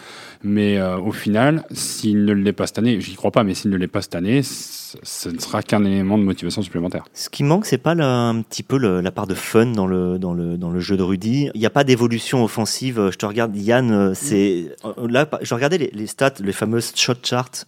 Mais 0.45 0.79
euh, 0.79 0.99
au 0.99 1.13
final, 1.13 1.65
s'il 1.73 2.25
ne 2.25 2.33
l'est 2.33 2.53
pas 2.53 2.67
cette 2.67 2.79
année, 2.79 3.01
j'y 3.01 3.15
crois 3.15 3.33
pas, 3.33 3.43
mais 3.43 3.55
s'il 3.55 3.71
ne 3.71 3.77
l'est 3.77 3.89
pas 3.89 4.03
cette 4.03 4.15
année, 4.15 4.43
ce 4.43 5.29
ne 5.29 5.39
sera 5.39 5.63
qu'un 5.63 5.85
élément 5.85 6.17
de 6.17 6.23
motivation 6.23 6.63
supplémentaire. 6.63 7.05
Ce 7.13 7.29
qui 7.29 7.43
manque, 7.43 7.67
c'est 7.67 7.79
pas 7.79 7.93
un 7.93 8.43
petit 8.43 8.63
peu 8.63 8.79
la 8.79 9.11
part 9.11 9.27
de 9.27 9.35
fun 9.35 9.67
dans 9.67 9.87
le, 9.87 10.19
dans 10.19 10.35
le, 10.35 10.57
dans 10.57 10.71
le 10.71 10.81
jeu 10.81 10.97
de 10.97 11.03
Rudy. 11.03 11.51
Il 11.55 11.61
n'y 11.61 11.67
a 11.67 11.71
pas 11.71 11.85
d'évolution 11.85 12.45
offensive. 12.45 13.11
Je 13.11 13.17
te 13.17 13.27
regarde, 13.27 13.57
Yann, 13.57 13.91
euh, 13.91 14.13
c'est 14.15 14.77
là, 15.09 15.29
je 15.43 15.55
regardais 15.55 15.79
les, 15.79 15.91
les, 15.93 16.07
stats, 16.07 16.35
les 16.41 16.53
fameuses 16.53 16.93
shot 16.95 17.15
charts, 17.23 17.67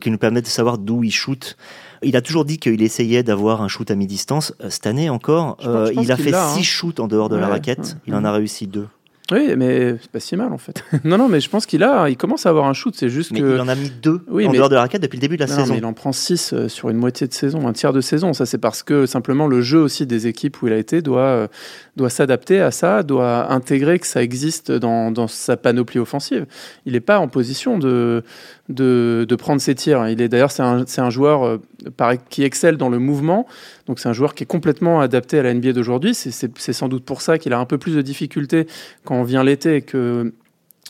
qui 0.00 0.10
nous 0.10 0.18
permettent 0.18 0.44
de 0.44 0.50
savoir 0.50 0.76
d'où 0.76 1.02
il 1.02 1.12
shoot. 1.12 1.56
Il 2.02 2.16
a 2.16 2.22
toujours 2.22 2.44
dit 2.44 2.58
qu'il 2.58 2.82
essayait 2.82 3.22
d'avoir 3.22 3.62
un 3.62 3.68
shoot 3.68 3.90
à 3.90 3.94
mi-distance. 3.94 4.54
Euh, 4.62 4.70
cette 4.70 4.86
année 4.86 5.10
encore, 5.10 5.56
euh, 5.64 5.92
il 6.00 6.10
a 6.12 6.16
fait 6.16 6.32
six 6.32 6.32
hein. 6.32 6.62
shoots 6.62 7.00
en 7.00 7.08
dehors 7.08 7.28
de 7.28 7.36
la 7.36 7.48
raquette. 7.48 7.96
Il 8.06 8.14
en 8.14 8.24
a 8.24 8.32
réussi 8.32 8.66
deux. 8.66 8.86
Oui, 9.32 9.54
mais 9.56 9.96
c'est 10.00 10.10
pas 10.10 10.18
si 10.18 10.34
mal 10.34 10.52
en 10.52 10.58
fait. 10.58 10.84
non, 11.04 11.16
non, 11.16 11.28
mais 11.28 11.40
je 11.40 11.48
pense 11.48 11.64
qu'il 11.64 11.84
a, 11.84 12.08
il 12.08 12.16
commence 12.16 12.46
à 12.46 12.48
avoir 12.48 12.66
un 12.66 12.72
shoot. 12.72 12.94
C'est 12.96 13.08
juste 13.08 13.32
que 13.32 13.54
il 13.54 13.60
en 13.60 13.68
a 13.68 13.76
mis 13.76 13.90
deux 13.90 14.22
en 14.28 14.52
dehors 14.52 14.68
de 14.68 14.74
la 14.74 14.80
raquette 14.80 15.02
depuis 15.02 15.18
le 15.18 15.20
début 15.20 15.36
de 15.36 15.42
la 15.42 15.46
saison. 15.46 15.72
mais 15.72 15.78
il 15.78 15.84
en 15.84 15.92
prend 15.92 16.12
six 16.12 16.52
euh, 16.52 16.68
sur 16.68 16.90
une 16.90 16.96
moitié 16.96 17.28
de 17.28 17.32
saison, 17.32 17.68
un 17.68 17.72
tiers 17.72 17.92
de 17.92 18.00
saison. 18.00 18.32
Ça, 18.32 18.44
c'est 18.44 18.58
parce 18.58 18.82
que 18.82 19.06
simplement 19.06 19.46
le 19.46 19.60
jeu 19.60 19.78
aussi 19.78 20.04
des 20.04 20.26
équipes 20.26 20.60
où 20.62 20.66
il 20.66 20.72
a 20.72 20.78
été 20.78 21.00
doit 21.00 21.48
doit 21.96 22.10
s'adapter 22.10 22.60
à 22.60 22.70
ça, 22.70 23.02
doit 23.02 23.52
intégrer 23.52 23.98
que 23.98 24.06
ça 24.06 24.22
existe 24.22 24.72
dans, 24.72 25.26
sa 25.28 25.56
panoplie 25.56 25.98
offensive. 25.98 26.46
Il 26.86 26.92
n'est 26.92 27.00
pas 27.00 27.18
en 27.18 27.28
position 27.28 27.78
de, 27.78 28.22
de, 28.68 29.26
de, 29.28 29.36
prendre 29.36 29.60
ses 29.60 29.74
tirs. 29.74 30.08
Il 30.08 30.20
est 30.22 30.28
d'ailleurs 30.28 30.50
c'est 30.50 30.62
un, 30.62 30.84
un, 30.98 31.10
joueur 31.10 31.44
euh, 31.44 32.16
qui 32.28 32.42
excelle 32.44 32.76
dans 32.76 32.88
le 32.88 32.98
mouvement. 32.98 33.46
Donc 33.86 33.98
c'est 33.98 34.08
un 34.08 34.12
joueur 34.12 34.34
qui 34.34 34.44
est 34.44 34.46
complètement 34.46 35.00
adapté 35.00 35.38
à 35.38 35.42
la 35.42 35.52
NBA 35.54 35.72
d'aujourd'hui. 35.72 36.14
C'est 36.14 36.72
sans 36.72 36.88
doute 36.88 37.04
pour 37.04 37.22
ça 37.22 37.38
qu'il 37.38 37.52
a 37.52 37.58
un 37.58 37.66
peu 37.66 37.78
plus 37.78 37.94
de 37.94 38.02
difficultés 38.02 38.66
quand 39.04 39.16
on 39.16 39.24
vient 39.24 39.44
l'été 39.44 39.82
que 39.82 40.32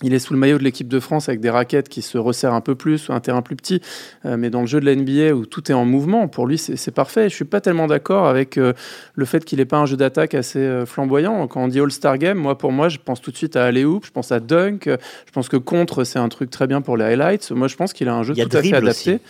il 0.03 0.15
est 0.15 0.19
sous 0.19 0.33
le 0.33 0.39
maillot 0.39 0.59
de 0.59 0.65
l'équipe 0.65 0.89
de 0.89 1.01
France 1.01 1.29
avec 1.29 1.41
des 1.41 1.51
raquettes 1.51 1.89
qui 1.89 2.03
se 2.03 2.17
resserrent 2.17 2.55
un 2.55 2.61
peu 2.61 2.75
plus, 2.75 3.09
ou 3.09 3.13
un 3.13 3.21
terrain 3.21 3.43
plus 3.43 3.57
petit. 3.57 3.83
Euh, 4.25 4.37
mais 4.37 4.51
dans 4.51 4.63
le 4.63 4.67
jeu 4.67 4.81
de 4.81 4.87
la 4.87 4.95
NBA 4.95 5.35
où 5.35 5.45
tout 5.45 5.71
est 5.71 5.75
en 5.75 5.85
mouvement, 5.85 6.29
pour 6.29 6.47
lui, 6.47 6.59
c'est 6.59 6.91
parfait. 6.91 7.29
Je 7.29 7.35
suis 7.35 7.45
pas 7.45 7.61
tellement 7.61 7.87
d'accord 7.87 8.27
avec 8.27 8.57
euh, 8.57 8.73
le 9.15 9.25
fait 9.25 9.45
qu'il 9.45 9.59
n'ait 9.59 9.65
pas 9.65 9.79
un 9.79 9.87
jeu 9.87 9.97
d'attaque 9.97 10.35
assez 10.35 10.59
euh, 10.59 10.87
flamboyant. 10.87 11.47
Quand 11.49 11.65
on 11.65 11.69
dit 11.69 11.81
All-Star 11.81 12.19
Game, 12.19 12.39
moi, 12.39 12.57
pour 12.57 12.73
moi, 12.73 12.89
je 12.89 12.99
pense 12.99 13.21
tout 13.21 13.31
de 13.31 13.37
suite 13.37 13.57
à 13.57 13.65
Alley-Hoop, 13.65 14.07
je 14.07 14.11
pense 14.11 14.33
à 14.33 14.41
Dunk, 14.41 14.87
je 14.87 15.33
pense 15.33 15.49
que 15.49 15.57
contre, 15.57 16.05
c'est 16.05 16.19
un 16.19 16.29
truc 16.29 16.51
très 16.51 16.67
bien 16.67 16.81
pour 16.81 16.97
les 16.97 17.05
highlights. 17.05 17.51
Moi, 17.51 17.69
je 17.69 17.77
pense 17.77 17.93
qu'il 17.93 18.09
a 18.09 18.15
un 18.15 18.23
jeu 18.23 18.35
tout 18.35 18.57
à 18.57 18.63
fait 18.63 18.75
adapté. 18.75 19.21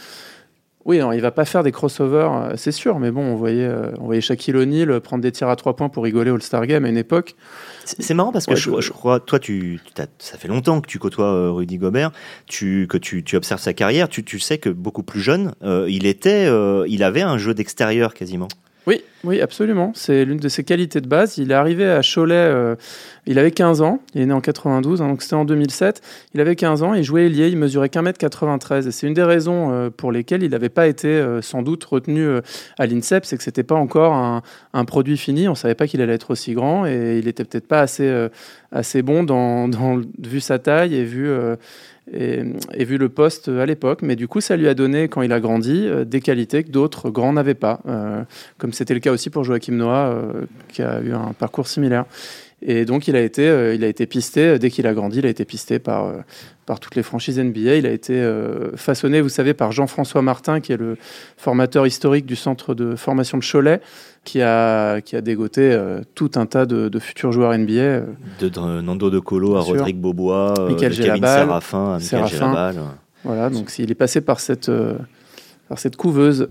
Oui, 0.91 0.99
non, 0.99 1.13
il 1.13 1.21
va 1.21 1.31
pas 1.31 1.45
faire 1.45 1.63
des 1.63 1.71
crossovers, 1.71 2.57
c'est 2.57 2.73
sûr, 2.73 2.99
mais 2.99 3.13
bon, 3.13 3.23
on 3.23 3.37
voyait, 3.37 3.71
on 4.01 4.07
voyait 4.07 4.21
Shaquille 4.21 4.57
O'Neal 4.57 5.01
prendre 5.01 5.23
des 5.23 5.31
tirs 5.31 5.49
à 5.49 5.55
trois 5.55 5.77
points 5.77 5.89
pour 5.89 6.03
rigoler 6.03 6.33
All-Star 6.33 6.67
Game 6.67 6.85
à 6.85 6.89
une 6.89 6.97
époque. 6.97 7.37
C'est 7.85 8.15
marrant 8.15 8.33
parce 8.33 8.47
que 8.47 8.57
je, 8.57 8.91
crois, 8.91 9.21
toi, 9.21 9.39
tu, 9.39 9.81
ça 10.19 10.37
fait 10.37 10.49
longtemps 10.49 10.81
que 10.81 10.89
tu 10.89 10.99
côtoies 10.99 11.33
euh, 11.33 11.53
Rudy 11.53 11.79
Gobert, 11.79 12.11
tu, 12.47 12.89
que 12.89 12.99
tu, 12.99 13.23
tu 13.23 13.37
observes 13.37 13.61
sa 13.61 13.73
carrière, 13.73 14.09
tu, 14.09 14.25
tu, 14.25 14.41
sais 14.41 14.59
que 14.59 14.69
beaucoup 14.69 15.05
plus 15.05 15.21
jeune, 15.21 15.55
euh, 15.63 15.87
il 15.89 16.07
était, 16.07 16.47
euh, 16.47 16.85
il 16.89 17.05
avait 17.05 17.23
un 17.23 17.39
jeu 17.39 17.55
d'extérieur 17.55 18.15
quasiment. 18.15 18.49
Oui, 18.87 19.03
oui, 19.25 19.41
absolument. 19.43 19.93
C'est 19.95 20.25
l'une 20.25 20.39
de 20.39 20.49
ses 20.49 20.65
qualités 20.65 21.01
de 21.03 21.07
base. 21.07 21.37
Il 21.37 21.51
est 21.51 21.55
arrivé 21.55 21.89
à 21.89 22.01
Cholet, 22.01 22.35
euh, 22.35 22.77
il 23.27 23.39
avait 23.39 23.51
15 23.51 23.83
ans, 23.83 24.01
il 24.15 24.23
est 24.23 24.27
né 24.27 24.33
en 24.33 24.41
92, 24.41 25.03
hein, 25.03 25.09
donc 25.09 25.23
c'était 25.23 25.35
en 25.35 25.45
2007. 25.45 26.01
Il 26.33 26.41
avait 26.41 26.57
15 26.57 26.83
ans, 26.83 26.95
il 26.95 27.05
jouait 27.05 27.27
ailier, 27.27 27.49
il 27.49 27.59
mesurait 27.59 27.91
qu'un 27.91 28.01
mètre 28.01 28.19
93. 28.19 28.87
Et 28.87 28.91
c'est 28.91 29.07
une 29.07 29.13
des 29.13 29.23
raisons 29.23 29.71
euh, 29.71 29.91
pour 29.91 30.13
lesquelles 30.13 30.43
il 30.43 30.51
n'avait 30.51 30.71
pas 30.71 30.87
été 30.87 31.09
euh, 31.09 31.43
sans 31.43 31.63
doute 31.63 31.85
retenu 31.85 32.27
à 32.79 32.87
l'INSEP, 32.87 33.27
c'est 33.27 33.37
que 33.37 33.43
c'était 33.43 33.63
pas 33.63 33.75
encore 33.75 34.15
un, 34.15 34.85
produit 34.87 35.19
fini. 35.19 35.49
On 35.49 35.55
savait 35.55 35.75
pas 35.75 35.87
qu'il 35.87 36.01
allait 36.01 36.15
être 36.15 36.31
aussi 36.31 36.55
grand 36.55 36.87
et 36.87 37.19
il 37.19 37.29
était 37.29 37.45
peut-être 37.45 37.69
pas 37.69 37.81
assez, 37.81 38.29
assez 38.73 39.03
bon 39.03 39.23
dans, 39.23 40.01
vu 40.19 40.41
sa 40.41 40.59
taille 40.59 40.95
et 40.95 41.05
vu 41.05 41.31
et, 42.13 42.85
vu 42.85 42.99
le 42.99 43.09
poste 43.09 43.49
à 43.49 43.67
l'époque. 43.67 44.03
Mais 44.03 44.17
du 44.17 44.29
coup, 44.29 44.41
ça 44.41 44.57
lui 44.57 44.69
a 44.69 44.75
donné, 44.75 45.09
quand 45.09 45.23
il 45.23 45.33
a 45.33 45.41
grandi, 45.41 45.87
euh, 45.87 46.05
des 46.05 46.21
qualités 46.21 46.65
que 46.65 46.71
d'autres 46.71 47.11
grands 47.11 47.33
n'avaient 47.33 47.55
pas. 47.55 47.81
Euh, 47.87 48.23
comme 48.59 48.73
c'était 48.73 48.95
le 48.95 49.01
cas 49.01 49.13
aussi 49.13 49.31
pour 49.31 49.45
Joachim 49.45 49.75
Noah, 49.75 50.09
euh, 50.09 50.47
qui 50.69 50.83
a 50.83 51.01
eu 51.01 51.13
un 51.13 51.33
parcours 51.39 51.67
similaire. 51.67 52.05
Et 52.63 52.85
donc, 52.85 53.09
il 53.09 53.17
a 53.17 53.23
été, 53.23 53.75
il 53.75 53.85
a 53.85 53.89
été 53.89 54.07
pisté, 54.07 54.59
dès 54.59 54.71
qu'il 54.71 54.87
a 54.87 54.93
grandi, 54.93 55.19
il 55.19 55.27
a 55.27 55.31
été 55.31 55.45
pisté 55.45 55.79
par, 55.79 56.13
par 56.67 56.79
toutes 56.79 56.95
les 56.95 57.03
franchises 57.03 57.39
NBA. 57.39 57.77
Il 57.77 57.87
a 57.87 57.91
été 57.91 58.23
façonné, 58.77 59.23
vous 59.23 59.31
savez, 59.31 59.55
par 59.55 59.73
Jean-François 59.73 60.21
Martin, 60.21 60.61
qui 60.61 60.73
est 60.73 60.77
le 60.77 60.99
formateur 61.39 61.87
historique 61.87 62.27
du 62.27 62.37
centre 62.37 62.75
de 62.75 62.97
formation 62.97 63.39
de 63.39 63.43
Cholet, 63.43 63.81
qui 64.25 64.43
a, 64.43 65.01
qui 65.01 65.17
a 65.17 65.21
dégoté 65.21 65.63
euh, 65.63 66.01
tout 66.15 66.31
un 66.37 66.47
tas 66.47 66.67
de, 66.67 66.99
futurs 66.99 67.33
joueurs 67.33 67.57
NBA. 67.57 67.73
Euh. 67.73 68.05
de, 68.41 68.81
Nando 68.81 69.11
De 69.11 69.19
Colo 69.19 69.57
à 69.57 69.61
Rodrigue 69.61 69.99
Bobois, 69.99 70.55
euh, 70.59 70.75
Kevin 70.77 71.23
Serafin 71.23 71.95
à 71.95 71.99
Michael 71.99 72.75
Voilà, 73.25 73.51
donc 73.51 73.73
il 73.79 73.91
est 73.91 73.95
passé 73.95 74.21
par 74.21 74.41
cette, 74.41 74.71
par 75.69 75.79
cette 75.79 75.97
couveuse, 75.97 76.49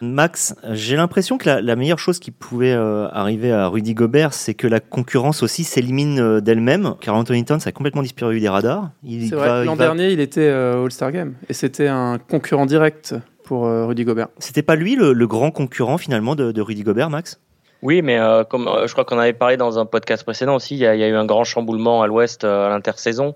Max, 0.00 0.54
j'ai 0.72 0.96
l'impression 0.96 1.38
que 1.38 1.48
la, 1.48 1.76
meilleure 1.76 1.98
chose 1.98 2.18
qui 2.18 2.30
pouvait 2.30 2.72
arriver 2.72 3.52
à 3.52 3.68
Rudy 3.68 3.94
Gobert, 3.94 4.34
c'est 4.34 4.54
que 4.54 4.66
la 4.66 4.80
concurrence 4.80 5.42
aussi 5.42 5.64
s'élimine 5.64 6.40
d'elle-même. 6.40 6.94
Car 7.00 7.14
Anthony 7.14 7.44
Towns 7.44 7.60
a 7.64 7.72
complètement 7.72 8.02
disparu 8.02 8.40
des 8.40 8.48
radars. 8.48 8.90
C'est 9.02 9.34
vrai, 9.34 9.64
l'an 9.64 9.76
dernier, 9.76 10.10
il 10.10 10.20
était 10.20 10.48
All-Star 10.48 11.12
Game. 11.12 11.34
Et 11.48 11.54
c'était 11.54 11.88
un 11.88 12.18
concurrent 12.18 12.66
direct 12.66 13.14
pour 13.46 13.66
euh, 13.66 13.86
Rudy 13.86 14.04
Gobert. 14.04 14.28
C'était 14.38 14.62
pas 14.62 14.74
lui 14.74 14.96
le, 14.96 15.26
grand 15.26 15.50
concurrent 15.50 15.96
finalement 15.96 16.34
de, 16.34 16.60
Rudy 16.60 16.82
Gobert, 16.82 17.08
Max? 17.08 17.40
Oui, 17.80 18.02
mais 18.02 18.18
euh, 18.18 18.44
comme 18.44 18.68
euh, 18.68 18.86
je 18.86 18.92
crois 18.92 19.04
qu'on 19.04 19.18
avait 19.18 19.32
parlé 19.32 19.56
dans 19.56 19.78
un 19.78 19.86
podcast 19.86 20.24
précédent 20.24 20.56
aussi, 20.56 20.74
il 20.74 20.80
y, 20.80 20.86
a, 20.86 21.08
eu 21.08 21.14
un 21.14 21.24
grand 21.24 21.44
chamboulement 21.44 22.02
à 22.02 22.06
l'Ouest 22.06 22.44
à 22.44 22.68
l'intersaison, 22.68 23.34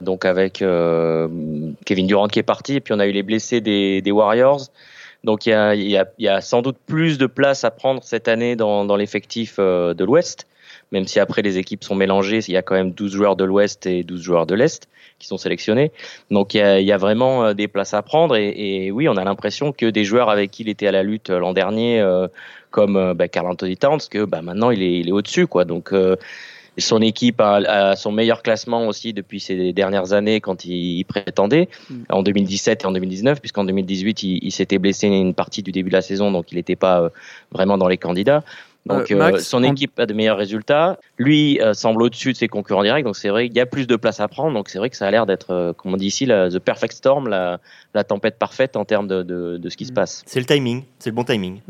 donc 0.00 0.24
avec 0.24 0.54
Kevin 0.58 2.06
Durant 2.06 2.28
qui 2.28 2.40
est 2.40 2.44
parti, 2.44 2.74
et 2.74 2.80
puis 2.80 2.92
on 2.92 2.98
a 2.98 3.06
eu 3.06 3.12
les 3.12 3.22
blessés 3.22 3.60
des, 3.60 4.10
Warriors. 4.10 4.68
Donc 5.24 5.46
il 5.46 5.50
y, 5.50 6.28
a, 6.28 6.40
sans 6.40 6.62
doute 6.62 6.76
plus 6.86 7.18
de 7.18 7.26
place 7.26 7.64
à 7.64 7.70
prendre 7.70 8.02
cette 8.04 8.28
année 8.28 8.56
dans, 8.56 8.84
dans 8.84 8.96
l'effectif 8.96 9.58
de 9.58 10.04
l'Ouest, 10.04 10.46
même 10.92 11.06
si 11.06 11.18
après 11.18 11.42
les 11.42 11.58
équipes 11.58 11.82
sont 11.82 11.94
mélangées, 11.94 12.40
il 12.46 12.52
y 12.52 12.56
a 12.56 12.62
quand 12.62 12.74
même 12.74 12.92
12 12.92 13.12
joueurs 13.12 13.36
de 13.36 13.44
l'Ouest 13.44 13.86
et 13.86 14.04
12 14.04 14.20
joueurs 14.22 14.46
de 14.46 14.54
l'Est 14.54 14.86
qui 15.18 15.26
sont 15.26 15.38
sélectionnés. 15.38 15.92
Donc 16.30 16.54
il 16.54 16.58
y 16.58 16.92
a, 16.92 16.96
vraiment 16.98 17.46
euh, 17.46 17.54
des 17.54 17.68
places 17.68 17.94
à 17.94 18.02
prendre 18.02 18.36
et, 18.36 18.90
oui, 18.90 19.08
on 19.08 19.16
a 19.16 19.24
l'impression 19.24 19.72
que 19.72 19.86
des 19.86 20.04
joueurs 20.04 20.30
avec 20.30 20.50
qui 20.50 20.62
il 20.62 20.68
était 20.68 20.86
à 20.86 20.92
la 20.92 21.02
lutte 21.02 21.30
euh, 21.30 21.38
l'an 21.38 21.52
dernier, 21.52 22.00
euh, 22.00 22.28
comme 22.70 23.14
bah, 23.14 23.28
Carl 23.28 23.46
Anthony 23.46 23.76
Towns, 23.76 24.00
que 24.10 24.24
bah, 24.24 24.42
maintenant 24.42 24.70
il 24.70 24.82
est, 24.82 25.00
il 25.00 25.08
est 25.08 25.12
au-dessus, 25.12 25.46
quoi. 25.46 25.64
Donc 25.64 25.92
son 26.78 27.00
équipe 27.00 27.40
a, 27.40 27.96
son 27.96 28.12
meilleur 28.12 28.42
classement 28.42 28.86
aussi 28.86 29.12
depuis 29.12 29.40
ces 29.40 29.72
dernières 29.72 30.12
années 30.12 30.40
quand 30.40 30.64
il, 30.64 31.04
prétendait 31.04 31.68
mm. 31.90 31.94
en 32.10 32.22
2017 32.22 32.82
et 32.82 32.86
en 32.86 32.92
2019 32.92 33.40
puisqu'en 33.40 33.64
2018 33.64 34.22
il, 34.22 34.38
il 34.42 34.50
s'était 34.50 34.78
blessé 34.78 35.06
une 35.06 35.34
partie 35.34 35.62
du 35.62 35.72
début 35.72 35.90
de 35.90 35.96
la 35.96 36.02
saison 36.02 36.32
donc 36.32 36.52
il 36.52 36.56
n'était 36.56 36.76
pas 36.76 37.10
vraiment 37.52 37.78
dans 37.78 37.88
les 37.88 37.98
candidats 37.98 38.42
donc 38.86 39.10
euh, 39.10 39.18
euh, 39.18 39.38
son 39.38 39.62
équipe 39.62 39.98
a 39.98 40.06
de 40.06 40.12
meilleurs 40.12 40.36
résultats. 40.36 40.98
Lui 41.18 41.60
euh, 41.60 41.72
semble 41.72 42.02
au-dessus 42.02 42.32
de 42.32 42.36
ses 42.36 42.48
concurrents 42.48 42.82
directs. 42.82 43.04
Donc 43.04 43.16
c'est 43.16 43.30
vrai 43.30 43.48
qu'il 43.48 43.56
y 43.56 43.60
a 43.60 43.66
plus 43.66 43.86
de 43.86 43.96
place 43.96 44.20
à 44.20 44.28
prendre. 44.28 44.52
Donc 44.54 44.68
c'est 44.68 44.78
vrai 44.78 44.90
que 44.90 44.96
ça 44.96 45.06
a 45.06 45.10
l'air 45.10 45.26
d'être, 45.26 45.74
comme 45.78 45.94
on 45.94 45.96
dit 45.96 46.06
ici, 46.06 46.26
la, 46.26 46.50
the 46.50 46.58
perfect 46.58 46.92
storm, 46.92 47.28
la, 47.28 47.60
la 47.94 48.04
tempête 48.04 48.38
parfaite 48.38 48.76
en 48.76 48.84
termes 48.84 49.08
de, 49.08 49.22
de, 49.22 49.56
de 49.56 49.68
ce 49.70 49.76
qui 49.76 49.86
se 49.86 49.92
mm. 49.92 49.94
passe. 49.94 50.22
C'est 50.26 50.40
le 50.40 50.46
timing, 50.46 50.84
c'est 50.98 51.10
le 51.10 51.16
bon 51.16 51.24
timing. 51.24 51.60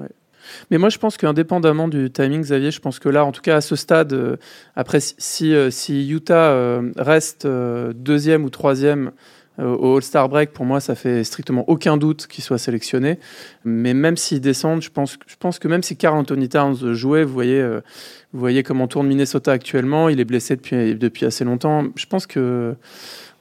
Mais 0.71 0.79
moi, 0.79 0.89
je 0.89 0.99
pense 0.99 1.17
qu'indépendamment 1.17 1.89
du 1.89 2.11
timing, 2.11 2.43
Xavier, 2.43 2.71
je 2.71 2.81
pense 2.81 2.99
que 2.99 3.09
là, 3.09 3.25
en 3.25 3.33
tout 3.33 3.43
cas 3.43 3.57
à 3.57 3.61
ce 3.61 3.77
stade, 3.77 4.39
après, 4.77 5.01
si, 5.01 5.55
si 5.71 6.09
Utah 6.09 6.81
reste 6.97 7.47
deuxième 7.47 8.45
ou 8.45 8.51
troisième 8.51 9.13
euh, 9.61 9.77
au 9.77 9.97
All-Star 9.97 10.29
Break, 10.29 10.53
pour 10.53 10.65
moi, 10.65 10.81
ça 10.81 10.97
fait 10.97 11.23
strictement 11.23 11.65
aucun 11.69 11.97
doute 11.97 12.27
qu'il 12.27 12.43
soit 12.43 12.59
sélectionné. 12.59 13.19
Mais 13.65 13.95
même 13.95 14.17
s'il 14.17 14.41
descend, 14.41 14.83
je 14.83 14.91
pense, 14.91 15.17
je 15.27 15.37
pense 15.39 15.61
que 15.61 15.69
même 15.69 15.85
si 15.85 15.97
Carl 15.97 16.17
Anthony 16.17 16.49
Towns 16.49 16.95
jouait, 16.95 17.23
vous 17.23 17.33
voyez, 17.33 17.61
euh, 17.61 17.81
vous 18.33 18.41
voyez 18.41 18.65
comment 18.65 18.89
tourne 18.89 19.07
Minnesota 19.07 19.53
actuellement. 19.53 20.09
Il 20.09 20.19
est 20.19 20.25
blessé 20.25 20.57
depuis, 20.57 20.97
depuis 20.97 21.25
assez 21.25 21.45
longtemps. 21.45 21.85
Je 21.97 22.07
pense 22.07 22.27
que. 22.27 22.75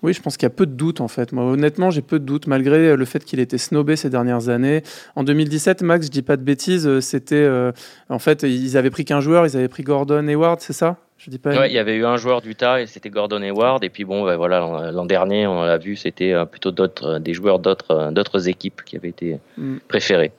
Oui, 0.04 0.14
je 0.14 0.22
pense 0.22 0.38
qu'il 0.38 0.46
y 0.46 0.52
a 0.52 0.56
peu 0.56 0.66
de 0.66 0.74
doutes 0.74 1.02
en 1.02 1.08
fait. 1.08 1.32
Moi, 1.32 1.46
honnêtement, 1.46 1.90
j'ai 1.90 2.02
peu 2.02 2.20
de 2.20 2.26
doutes 2.26 2.48
malgré 2.48 2.96
le 2.96 3.06
fait 3.06 3.24
qu'il 3.26 3.40
ait 3.40 3.44
été 3.44 3.58
snobé 3.58 3.96
ces 3.96 4.10
dernières 4.10 4.50
années. 4.50 4.84
En 5.16 5.24
2017, 5.24 5.82
Max, 5.82 6.08
je 6.08 6.12
dis 6.12 6.22
pas 6.22 6.38
de 6.38 6.44
bêtises, 6.44 6.86
euh, 6.86 7.02
c'était 7.02 7.50
en 8.10 8.20
fait 8.20 8.44
ils 8.44 8.78
avaient 8.78 8.92
pris 8.92 9.06
qu'un 9.06 9.22
joueur, 9.22 9.48
ils 9.48 9.58
avaient 9.58 9.68
pris 9.68 9.84
Gordon 9.84 10.28
Hayward, 10.28 10.60
c'est 10.62 10.74
ça? 10.74 10.98
Il 11.28 11.72
y 11.72 11.80
avait 11.80 11.96
eu 11.96 12.06
un 12.06 12.18
joueur 12.18 12.42
d'Utah 12.42 12.82
et 12.82 12.88
c'était 12.88 13.10
Gordon 13.10 13.42
Hayward. 13.42 13.84
Et 13.84 13.90
puis 13.90 14.04
bon, 14.04 14.26
ben 14.26 14.36
voilà, 14.36 14.92
l'an 14.92 15.06
dernier, 15.06 15.48
on 15.48 15.64
l'a 15.64 15.78
vu, 15.78 15.96
c'était 15.96 16.34
euh, 16.34 16.46
plutôt 16.46 16.72
d'autres, 16.72 17.16
euh, 17.16 17.20
des 17.20 17.34
joueurs 17.34 17.60
d'autres, 17.60 17.92
euh, 17.92 18.12
d'autres 18.12 18.50
équipes 18.50 18.82
qui 18.84 18.98
avaient 18.98 19.10
été 19.10 19.40
mm. 19.58 19.78
préférés. 19.88 20.32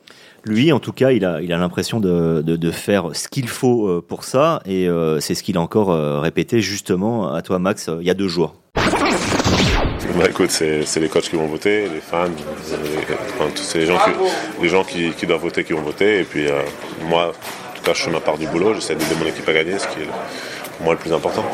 Lui, 0.44 0.72
en 0.72 0.80
tout 0.80 0.92
cas, 0.92 1.10
il 1.12 1.24
a, 1.24 1.40
il 1.40 1.52
a 1.54 1.56
l'impression 1.56 2.00
de, 2.00 2.42
de, 2.42 2.70
faire 2.70 3.16
ce 3.16 3.28
qu'il 3.28 3.48
faut 3.48 4.02
pour 4.02 4.24
ça, 4.24 4.60
et 4.66 4.86
c'est 5.18 5.34
ce 5.34 5.42
qu'il 5.42 5.56
a 5.56 5.60
encore 5.62 6.20
répété 6.20 6.60
justement 6.60 7.32
à 7.32 7.40
toi, 7.40 7.58
Max, 7.58 7.88
il 7.98 8.06
y 8.06 8.10
a 8.10 8.14
deux 8.14 8.28
jours. 8.28 8.54
Bah 10.14 10.26
c'est 10.48 11.00
les 11.00 11.08
coachs 11.08 11.28
qui 11.28 11.36
vont 11.36 11.46
voter, 11.46 11.88
les 11.88 12.00
fans, 12.00 12.26
c'est 13.56 13.78
les 13.78 13.86
gens, 13.86 14.84
qui, 14.84 15.26
doivent 15.26 15.40
voter 15.40 15.64
qui 15.64 15.72
vont 15.72 15.82
voter. 15.82 16.20
Et 16.20 16.24
puis 16.24 16.46
moi, 17.08 17.28
en 17.28 17.76
tout 17.76 17.82
cas, 17.82 17.94
je 17.94 18.02
fais 18.02 18.10
ma 18.10 18.20
part 18.20 18.38
du 18.38 18.46
boulot, 18.46 18.74
j'essaie 18.74 18.94
d'aider 18.94 19.16
mon 19.18 19.26
équipe 19.26 19.48
à 19.48 19.52
gagner, 19.52 19.78
ce 19.78 19.88
qui 19.88 20.00
est 20.02 20.82
moi 20.84 20.94
le 20.94 21.00
plus 21.00 21.12
important. 21.12 21.44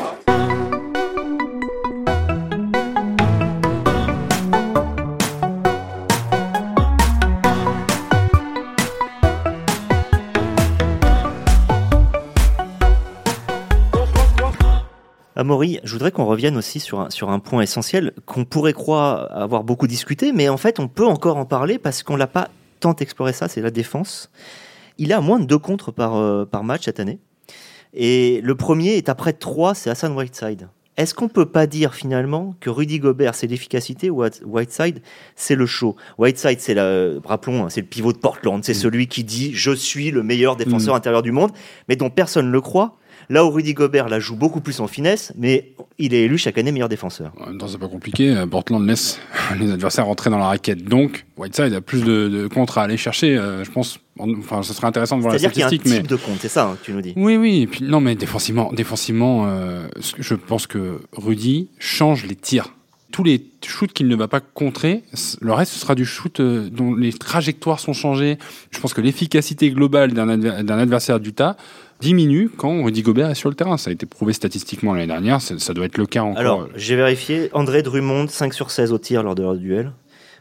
Amaury, 15.41 15.79
je 15.83 15.93
voudrais 15.93 16.11
qu'on 16.11 16.25
revienne 16.25 16.55
aussi 16.55 16.79
sur 16.79 17.01
un, 17.01 17.09
sur 17.09 17.29
un 17.29 17.39
point 17.39 17.61
essentiel 17.61 18.13
qu'on 18.25 18.45
pourrait 18.45 18.73
croire 18.73 19.35
avoir 19.35 19.63
beaucoup 19.63 19.87
discuté, 19.87 20.31
mais 20.31 20.49
en 20.49 20.57
fait 20.57 20.79
on 20.79 20.87
peut 20.87 21.05
encore 21.05 21.37
en 21.37 21.45
parler 21.45 21.77
parce 21.77 22.03
qu'on 22.03 22.15
l'a 22.15 22.27
pas 22.27 22.49
tant 22.79 22.95
exploré 22.95 23.33
ça, 23.33 23.47
c'est 23.47 23.61
la 23.61 23.71
défense. 23.71 24.31
Il 24.97 25.13
a 25.13 25.21
moins 25.21 25.39
de 25.39 25.45
deux 25.45 25.57
contres 25.57 25.91
par, 25.91 26.15
euh, 26.15 26.45
par 26.45 26.63
match 26.63 26.85
cette 26.85 26.99
année. 26.99 27.19
Et 27.93 28.39
le 28.41 28.55
premier 28.55 28.97
est 28.97 29.09
après 29.09 29.33
3, 29.33 29.73
c'est 29.75 29.89
Hassan 29.89 30.15
Whiteside. 30.15 30.69
Est-ce 30.97 31.15
qu'on 31.15 31.29
peut 31.29 31.45
pas 31.45 31.67
dire 31.67 31.95
finalement 31.95 32.53
que 32.59 32.69
Rudy 32.69 32.99
Gobert 32.99 33.33
c'est 33.33 33.47
l'efficacité 33.47 34.09
ou 34.09 34.23
Whiteside 34.45 35.01
c'est 35.35 35.55
le 35.55 35.65
show? 35.65 35.95
Whiteside 36.17 36.59
c'est 36.59 36.73
la, 36.73 37.19
rappelons, 37.23 37.65
hein, 37.65 37.69
c'est 37.69 37.81
le 37.81 37.87
pivot 37.87 38.13
de 38.13 38.17
Portland, 38.17 38.63
c'est 38.63 38.73
mm. 38.73 38.75
celui 38.75 39.07
qui 39.07 39.23
dit 39.23 39.53
je 39.53 39.71
suis 39.71 40.11
le 40.11 40.21
meilleur 40.21 40.57
défenseur 40.57 40.93
mm. 40.93 40.97
intérieur 40.97 41.21
du 41.23 41.31
monde, 41.31 41.51
mais 41.87 41.95
dont 41.95 42.09
personne 42.09 42.47
ne 42.47 42.51
le 42.51 42.61
croit. 42.61 42.97
Là 43.29 43.45
où 43.45 43.49
Rudy 43.49 43.73
Gobert 43.73 44.09
la 44.09 44.19
joue 44.19 44.35
beaucoup 44.35 44.61
plus 44.61 44.79
en 44.79 44.87
finesse, 44.87 45.31
mais 45.37 45.73
il 45.97 46.13
est 46.13 46.23
élu 46.23 46.37
chaque 46.37 46.57
année 46.57 46.71
meilleur 46.71 46.89
défenseur. 46.89 47.31
En 47.39 47.47
même 47.47 47.57
temps, 47.57 47.67
c'est 47.67 47.77
pas 47.77 47.87
compliqué. 47.87 48.29
Euh, 48.35 48.45
Portland 48.47 48.85
laisse 48.85 49.19
les 49.59 49.71
adversaires 49.71 50.05
rentrer 50.05 50.29
dans 50.29 50.37
la 50.37 50.47
raquette. 50.47 50.83
Donc, 50.85 51.25
Whiteside 51.37 51.73
a 51.73 51.81
plus 51.81 52.03
de, 52.03 52.27
de 52.27 52.47
contre 52.47 52.77
à 52.77 52.83
aller 52.83 52.97
chercher. 52.97 53.37
euh, 53.37 53.63
je 53.63 53.71
pense. 53.71 53.99
Enfin, 54.19 54.61
ce 54.61 54.73
serait 54.73 54.87
intéressant 54.87 55.17
de 55.17 55.21
voir 55.21 55.33
la 55.33 55.39
C'est-à-dire 55.39 55.53
qu'il 55.53 55.61
y 55.61 55.63
a 55.63 55.67
un 55.67 55.69
statistique, 55.69 55.93
type 56.01 56.03
mais. 56.03 56.17
de 56.17 56.21
compte, 56.21 56.37
c'est 56.41 56.47
ça 56.49 56.67
hein, 56.67 56.77
que 56.79 56.85
tu 56.85 56.93
nous 56.93 57.01
dis. 57.01 57.13
Oui, 57.15 57.37
oui. 57.37 57.61
Et 57.61 57.67
puis, 57.67 57.83
non, 57.83 58.01
mais 58.01 58.15
défensivement, 58.15 58.71
défensivement 58.73 59.45
euh, 59.47 59.87
je 60.19 60.35
pense 60.35 60.67
que 60.67 60.99
Rudy 61.13 61.69
change 61.79 62.25
les 62.25 62.35
tirs. 62.35 62.73
Tous 63.11 63.23
les 63.23 63.43
shoots 63.65 63.91
qu'il 63.91 64.07
ne 64.07 64.15
va 64.15 64.27
pas 64.29 64.39
contrer, 64.39 65.03
le 65.41 65.51
reste, 65.53 65.73
ce 65.73 65.79
sera 65.79 65.95
du 65.95 66.05
shoot 66.05 66.39
dont 66.41 66.95
les 66.95 67.11
trajectoires 67.11 67.79
sont 67.81 67.91
changées. 67.91 68.37
Je 68.71 68.79
pense 68.79 68.93
que 68.93 69.01
l'efficacité 69.01 69.69
globale 69.71 70.13
d'un 70.13 70.79
adversaire 70.79 71.19
d'Utah 71.19 71.57
diminue 72.01 72.49
quand 72.55 72.83
Rudy 72.83 73.01
Gobert 73.01 73.29
est 73.29 73.35
sur 73.35 73.49
le 73.49 73.55
terrain. 73.55 73.77
Ça 73.77 73.89
a 73.89 73.93
été 73.93 74.05
prouvé 74.05 74.33
statistiquement 74.33 74.93
l'année 74.93 75.07
dernière. 75.07 75.41
Ça 75.41 75.73
doit 75.73 75.85
être 75.85 75.97
le 75.97 76.05
cas 76.05 76.23
encore. 76.23 76.39
Alors, 76.39 76.67
j'ai 76.75 76.95
vérifié. 76.95 77.49
André 77.53 77.83
Drummond, 77.83 78.27
5 78.27 78.53
sur 78.53 78.71
16 78.71 78.91
au 78.91 78.97
tir 78.97 79.23
lors 79.23 79.35
de 79.35 79.43
leur 79.43 79.55
duel. 79.55 79.91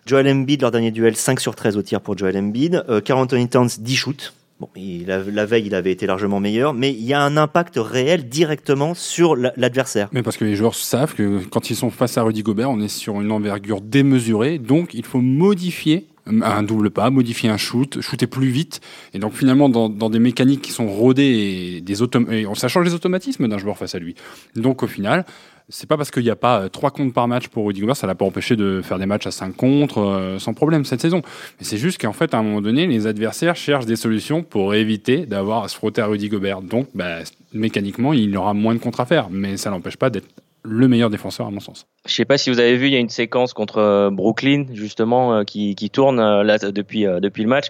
Joel 0.06 0.28
Embiid, 0.28 0.62
leur 0.62 0.70
dernier 0.70 0.90
duel, 0.90 1.14
5 1.14 1.38
sur 1.40 1.54
13 1.54 1.76
au 1.76 1.82
tir 1.82 2.00
pour 2.00 2.16
Joel 2.16 2.36
Embiid. 2.36 2.82
Euh, 2.88 3.00
Karl 3.00 3.20
Anthony 3.20 3.48
Towns, 3.48 3.68
10 3.78 3.96
shoots. 3.96 4.32
Bon, 4.58 4.68
il 4.76 5.10
a- 5.10 5.22
la 5.22 5.46
veille, 5.46 5.64
il 5.66 5.74
avait 5.74 5.92
été 5.92 6.06
largement 6.06 6.38
meilleur, 6.40 6.74
mais 6.74 6.90
il 6.90 7.02
y 7.04 7.14
a 7.14 7.22
un 7.22 7.36
impact 7.38 7.76
réel 7.78 8.28
directement 8.28 8.92
sur 8.94 9.34
la- 9.36 9.52
l'adversaire. 9.56 10.08
Mais 10.12 10.22
parce 10.22 10.36
que 10.36 10.44
les 10.44 10.54
joueurs 10.54 10.74
savent 10.74 11.14
que 11.14 11.40
quand 11.50 11.70
ils 11.70 11.76
sont 11.76 11.88
face 11.90 12.18
à 12.18 12.22
Rudy 12.22 12.42
Gobert, 12.42 12.70
on 12.70 12.78
est 12.80 12.88
sur 12.88 13.20
une 13.22 13.30
envergure 13.32 13.80
démesurée, 13.80 14.58
donc 14.58 14.92
il 14.92 15.04
faut 15.04 15.20
modifier 15.22 16.06
un 16.42 16.62
double 16.62 16.90
pas, 16.90 17.10
modifier 17.10 17.48
un 17.48 17.56
shoot, 17.56 18.00
shooter 18.00 18.26
plus 18.26 18.48
vite, 18.48 18.80
et 19.14 19.18
donc 19.18 19.34
finalement 19.34 19.68
dans, 19.68 19.88
dans 19.88 20.10
des 20.10 20.18
mécaniques 20.18 20.62
qui 20.62 20.72
sont 20.72 20.88
rodées 20.88 21.76
et 21.76 21.80
des 21.80 22.02
autom 22.02 22.30
et 22.30 22.46
ça 22.54 22.68
change 22.68 22.84
les 22.86 22.94
automatismes 22.94 23.48
d'un 23.48 23.58
joueur 23.58 23.76
face 23.76 23.94
à 23.94 23.98
lui. 23.98 24.14
Donc 24.56 24.82
au 24.82 24.86
final, 24.86 25.24
c'est 25.70 25.88
pas 25.88 25.96
parce 25.96 26.10
qu'il 26.10 26.24
n'y 26.24 26.30
a 26.30 26.36
pas 26.36 26.62
euh, 26.62 26.68
trois 26.68 26.90
comptes 26.90 27.14
par 27.14 27.28
match 27.28 27.48
pour 27.48 27.66
Rudy 27.66 27.80
Gobert, 27.80 27.96
ça 27.96 28.06
l'a 28.06 28.14
pas 28.14 28.24
empêché 28.24 28.56
de 28.56 28.82
faire 28.82 28.98
des 28.98 29.06
matchs 29.06 29.26
à 29.26 29.30
5 29.30 29.56
contre 29.56 29.98
euh, 29.98 30.38
sans 30.38 30.52
problème 30.52 30.84
cette 30.84 31.00
saison. 31.00 31.22
Mais 31.58 31.64
c'est 31.64 31.78
juste 31.78 32.00
qu'en 32.00 32.12
fait, 32.12 32.34
à 32.34 32.38
un 32.38 32.42
moment 32.42 32.60
donné, 32.60 32.86
les 32.86 33.06
adversaires 33.06 33.56
cherchent 33.56 33.86
des 33.86 33.96
solutions 33.96 34.42
pour 34.42 34.74
éviter 34.74 35.26
d'avoir 35.26 35.64
à 35.64 35.68
se 35.68 35.76
frotter 35.76 36.02
à 36.02 36.06
Rudy 36.06 36.28
Gobert. 36.28 36.60
Donc, 36.60 36.88
bah, 36.94 37.20
mécaniquement, 37.52 38.12
il 38.12 38.36
aura 38.36 38.52
moins 38.52 38.74
de 38.74 38.80
contre 38.80 39.00
à 39.00 39.06
faire, 39.06 39.28
mais 39.30 39.56
ça 39.56 39.70
l'empêche 39.70 39.96
pas 39.96 40.10
d'être 40.10 40.28
le 40.62 40.88
meilleur 40.88 41.10
défenseur 41.10 41.46
à 41.46 41.50
mon 41.50 41.60
sens. 41.60 41.86
Je 42.06 42.14
sais 42.14 42.24
pas 42.24 42.38
si 42.38 42.50
vous 42.50 42.58
avez 42.58 42.76
vu, 42.76 42.86
il 42.86 42.92
y 42.92 42.96
a 42.96 43.00
une 43.00 43.08
séquence 43.08 43.52
contre 43.52 43.78
euh, 43.78 44.10
Brooklyn 44.10 44.66
justement 44.72 45.34
euh, 45.34 45.44
qui, 45.44 45.74
qui 45.74 45.90
tourne 45.90 46.20
euh, 46.20 46.42
là 46.42 46.58
depuis 46.58 47.04
depuis 47.04 47.42
le 47.42 47.48
match 47.48 47.66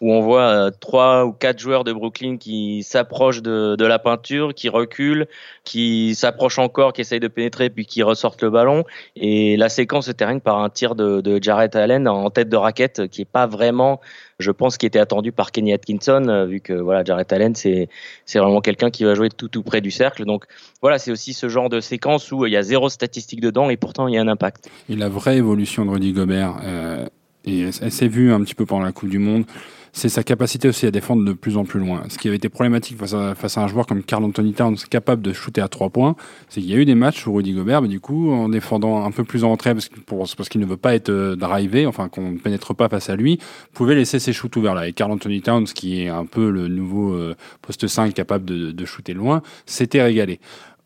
où 0.00 0.12
on 0.12 0.22
voit 0.22 0.48
euh, 0.48 0.70
trois 0.80 1.26
ou 1.26 1.32
quatre 1.32 1.58
joueurs 1.58 1.84
de 1.84 1.92
Brooklyn 1.92 2.38
qui 2.38 2.82
s'approchent 2.82 3.42
de, 3.42 3.84
la 3.84 3.98
peinture, 3.98 4.54
qui 4.54 4.70
reculent, 4.70 5.26
qui 5.64 6.14
s'approchent 6.14 6.58
encore, 6.58 6.94
qui 6.94 7.02
essayent 7.02 7.20
de 7.20 7.28
pénétrer 7.28 7.68
puis 7.68 7.84
qui 7.84 8.02
ressortent 8.02 8.42
le 8.42 8.50
ballon. 8.50 8.84
Et 9.16 9.58
la 9.58 9.68
séquence 9.68 10.06
se 10.06 10.12
termine 10.12 10.40
par 10.40 10.58
un 10.58 10.70
tir 10.70 10.94
de, 10.94 11.38
Jarrett 11.42 11.76
Allen 11.76 12.08
en 12.08 12.30
tête 12.30 12.48
de 12.48 12.56
raquette 12.56 13.08
qui 13.08 13.22
est 13.22 13.30
pas 13.30 13.46
vraiment, 13.46 14.00
je 14.38 14.50
pense, 14.50 14.78
qui 14.78 14.86
était 14.86 14.98
attendu 14.98 15.32
par 15.32 15.52
Kenny 15.52 15.72
Atkinson 15.72 16.26
euh, 16.28 16.46
vu 16.46 16.60
que 16.60 16.72
voilà 16.72 17.04
Jarrett 17.04 17.32
Allen 17.32 17.54
c'est 17.54 17.88
c'est 18.24 18.38
vraiment 18.38 18.60
quelqu'un 18.60 18.90
qui 18.90 19.04
va 19.04 19.14
jouer 19.14 19.28
tout 19.28 19.48
tout 19.48 19.62
près 19.62 19.80
du 19.80 19.90
cercle. 19.90 20.24
Donc 20.24 20.44
voilà, 20.80 20.98
c'est 20.98 21.10
aussi 21.10 21.34
ce 21.34 21.48
genre 21.48 21.68
de 21.68 21.80
séquence 21.80 22.32
où 22.32 22.46
il 22.46 22.52
y 22.52 22.56
a 22.56 22.62
zéro 22.62 22.88
statistique 22.88 23.40
dedans 23.40 23.70
et 23.70 23.76
pourtant 23.76 24.08
il 24.08 24.14
y 24.14 24.18
a 24.18 24.20
un 24.22 24.28
impact. 24.28 24.70
Et 24.88 24.96
la 24.96 25.08
vraie 25.08 25.36
évolution 25.36 25.84
de 25.84 25.90
Rudy 25.90 26.12
Gobert, 26.12 26.56
euh, 26.64 27.06
elle 27.46 27.92
s'est 27.92 28.08
vue 28.08 28.32
un 28.32 28.40
petit 28.42 28.54
peu 28.54 28.66
pendant 28.66 28.84
la 28.84 28.92
Coupe 28.92 29.08
du 29.08 29.18
Monde, 29.18 29.44
c'est 29.92 30.08
sa 30.08 30.22
capacité 30.22 30.68
aussi 30.68 30.86
à 30.86 30.90
défendre 30.90 31.24
de 31.24 31.32
plus 31.32 31.56
en 31.56 31.64
plus 31.64 31.80
loin. 31.80 32.02
Ce 32.08 32.18
qui 32.18 32.28
avait 32.28 32.36
été 32.36 32.48
problématique 32.48 32.98
face 32.98 33.14
à, 33.14 33.34
face 33.34 33.58
à 33.58 33.62
un 33.62 33.68
joueur 33.68 33.86
comme 33.86 34.02
Carl 34.02 34.24
Anthony 34.24 34.52
Towns, 34.52 34.76
capable 34.88 35.22
de 35.22 35.32
shooter 35.32 35.60
à 35.60 35.68
trois 35.68 35.90
points, 35.90 36.16
c'est 36.48 36.60
qu'il 36.60 36.70
y 36.70 36.74
a 36.74 36.76
eu 36.76 36.84
des 36.84 36.94
matchs 36.94 37.26
où 37.26 37.34
Rudy 37.34 37.52
Gobert, 37.52 37.82
du 37.82 38.00
coup, 38.00 38.30
en 38.30 38.48
défendant 38.48 39.04
un 39.04 39.10
peu 39.10 39.24
plus 39.24 39.44
en 39.44 39.52
retrait, 39.52 39.74
parce 39.74 39.90
parce 40.36 40.48
qu'il 40.48 40.60
ne 40.60 40.66
veut 40.66 40.76
pas 40.76 40.94
être 40.94 41.10
euh, 41.10 41.36
drivé, 41.36 41.86
enfin 41.86 42.08
qu'on 42.08 42.32
ne 42.32 42.38
pénètre 42.38 42.74
pas 42.74 42.88
face 42.88 43.10
à 43.10 43.16
lui, 43.16 43.38
pouvait 43.72 43.94
laisser 43.94 44.18
ses 44.18 44.32
shoots 44.32 44.54
ouverts 44.56 44.74
là. 44.74 44.88
Et 44.88 44.92
Carl 44.92 45.10
Anthony 45.10 45.42
Towns, 45.42 45.66
qui 45.66 46.02
est 46.02 46.08
un 46.08 46.26
peu 46.26 46.50
le 46.50 46.68
nouveau 46.68 47.14
euh, 47.14 47.34
poste 47.62 47.86
5 47.86 48.14
capable 48.14 48.44
de, 48.44 48.70
de 48.70 48.84
shooter 48.84 49.14
loin, 49.14 49.42
s'était 49.66 50.02
régalé. 50.02 50.40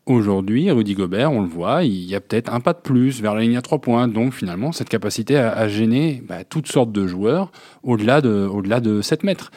Aujourd'hui, 0.05 0.69
Rudy 0.69 0.93
Gobert, 0.93 1.31
on 1.31 1.41
le 1.41 1.47
voit, 1.47 1.83
il 1.83 2.05
y 2.05 2.13
a 2.13 2.21
peut-être 2.21 2.53
un 2.53 2.59
pas 2.59 2.73
de 2.73 2.79
plus 2.79 3.21
vers 3.23 3.33
la 3.33 3.41
ligne 3.41 3.57
à 3.57 3.63
trois 3.63 3.79
points. 3.79 4.07
Donc 4.07 4.33
finalement, 4.33 4.71
cette 4.71 4.87
capacité 4.87 5.35
à, 5.35 5.67
gêner 5.67 6.21
bah, 6.27 6.43
toutes 6.43 6.67
sortes 6.67 6.91
de 6.91 7.07
joueurs 7.07 7.51
au-delà 7.81 8.21
de, 8.21 8.79
de 8.79 9.01
7 9.01 9.23
mètres. 9.23 9.49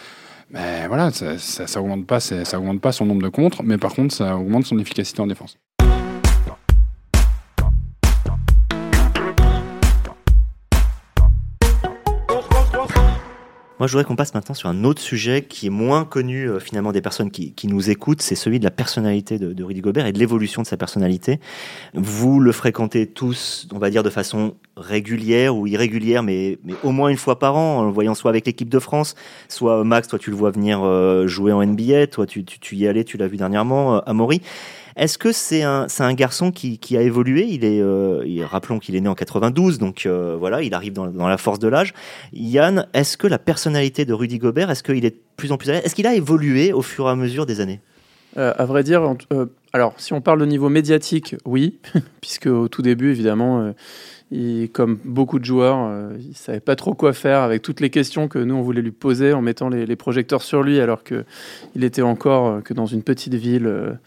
Mais 0.50 0.86
voilà, 0.86 1.10
ça, 1.10 1.36
ça, 1.36 1.66
ça 1.66 1.80
augmente 1.82 2.06
pas, 2.06 2.20
ça 2.20 2.58
augmente 2.58 2.80
pas 2.80 2.92
son 2.92 3.04
nombre 3.04 3.20
de 3.22 3.28
contres, 3.28 3.62
mais 3.62 3.76
par 3.76 3.92
contre, 3.94 4.14
ça 4.14 4.38
augmente 4.38 4.64
son 4.64 4.78
efficacité 4.78 5.20
en 5.20 5.26
défense. 5.26 5.58
Moi, 13.78 13.86
je 13.86 13.92
voudrais 13.92 14.04
qu'on 14.04 14.16
passe 14.16 14.34
maintenant 14.34 14.56
sur 14.56 14.68
un 14.68 14.82
autre 14.82 15.00
sujet 15.00 15.42
qui 15.42 15.68
est 15.68 15.70
moins 15.70 16.04
connu 16.04 16.48
euh, 16.50 16.58
finalement 16.58 16.90
des 16.90 17.00
personnes 17.00 17.30
qui, 17.30 17.52
qui 17.52 17.68
nous 17.68 17.90
écoutent, 17.90 18.22
c'est 18.22 18.34
celui 18.34 18.58
de 18.58 18.64
la 18.64 18.72
personnalité 18.72 19.38
de, 19.38 19.52
de 19.52 19.64
Rudy 19.64 19.80
Gobert 19.80 20.06
et 20.06 20.12
de 20.12 20.18
l'évolution 20.18 20.62
de 20.62 20.66
sa 20.66 20.76
personnalité. 20.76 21.38
Vous 21.94 22.40
le 22.40 22.50
fréquentez 22.50 23.06
tous, 23.06 23.68
on 23.72 23.78
va 23.78 23.90
dire 23.90 24.02
de 24.02 24.10
façon 24.10 24.56
régulière 24.76 25.56
ou 25.56 25.68
irrégulière, 25.68 26.24
mais, 26.24 26.58
mais 26.64 26.74
au 26.82 26.90
moins 26.90 27.08
une 27.08 27.16
fois 27.16 27.38
par 27.38 27.56
an, 27.56 27.78
en 27.78 27.84
le 27.84 27.92
voyant 27.92 28.14
soit 28.14 28.30
avec 28.30 28.46
l'équipe 28.46 28.68
de 28.68 28.80
France, 28.80 29.14
soit 29.48 29.84
Max, 29.84 30.08
toi 30.08 30.18
tu 30.18 30.30
le 30.30 30.36
vois 30.36 30.50
venir 30.50 30.82
euh, 30.82 31.28
jouer 31.28 31.52
en 31.52 31.64
NBA, 31.64 32.08
toi 32.08 32.26
tu, 32.26 32.44
tu, 32.44 32.58
tu 32.58 32.74
y 32.74 32.88
allais, 32.88 33.04
tu 33.04 33.16
l'as 33.16 33.28
vu 33.28 33.36
dernièrement, 33.36 33.96
euh, 33.96 34.00
Amaury. 34.06 34.42
Est-ce 34.98 35.16
que 35.16 35.30
c'est 35.30 35.62
un, 35.62 35.86
un 36.00 36.14
garçon 36.14 36.50
qui, 36.50 36.78
qui 36.78 36.96
a 36.96 37.02
évolué? 37.02 37.44
Il 37.44 37.64
est, 37.64 37.80
euh, 37.80 38.44
Rappelons 38.44 38.80
qu'il 38.80 38.96
est 38.96 39.00
né 39.00 39.08
en 39.08 39.14
92, 39.14 39.78
donc 39.78 40.06
euh, 40.06 40.36
voilà, 40.36 40.60
il 40.62 40.74
arrive 40.74 40.92
dans, 40.92 41.28
la 41.28 41.38
force 41.38 41.60
de 41.60 41.68
l'âge. 41.68 41.94
Yann, 42.32 42.88
est-ce 42.94 43.16
que 43.16 43.28
la 43.28 43.38
personnalité 43.38 44.04
de 44.04 44.12
Rudy 44.12 44.38
Gobert, 44.38 44.72
est-ce 44.72 44.82
qu'il 44.82 45.04
est 45.04 45.10
de 45.10 45.20
plus 45.36 45.52
en 45.52 45.56
plus 45.56 45.68
Est-ce 45.70 45.94
qu'il 45.94 46.08
a 46.08 46.14
évolué 46.14 46.72
au 46.72 46.82
fur 46.82 47.06
et 47.06 47.10
à 47.10 47.14
mesure 47.14 47.46
des 47.46 47.60
années? 47.60 47.80
Euh, 48.36 48.52
à 48.58 48.64
vrai 48.64 48.82
dire, 48.82 49.14
alors 49.72 49.94
si 49.98 50.12
on 50.14 50.20
parle 50.20 50.40
de 50.40 50.46
niveau 50.46 50.68
médiatique, 50.68 51.36
oui, 51.44 51.78
puisque 52.20 52.46
au 52.46 52.66
tout 52.66 52.82
début, 52.82 53.12
évidemment, 53.12 53.72
comme 54.72 54.98
beaucoup 55.04 55.38
de 55.38 55.44
joueurs, 55.44 56.10
il 56.18 56.34
savait 56.34 56.58
pas 56.58 56.74
trop 56.74 56.94
quoi 56.94 57.12
faire 57.12 57.42
avec 57.42 57.62
toutes 57.62 57.80
les 57.80 57.90
questions 57.90 58.26
que 58.26 58.40
nous 58.40 58.56
on 58.56 58.62
voulait 58.62 58.82
lui 58.82 58.90
poser 58.90 59.32
en 59.32 59.42
mettant 59.42 59.68
les, 59.68 59.86
les 59.86 59.96
projecteurs 59.96 60.42
sur 60.42 60.64
lui, 60.64 60.80
alors 60.80 61.04
que 61.04 61.24
il 61.76 61.84
était 61.84 62.02
encore 62.02 62.64
que 62.64 62.74
dans 62.74 62.86
une 62.86 63.04
petite 63.04 63.34
ville. 63.34 63.98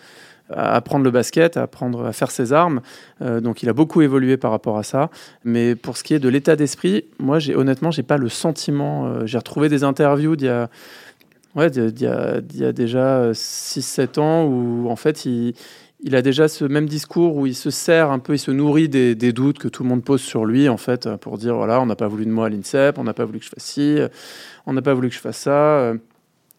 À 0.53 0.75
apprendre 0.75 1.03
le 1.03 1.11
basket, 1.11 1.57
à 1.57 1.63
apprendre 1.63 2.05
à 2.05 2.13
faire 2.13 2.31
ses 2.31 2.53
armes. 2.53 2.81
Euh, 3.21 3.41
donc 3.41 3.63
il 3.63 3.69
a 3.69 3.73
beaucoup 3.73 4.01
évolué 4.01 4.37
par 4.37 4.51
rapport 4.51 4.77
à 4.77 4.83
ça. 4.83 5.09
Mais 5.43 5.75
pour 5.75 5.97
ce 5.97 6.03
qui 6.03 6.13
est 6.13 6.19
de 6.19 6.29
l'état 6.29 6.55
d'esprit, 6.55 7.05
moi 7.19 7.39
j'ai 7.39 7.55
honnêtement 7.55 7.91
j'ai 7.91 8.03
pas 8.03 8.17
le 8.17 8.29
sentiment. 8.29 9.07
euh, 9.07 9.25
j'ai 9.25 9.37
retrouvé 9.37 9.69
des 9.69 9.83
interviews 9.83 10.35
d'il 10.35 10.45
y 10.47 11.63
a 11.65 12.71
déjà 12.71 13.31
6-7 13.31 14.19
ans 14.19 14.45
où 14.45 14.89
en 14.89 14.95
fait 14.95 15.25
il, 15.25 15.53
a 16.15 16.21
déjà 16.21 16.47
ce 16.47 16.65
même 16.65 16.87
discours 16.87 17.35
où 17.35 17.45
il 17.45 17.55
se 17.55 17.69
sert 17.69 18.11
un 18.11 18.19
peu, 18.19 18.33
il 18.33 18.39
se 18.39 18.51
nourrit 18.51 18.89
des 18.89 19.33
doutes 19.33 19.59
que 19.59 19.67
tout 19.67 19.83
le 19.83 19.89
monde 19.89 20.03
pose 20.03 20.21
sur 20.21 20.45
lui 20.45 20.69
en 20.69 20.77
fait 20.77 21.09
pour 21.17 21.37
dire 21.37 21.55
voilà, 21.55 21.81
on 21.81 21.85
n'a 21.85 21.95
pas 21.95 22.07
voulu 22.07 22.25
de 22.25 22.31
moi 22.31 22.47
à 22.47 22.49
l'INSEP, 22.49 22.97
on 22.97 23.03
n'a 23.03 23.13
pas 23.13 23.25
voulu 23.25 23.39
que 23.39 23.45
je 23.45 23.49
fasse 23.49 23.63
ci, 23.63 23.97
on 24.65 24.73
n'a 24.73 24.81
pas 24.81 24.93
voulu 24.93 25.09
que 25.09 25.15
je 25.15 25.19
fasse 25.19 25.37
ça. 25.37 25.93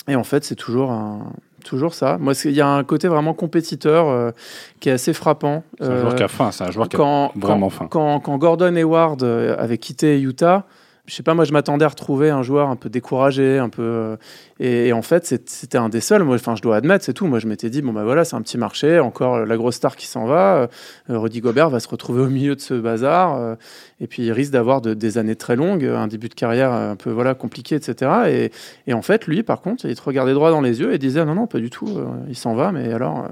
Et 0.08 0.16
en 0.16 0.24
fait, 0.24 0.44
c'est 0.44 0.56
toujours 0.56 0.90
un, 0.90 1.32
toujours 1.62 1.94
ça. 1.94 2.18
Moi, 2.18 2.32
il 2.44 2.52
y 2.52 2.60
a 2.60 2.68
un 2.68 2.84
côté 2.84 3.08
vraiment 3.08 3.34
compétiteur 3.34 4.08
euh, 4.08 4.30
qui 4.80 4.88
est 4.88 4.92
assez 4.92 5.12
frappant. 5.12 5.64
C'est 5.78 5.86
un 5.86 5.90
Euh, 5.90 6.00
joueur 6.02 6.14
qui 6.14 6.22
a 6.22 6.28
faim, 6.28 6.50
c'est 6.52 6.64
un 6.64 6.70
joueur 6.70 6.88
qui 6.88 6.96
a 6.96 6.98
quand, 6.98 7.32
vraiment 7.36 7.66
quand, 7.68 7.70
faim. 7.70 7.86
Quand, 7.90 8.20
quand 8.20 8.38
Gordon 8.38 8.74
Hayward 8.76 9.22
euh, 9.22 9.56
avait 9.58 9.78
quitté 9.78 10.20
Utah, 10.20 10.64
je 11.06 11.14
sais 11.14 11.24
pas, 11.24 11.34
moi 11.34 11.44
je 11.44 11.52
m'attendais 11.52 11.84
à 11.84 11.88
retrouver 11.88 12.30
un 12.30 12.44
joueur 12.44 12.68
un 12.68 12.76
peu 12.76 12.88
découragé, 12.88 13.58
un 13.58 13.68
peu. 13.68 13.82
euh, 13.82 14.16
et, 14.60 14.92
en 14.92 15.02
fait, 15.02 15.26
c'était 15.46 15.76
un 15.78 15.88
des 15.88 16.00
seuls. 16.00 16.22
Moi, 16.22 16.36
enfin, 16.36 16.54
je 16.54 16.62
dois 16.62 16.76
admettre, 16.76 17.04
c'est 17.04 17.12
tout. 17.12 17.26
Moi, 17.26 17.40
je 17.40 17.48
m'étais 17.48 17.70
dit, 17.70 17.82
bon 17.82 17.92
bah 17.92 18.04
voilà, 18.04 18.24
c'est 18.24 18.36
un 18.36 18.42
petit 18.42 18.56
marché, 18.58 19.00
encore 19.00 19.44
la 19.44 19.56
grosse 19.56 19.74
star 19.74 19.96
qui 19.96 20.06
s'en 20.06 20.26
va. 20.26 20.68
euh, 21.10 21.18
Rudy 21.18 21.40
Gobert 21.40 21.70
va 21.70 21.80
se 21.80 21.88
retrouver 21.88 22.22
au 22.22 22.28
milieu 22.28 22.54
de 22.54 22.60
ce 22.60 22.74
bazar, 22.74 23.34
euh, 23.36 23.56
et 24.00 24.06
puis 24.06 24.22
il 24.22 24.30
risque 24.32 24.52
d'avoir 24.52 24.80
de- 24.80 24.94
des 24.94 25.18
années 25.18 25.34
très 25.34 25.56
longues, 25.56 25.84
un 25.84 26.06
début 26.06 26.28
de 26.28 26.34
carrière 26.34 26.70
un 26.72 26.94
peu 26.94 27.10
voilà 27.10 27.34
compliqué, 27.34 27.74
etc. 27.74 28.50
Et, 28.86 28.94
en 28.94 29.02
fait, 29.02 29.26
lui, 29.26 29.42
par 29.42 29.60
contre, 29.60 29.86
il 29.86 29.96
te 29.96 30.02
regardait 30.02 30.34
droit 30.34 30.50
dans 30.52 30.60
les 30.60 30.78
yeux 30.80 30.92
et 30.92 30.98
disait, 30.98 31.24
non 31.24 31.34
non, 31.34 31.46
pas 31.48 31.58
du 31.58 31.70
tout. 31.70 31.88
euh, 31.98 32.06
il 32.28 32.36
s'en 32.36 32.54
va, 32.54 32.70
mais 32.70 32.92
alors. 32.92 33.26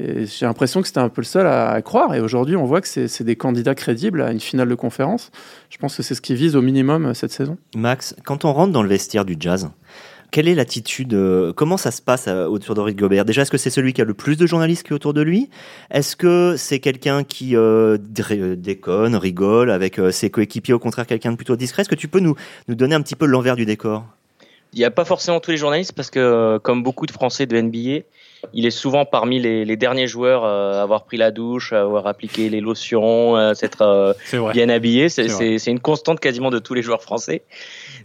Et 0.00 0.26
j'ai 0.26 0.46
l'impression 0.46 0.80
que 0.80 0.86
c'était 0.86 1.00
un 1.00 1.08
peu 1.08 1.20
le 1.20 1.26
seul 1.26 1.46
à, 1.46 1.70
à 1.70 1.82
croire. 1.82 2.14
Et 2.14 2.20
aujourd'hui, 2.20 2.56
on 2.56 2.64
voit 2.64 2.80
que 2.80 2.88
c'est 2.88 3.08
c'est 3.08 3.24
des 3.24 3.36
candidats 3.36 3.74
crédibles 3.74 4.22
à 4.22 4.32
une 4.32 4.40
finale 4.40 4.68
de 4.68 4.74
conférence. 4.74 5.30
Je 5.68 5.78
pense 5.78 5.96
que 5.96 6.02
c'est 6.02 6.14
ce 6.14 6.20
qu'ils 6.20 6.36
visent 6.36 6.56
au 6.56 6.62
minimum 6.62 7.06
euh, 7.06 7.14
cette 7.14 7.32
saison. 7.32 7.58
Max, 7.76 8.14
quand 8.24 8.44
on 8.44 8.52
rentre 8.52 8.72
dans 8.72 8.82
le 8.82 8.88
vestiaire 8.88 9.24
du 9.24 9.36
jazz, 9.38 9.70
quelle 10.30 10.46
est 10.46 10.54
l'attitude 10.54 11.12
euh, 11.14 11.52
Comment 11.52 11.76
ça 11.76 11.90
se 11.90 12.00
passe 12.00 12.28
euh, 12.28 12.46
autour 12.46 12.76
Rudy 12.76 12.96
Gobert? 12.96 13.24
Déjà, 13.24 13.42
est-ce 13.42 13.50
que 13.50 13.58
c'est 13.58 13.70
celui 13.70 13.92
qui 13.92 14.00
a 14.00 14.04
le 14.04 14.14
plus 14.14 14.36
de 14.36 14.46
journalistes 14.46 14.86
qui 14.86 14.92
est 14.92 14.94
autour 14.94 15.12
de 15.12 15.22
lui? 15.22 15.50
Est-ce 15.90 16.14
que 16.14 16.54
c'est 16.56 16.78
quelqu'un 16.78 17.24
qui 17.24 17.56
euh, 17.56 17.98
déconne, 17.98 19.16
rigole 19.16 19.70
avec 19.70 20.00
ses 20.12 20.30
coéquipiers, 20.30 20.74
au 20.74 20.78
contraire 20.78 21.06
quelqu'un 21.06 21.32
de 21.32 21.36
plutôt 21.36 21.56
discret? 21.56 21.82
Est-ce 21.82 21.88
que 21.88 21.94
tu 21.94 22.08
peux 22.08 22.20
nous, 22.20 22.36
nous 22.68 22.74
donner 22.74 22.94
un 22.94 23.02
petit 23.02 23.16
peu 23.16 23.26
l'envers 23.26 23.56
du 23.56 23.66
décor? 23.66 24.04
Il 24.72 24.78
n'y 24.78 24.84
a 24.84 24.90
pas 24.92 25.04
forcément 25.04 25.40
tous 25.40 25.50
les 25.50 25.56
journalistes 25.56 25.92
parce 25.92 26.10
que, 26.10 26.58
comme 26.58 26.84
beaucoup 26.84 27.06
de 27.06 27.10
Français 27.10 27.46
de 27.46 27.60
NBA, 27.60 28.04
il 28.52 28.66
est 28.66 28.70
souvent 28.70 29.04
parmi 29.04 29.40
les, 29.40 29.76
derniers 29.76 30.06
joueurs 30.06 30.44
à 30.44 30.82
avoir 30.82 31.04
pris 31.04 31.16
la 31.16 31.30
douche, 31.30 31.72
à 31.72 31.82
avoir 31.82 32.06
appliqué 32.06 32.48
les 32.48 32.60
lotions, 32.60 33.36
à 33.36 33.54
s'être 33.54 34.16
bien 34.52 34.68
habillé. 34.68 35.08
C'est 35.08 35.66
une 35.66 35.80
constante 35.80 36.20
quasiment 36.20 36.50
de 36.50 36.58
tous 36.58 36.74
les 36.74 36.82
joueurs 36.82 37.02
français. 37.02 37.42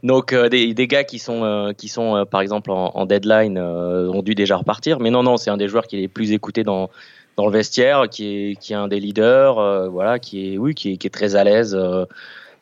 Donc 0.04 0.34
des, 0.34 0.74
des, 0.74 0.88
gars 0.88 1.04
qui 1.04 1.20
sont 1.20 1.74
qui 1.78 1.88
sont 1.88 2.26
par 2.30 2.42
exemple 2.42 2.72
en, 2.72 2.92
en 2.96 3.06
deadline 3.06 3.58
ont 3.60 4.22
dû 4.22 4.36
déjà 4.36 4.58
repartir. 4.58 5.00
Mais 5.00 5.10
non 5.10 5.24
non, 5.24 5.38
c'est 5.38 5.50
un 5.50 5.58
des 5.58 5.68
joueurs 5.68 5.88
qui 5.88 5.98
est 5.98 6.02
les 6.02 6.08
plus 6.08 6.32
écoutés 6.32 6.64
dans 6.64 6.90
dans 7.36 7.46
le 7.46 7.52
vestiaire, 7.52 8.10
qui 8.10 8.52
est, 8.52 8.56
qui 8.56 8.74
est 8.74 8.76
un 8.76 8.88
des 8.88 9.00
leaders, 9.00 9.60
euh, 9.60 9.90
voilà, 9.90 10.20
qui 10.20 10.54
est, 10.54 10.58
oui, 10.58 10.74
qui 10.74 10.94
est, 10.94 10.98
qui 10.98 11.08
est 11.08 11.12
très 11.12 11.36
à 11.36 11.44
l'aise 11.44 11.76
euh, 11.76 12.06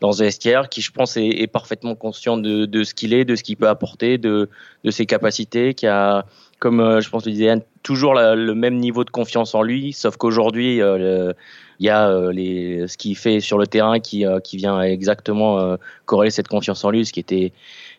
dans 0.03 0.11
ce 0.11 0.23
vestiaire, 0.23 0.69
qui 0.69 0.81
je 0.81 0.91
pense 0.91 1.17
est, 1.17 1.47
parfaitement 1.47 1.95
conscient 1.95 2.37
de, 2.37 2.83
ce 2.83 2.93
qu'il 2.93 3.13
est, 3.13 3.25
de 3.25 3.35
ce 3.35 3.41
qu'il 3.41 3.57
peut 3.57 3.69
apporter, 3.69 4.19
de, 4.19 4.49
ses 4.89 5.05
capacités, 5.05 5.73
qui 5.73 5.87
a, 5.87 6.25
comme 6.59 6.79
euh, 6.79 7.01
je 7.01 7.09
pense 7.09 7.25
le 7.25 7.31
disait 7.31 7.55
toujours 7.81 8.13
le 8.13 8.53
même 8.53 8.75
niveau 8.75 9.03
de 9.03 9.09
confiance 9.09 9.55
en 9.55 9.63
lui, 9.63 9.93
sauf 9.93 10.17
qu'aujourd'hui, 10.17 10.77
il 10.77 11.33
y 11.79 11.89
a 11.89 12.31
les, 12.31 12.87
ce 12.87 12.97
qu'il 12.97 13.17
fait 13.17 13.39
sur 13.39 13.57
le 13.57 13.65
terrain 13.65 13.99
qui, 13.99 14.25
vient 14.53 14.81
exactement 14.81 15.77
corréler 16.05 16.31
cette 16.31 16.47
confiance 16.47 16.83
en 16.83 16.91
lui, 16.91 17.05
ce 17.05 17.13
qui 17.13 17.19
était 17.21 17.53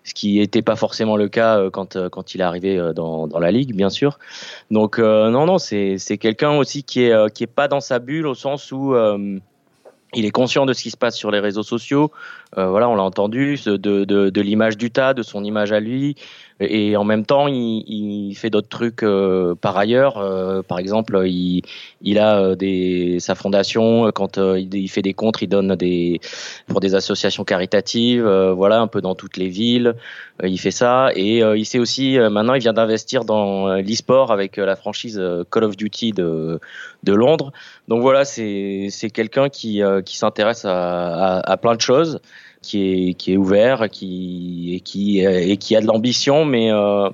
ce 0.04 0.12
qui 0.12 0.38
n'était 0.38 0.62
pas 0.62 0.76
forcément 0.76 1.16
le 1.16 1.28
cas 1.28 1.58
euh, 1.58 1.70
quand, 1.70 1.96
euh, 1.96 2.08
il 2.34 2.40
est 2.40 2.44
arrivé 2.44 2.78
euh, 2.78 2.92
dans, 2.92 3.26
dans 3.26 3.38
la 3.38 3.50
ligue, 3.50 3.74
bien 3.74 3.90
sûr. 3.90 4.18
Donc 4.70 4.98
non, 4.98 5.46
non, 5.46 5.58
c'est 5.58 6.18
quelqu'un 6.18 6.52
aussi 6.52 6.84
qui 6.84 7.04
est, 7.04 7.32
qui 7.32 7.44
est 7.44 7.48
pas 7.48 7.68
dans 7.68 7.80
sa 7.80 7.98
bulle 7.98 8.26
au 8.26 8.34
sens 8.34 8.70
où 8.70 8.94
il 10.14 10.24
est 10.24 10.31
conscient 10.31 10.66
de 10.66 10.72
ce 10.72 10.83
qui 10.83 10.90
se 10.90 10.96
passe 10.96 11.16
sur 11.16 11.31
les 11.31 11.40
réseaux 11.40 11.62
sociaux. 11.62 12.11
Euh, 12.58 12.68
voilà, 12.68 12.88
on 12.88 12.94
l'a 12.94 13.02
entendu, 13.02 13.58
de, 13.66 13.76
de, 13.76 14.04
de 14.04 14.40
l'image 14.40 14.76
du 14.76 14.90
tas, 14.90 15.14
de 15.14 15.22
son 15.22 15.44
image 15.44 15.72
à 15.72 15.80
lui. 15.80 16.16
Et 16.60 16.96
en 16.96 17.02
même 17.02 17.26
temps, 17.26 17.48
il, 17.48 17.82
il 17.88 18.34
fait 18.36 18.48
d'autres 18.48 18.68
trucs 18.68 19.02
euh, 19.02 19.56
par 19.56 19.76
ailleurs. 19.76 20.18
Euh, 20.18 20.62
par 20.62 20.78
exemple, 20.78 21.20
il, 21.26 21.62
il 22.00 22.18
a 22.18 22.38
euh, 22.38 22.54
des, 22.54 23.18
sa 23.18 23.34
fondation. 23.34 24.12
Quand 24.12 24.36
il, 24.38 24.72
il, 24.72 24.88
fait 24.88 25.02
des 25.02 25.14
contres, 25.14 25.42
il 25.42 25.48
donne 25.48 25.74
des 25.74 26.20
pour 26.68 26.78
des 26.78 26.94
associations 26.94 27.44
caritatives. 27.44 28.24
voilà, 28.24 28.80
un 28.80 28.86
peu 28.86 29.00
dans 29.00 29.16
toutes 29.16 29.36
les 29.36 29.48
villes. 29.48 29.94
il 30.44 30.58
fait 30.58 30.70
ça. 30.70 31.10
Et 31.16 31.38
il 31.40 31.64
sait 31.66 31.80
aussi, 31.80 32.18
maintenant, 32.18 32.54
il 32.54 32.60
vient 32.60 32.72
d'investir 32.72 33.24
dans 33.24 33.74
l'e-sport 33.74 34.30
avec 34.30 34.56
la 34.56 34.76
franchise 34.76 35.20
Call 35.50 35.64
of 35.64 35.76
Duty 35.76 36.12
de, 36.12 36.60
de 37.02 37.12
Londres. 37.14 37.52
Donc 37.88 38.00
voilà, 38.00 38.24
c'est 38.24 39.10
quelqu'un 39.12 39.48
qui, 39.48 39.82
qui 40.04 40.16
s'intéresse 40.16 40.64
à, 40.64 41.40
à 41.40 41.56
plein 41.56 41.74
de 41.74 41.80
choses 41.80 42.20
qui 42.62 43.09
est, 43.11 43.14
qui 43.14 43.33
est 43.33 43.37
ouvert, 43.37 43.88
qui, 43.90 44.74
et, 44.74 44.80
qui, 44.80 45.24
qui 45.59 45.76
a 45.76 45.80
de 45.80 45.87
l'ambition, 45.87 46.44
mais 46.44 46.72
euh, 46.72 47.11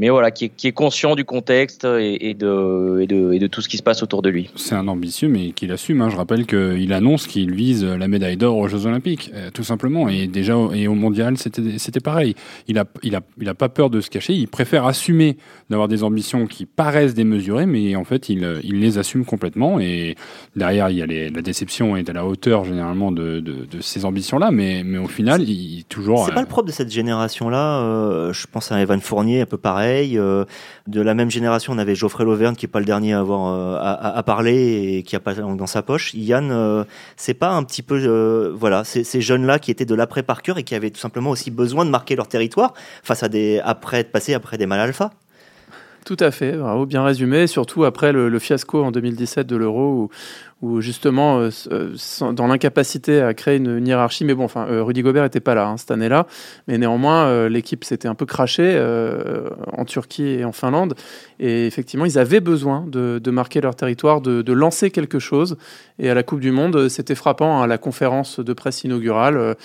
mais 0.00 0.08
voilà, 0.08 0.30
qui 0.30 0.46
est, 0.46 0.48
qui 0.48 0.66
est, 0.66 0.72
conscient 0.72 1.14
du 1.14 1.26
contexte 1.26 1.84
et, 1.84 2.30
et, 2.30 2.32
de, 2.32 3.00
et, 3.02 3.06
de, 3.06 3.34
et, 3.34 3.38
de, 3.38 3.46
tout 3.46 3.60
ce 3.60 3.68
qui 3.68 3.76
se 3.76 3.82
passe 3.82 4.02
autour 4.02 4.22
de 4.22 4.30
lui. 4.30 4.48
C'est 4.56 4.74
un 4.74 4.88
ambitieux, 4.88 5.28
mais 5.28 5.50
qu'il 5.50 5.70
assume. 5.72 6.00
Hein. 6.00 6.08
Je 6.08 6.16
rappelle 6.16 6.46
qu'il 6.46 6.90
annonce 6.94 7.26
qu'il 7.26 7.52
vise 7.52 7.84
la 7.84 8.08
médaille 8.08 8.38
d'or 8.38 8.56
aux 8.56 8.66
Jeux 8.66 8.86
Olympiques, 8.86 9.30
euh, 9.34 9.50
tout 9.52 9.62
simplement. 9.62 10.08
Et 10.08 10.26
déjà, 10.26 10.56
et 10.72 10.88
au 10.88 10.94
Mondial, 10.94 11.36
c'était 11.36 12.00
pareil. 12.00 12.34
Il 12.66 12.78
a, 12.78 12.86
il, 13.02 13.14
a, 13.14 13.20
il 13.38 13.46
a 13.46 13.52
pas 13.52 13.68
peur 13.68 13.90
de 13.90 14.00
se 14.00 14.08
cacher. 14.08 14.32
Il 14.32 14.48
préfère 14.48 14.86
assumer 14.86 15.36
d'avoir 15.68 15.86
des 15.86 16.02
ambitions 16.02 16.46
qui 16.46 16.64
paraissent 16.64 17.14
démesurées, 17.14 17.66
mais 17.66 17.94
en 17.94 18.04
fait, 18.04 18.30
il, 18.30 18.60
il 18.64 18.80
les 18.80 18.96
assume 18.96 19.26
complètement. 19.26 19.80
Et 19.80 20.16
derrière, 20.56 20.88
il 20.88 20.96
y 20.96 21.02
a 21.02 21.06
les, 21.06 21.28
la 21.28 21.42
déception 21.42 21.98
est 21.98 22.08
à 22.08 22.14
la 22.14 22.24
hauteur, 22.24 22.64
généralement, 22.64 23.12
de, 23.12 23.40
de, 23.40 23.66
de 23.70 23.80
ces 23.82 24.06
ambitions-là. 24.06 24.50
Mais, 24.50 24.80
mais 24.82 24.96
au 24.96 25.08
final, 25.08 25.42
il, 25.42 25.84
toujours. 25.84 26.24
C'est 26.24 26.32
pas 26.32 26.40
le 26.40 26.46
propre 26.46 26.68
de 26.68 26.72
cette 26.72 26.90
génération-là. 26.90 27.82
Euh, 27.82 28.32
je 28.32 28.46
pense 28.50 28.72
à 28.72 28.80
Evan 28.80 28.98
Fournier, 28.98 29.42
un 29.42 29.46
peu 29.46 29.58
pareil 29.58 29.89
euh, 30.14 30.44
de 30.86 31.00
la 31.00 31.14
même 31.14 31.30
génération, 31.30 31.72
on 31.72 31.78
avait 31.78 31.94
Geoffrey 31.94 32.24
Lauverne 32.24 32.56
qui 32.56 32.66
est 32.66 32.68
pas 32.68 32.78
le 32.78 32.84
dernier 32.84 33.12
à 33.14 33.20
avoir 33.20 33.52
euh, 33.52 33.78
à, 33.80 34.22
parler 34.22 34.96
et 34.96 35.02
qui 35.02 35.16
a 35.16 35.20
pas 35.20 35.34
dans 35.34 35.66
sa 35.66 35.82
poche. 35.82 36.14
Yann, 36.14 36.50
euh, 36.50 36.84
c'est 37.16 37.34
pas 37.34 37.50
un 37.50 37.62
petit 37.62 37.82
peu 37.82 38.52
voilà 38.54 38.84
ces 38.84 39.20
jeunes-là 39.20 39.58
qui 39.58 39.70
étaient 39.70 39.84
de 39.84 39.94
l'après 39.94 40.22
par 40.22 40.42
cœur 40.42 40.58
et 40.58 40.62
qui 40.62 40.74
avaient 40.74 40.90
tout 40.90 41.00
simplement 41.00 41.30
aussi 41.30 41.50
besoin 41.50 41.84
de 41.84 41.90
marquer 41.90 42.16
leur 42.16 42.28
territoire 42.28 42.74
face 43.02 43.22
à 43.22 43.28
des 43.28 43.60
après 43.64 44.04
de 44.04 44.08
passer 44.08 44.34
après 44.34 44.58
des 44.58 44.66
mal 44.66 44.80
alpha. 44.80 45.10
Tout 46.04 46.16
à 46.18 46.30
fait, 46.30 46.52
bravo, 46.52 46.86
bien 46.86 47.04
résumé, 47.04 47.46
surtout 47.46 47.84
après 47.84 48.12
le, 48.12 48.38
fiasco 48.38 48.82
en 48.82 48.90
2017 48.90 49.46
de 49.46 49.56
l'euro 49.56 50.10
où, 50.62 50.80
justement, 50.80 51.40
euh, 51.40 51.50
euh, 51.72 52.32
dans 52.32 52.46
l'incapacité 52.46 53.20
à 53.22 53.32
créer 53.34 53.56
une, 53.56 53.86
hiérarchie, 53.86 54.24
mais 54.24 54.34
bon, 54.34 54.44
enfin, 54.44 54.66
euh, 54.68 54.82
Rudy 54.82 55.02
Gobert 55.02 55.22
n'était 55.22 55.40
pas 55.40 55.54
là 55.54 55.66
hein, 55.66 55.76
cette 55.76 55.90
année-là, 55.90 56.26
mais 56.68 56.78
néanmoins, 56.78 57.48
l'équipe 57.48 57.84
s'était 57.84 58.08
un 58.08 58.14
peu 58.14 58.26
crachée 58.26 58.78
en 59.72 59.84
Turquie 59.84 60.28
et 60.28 60.44
en 60.44 60.52
Finlande, 60.52 60.94
et 61.38 61.66
effectivement, 61.66 62.04
ils 62.04 62.18
avaient 62.18 62.40
besoin 62.40 62.84
de, 62.86 63.30
marquer 63.30 63.60
leur 63.60 63.74
territoire, 63.74 64.20
de, 64.20 64.52
lancer 64.52 64.90
quelque 64.90 65.18
chose, 65.18 65.56
et 65.98 66.10
à 66.10 66.14
la 66.14 66.22
Coupe 66.22 66.40
du 66.40 66.50
Monde, 66.50 66.88
c'était 66.88 67.14
frappant, 67.14 67.60
à 67.60 67.64
hein, 67.64 67.66
la 67.66 67.78
conférence 67.78 68.40
de 68.40 68.52
presse 68.52 68.84
inaugurale, 68.84 69.56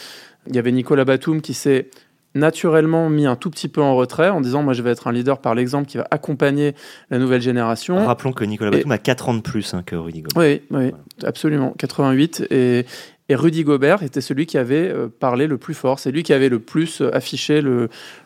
il 0.47 0.55
y 0.55 0.59
avait 0.59 0.71
Nicolas 0.71 1.05
Batum 1.05 1.41
qui 1.41 1.53
s'est 1.53 1.89
naturellement 2.35 3.09
mis 3.09 3.25
un 3.25 3.35
tout 3.35 3.49
petit 3.49 3.67
peu 3.67 3.81
en 3.81 3.95
retrait 3.95 4.29
en 4.29 4.41
disant 4.41 4.61
moi 4.61 4.73
je 4.73 4.81
vais 4.81 4.91
être 4.91 5.07
un 5.07 5.11
leader 5.11 5.39
par 5.39 5.55
l'exemple 5.55 5.87
qui 5.87 5.97
va 5.97 6.07
accompagner 6.11 6.75
la 7.09 7.17
nouvelle 7.17 7.41
génération. 7.41 8.05
Rappelons 8.05 8.33
que 8.33 8.43
Nicolas 8.43 8.71
Batum 8.71 8.91
a 8.91 8.97
4 8.97 9.29
ans 9.29 9.33
de 9.33 9.41
plus 9.41 9.73
hein, 9.73 9.83
que 9.85 9.95
Rudy 9.95 10.21
Gobert. 10.21 10.43
Oui, 10.43 10.61
oui 10.71 10.91
absolument, 11.23 11.73
88 11.77 12.47
et, 12.51 12.85
et 13.27 13.35
Rudy 13.35 13.63
Gobert 13.63 14.03
était 14.03 14.21
celui 14.21 14.45
qui 14.45 14.57
avait 14.57 14.89
euh, 14.89 15.07
parlé 15.07 15.47
le 15.47 15.57
plus 15.57 15.73
fort. 15.73 15.99
C'est 15.99 16.11
lui 16.11 16.21
qui 16.21 16.33
avait 16.33 16.49
le 16.49 16.59
plus 16.59 17.01
euh, 17.01 17.15
affiché 17.15 17.61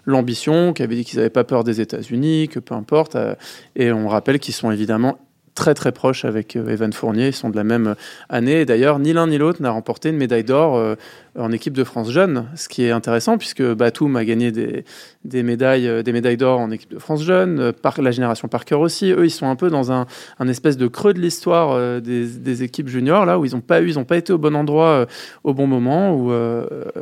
l'ambition, 0.05 0.73
qui 0.73 0.83
avait 0.83 0.95
dit 0.95 1.05
qu'ils 1.05 1.17
n'avaient 1.19 1.29
pas 1.29 1.45
peur 1.45 1.63
des 1.63 1.79
États-Unis, 1.79 2.49
que 2.49 2.59
peu 2.59 2.75
importe. 2.75 3.15
Euh, 3.15 3.35
et 3.77 3.91
on 3.93 4.09
rappelle 4.09 4.39
qu'ils 4.39 4.53
sont 4.53 4.71
évidemment 4.71 5.17
très 5.59 5.73
très 5.73 5.91
proches 5.91 6.23
avec 6.23 6.55
euh, 6.55 6.69
Evan 6.69 6.93
Fournier. 6.93 7.27
Ils 7.27 7.33
sont 7.33 7.49
de 7.49 7.57
la 7.57 7.65
même 7.65 7.95
année. 8.29 8.63
d'ailleurs, 8.63 8.97
ni 8.97 9.11
l'un 9.11 9.27
ni 9.27 9.37
l'autre 9.37 9.61
n'a 9.61 9.71
remporté 9.71 10.07
une 10.07 10.15
médaille 10.15 10.45
d'or 10.45 10.77
euh, 10.77 10.95
en 11.37 11.51
équipe 11.51 11.73
de 11.73 11.83
France 11.83 12.09
jeune, 12.11 12.45
ce 12.55 12.69
qui 12.69 12.85
est 12.85 12.91
intéressant 12.91 13.37
puisque 13.37 13.61
Batum 13.61 14.15
a 14.15 14.23
gagné 14.23 14.53
des, 14.53 14.85
des 15.25 15.43
médailles 15.43 15.87
euh, 15.89 16.01
des 16.01 16.13
médailles 16.13 16.37
d'or 16.37 16.61
en 16.61 16.71
équipe 16.71 16.91
de 16.91 16.97
France 16.97 17.23
jeune, 17.23 17.73
la 17.97 18.11
génération 18.11 18.47
Parker 18.47 18.75
aussi. 18.75 19.11
Eux, 19.11 19.25
ils 19.25 19.31
sont 19.31 19.47
un 19.47 19.57
peu 19.57 19.69
dans 19.69 19.91
un, 19.91 20.05
un 20.39 20.47
espèce 20.47 20.77
de 20.77 20.87
creux 20.87 21.13
de 21.13 21.19
l'histoire 21.19 22.01
des, 22.01 22.25
des, 22.25 22.63
équipes 22.63 22.87
juniors 22.87 23.25
là 23.25 23.37
où 23.37 23.43
ils 23.43 23.53
n'ont 23.53 23.61
pas 23.61 23.81
eu, 23.81 23.89
ils 23.89 23.99
ont 23.99 24.05
pas 24.05 24.17
été 24.17 24.31
au 24.31 24.37
bon 24.37 24.55
endroit 24.55 25.07
au 25.43 25.53
bon 25.53 25.67
moment 25.67 26.15
ou 26.15 26.31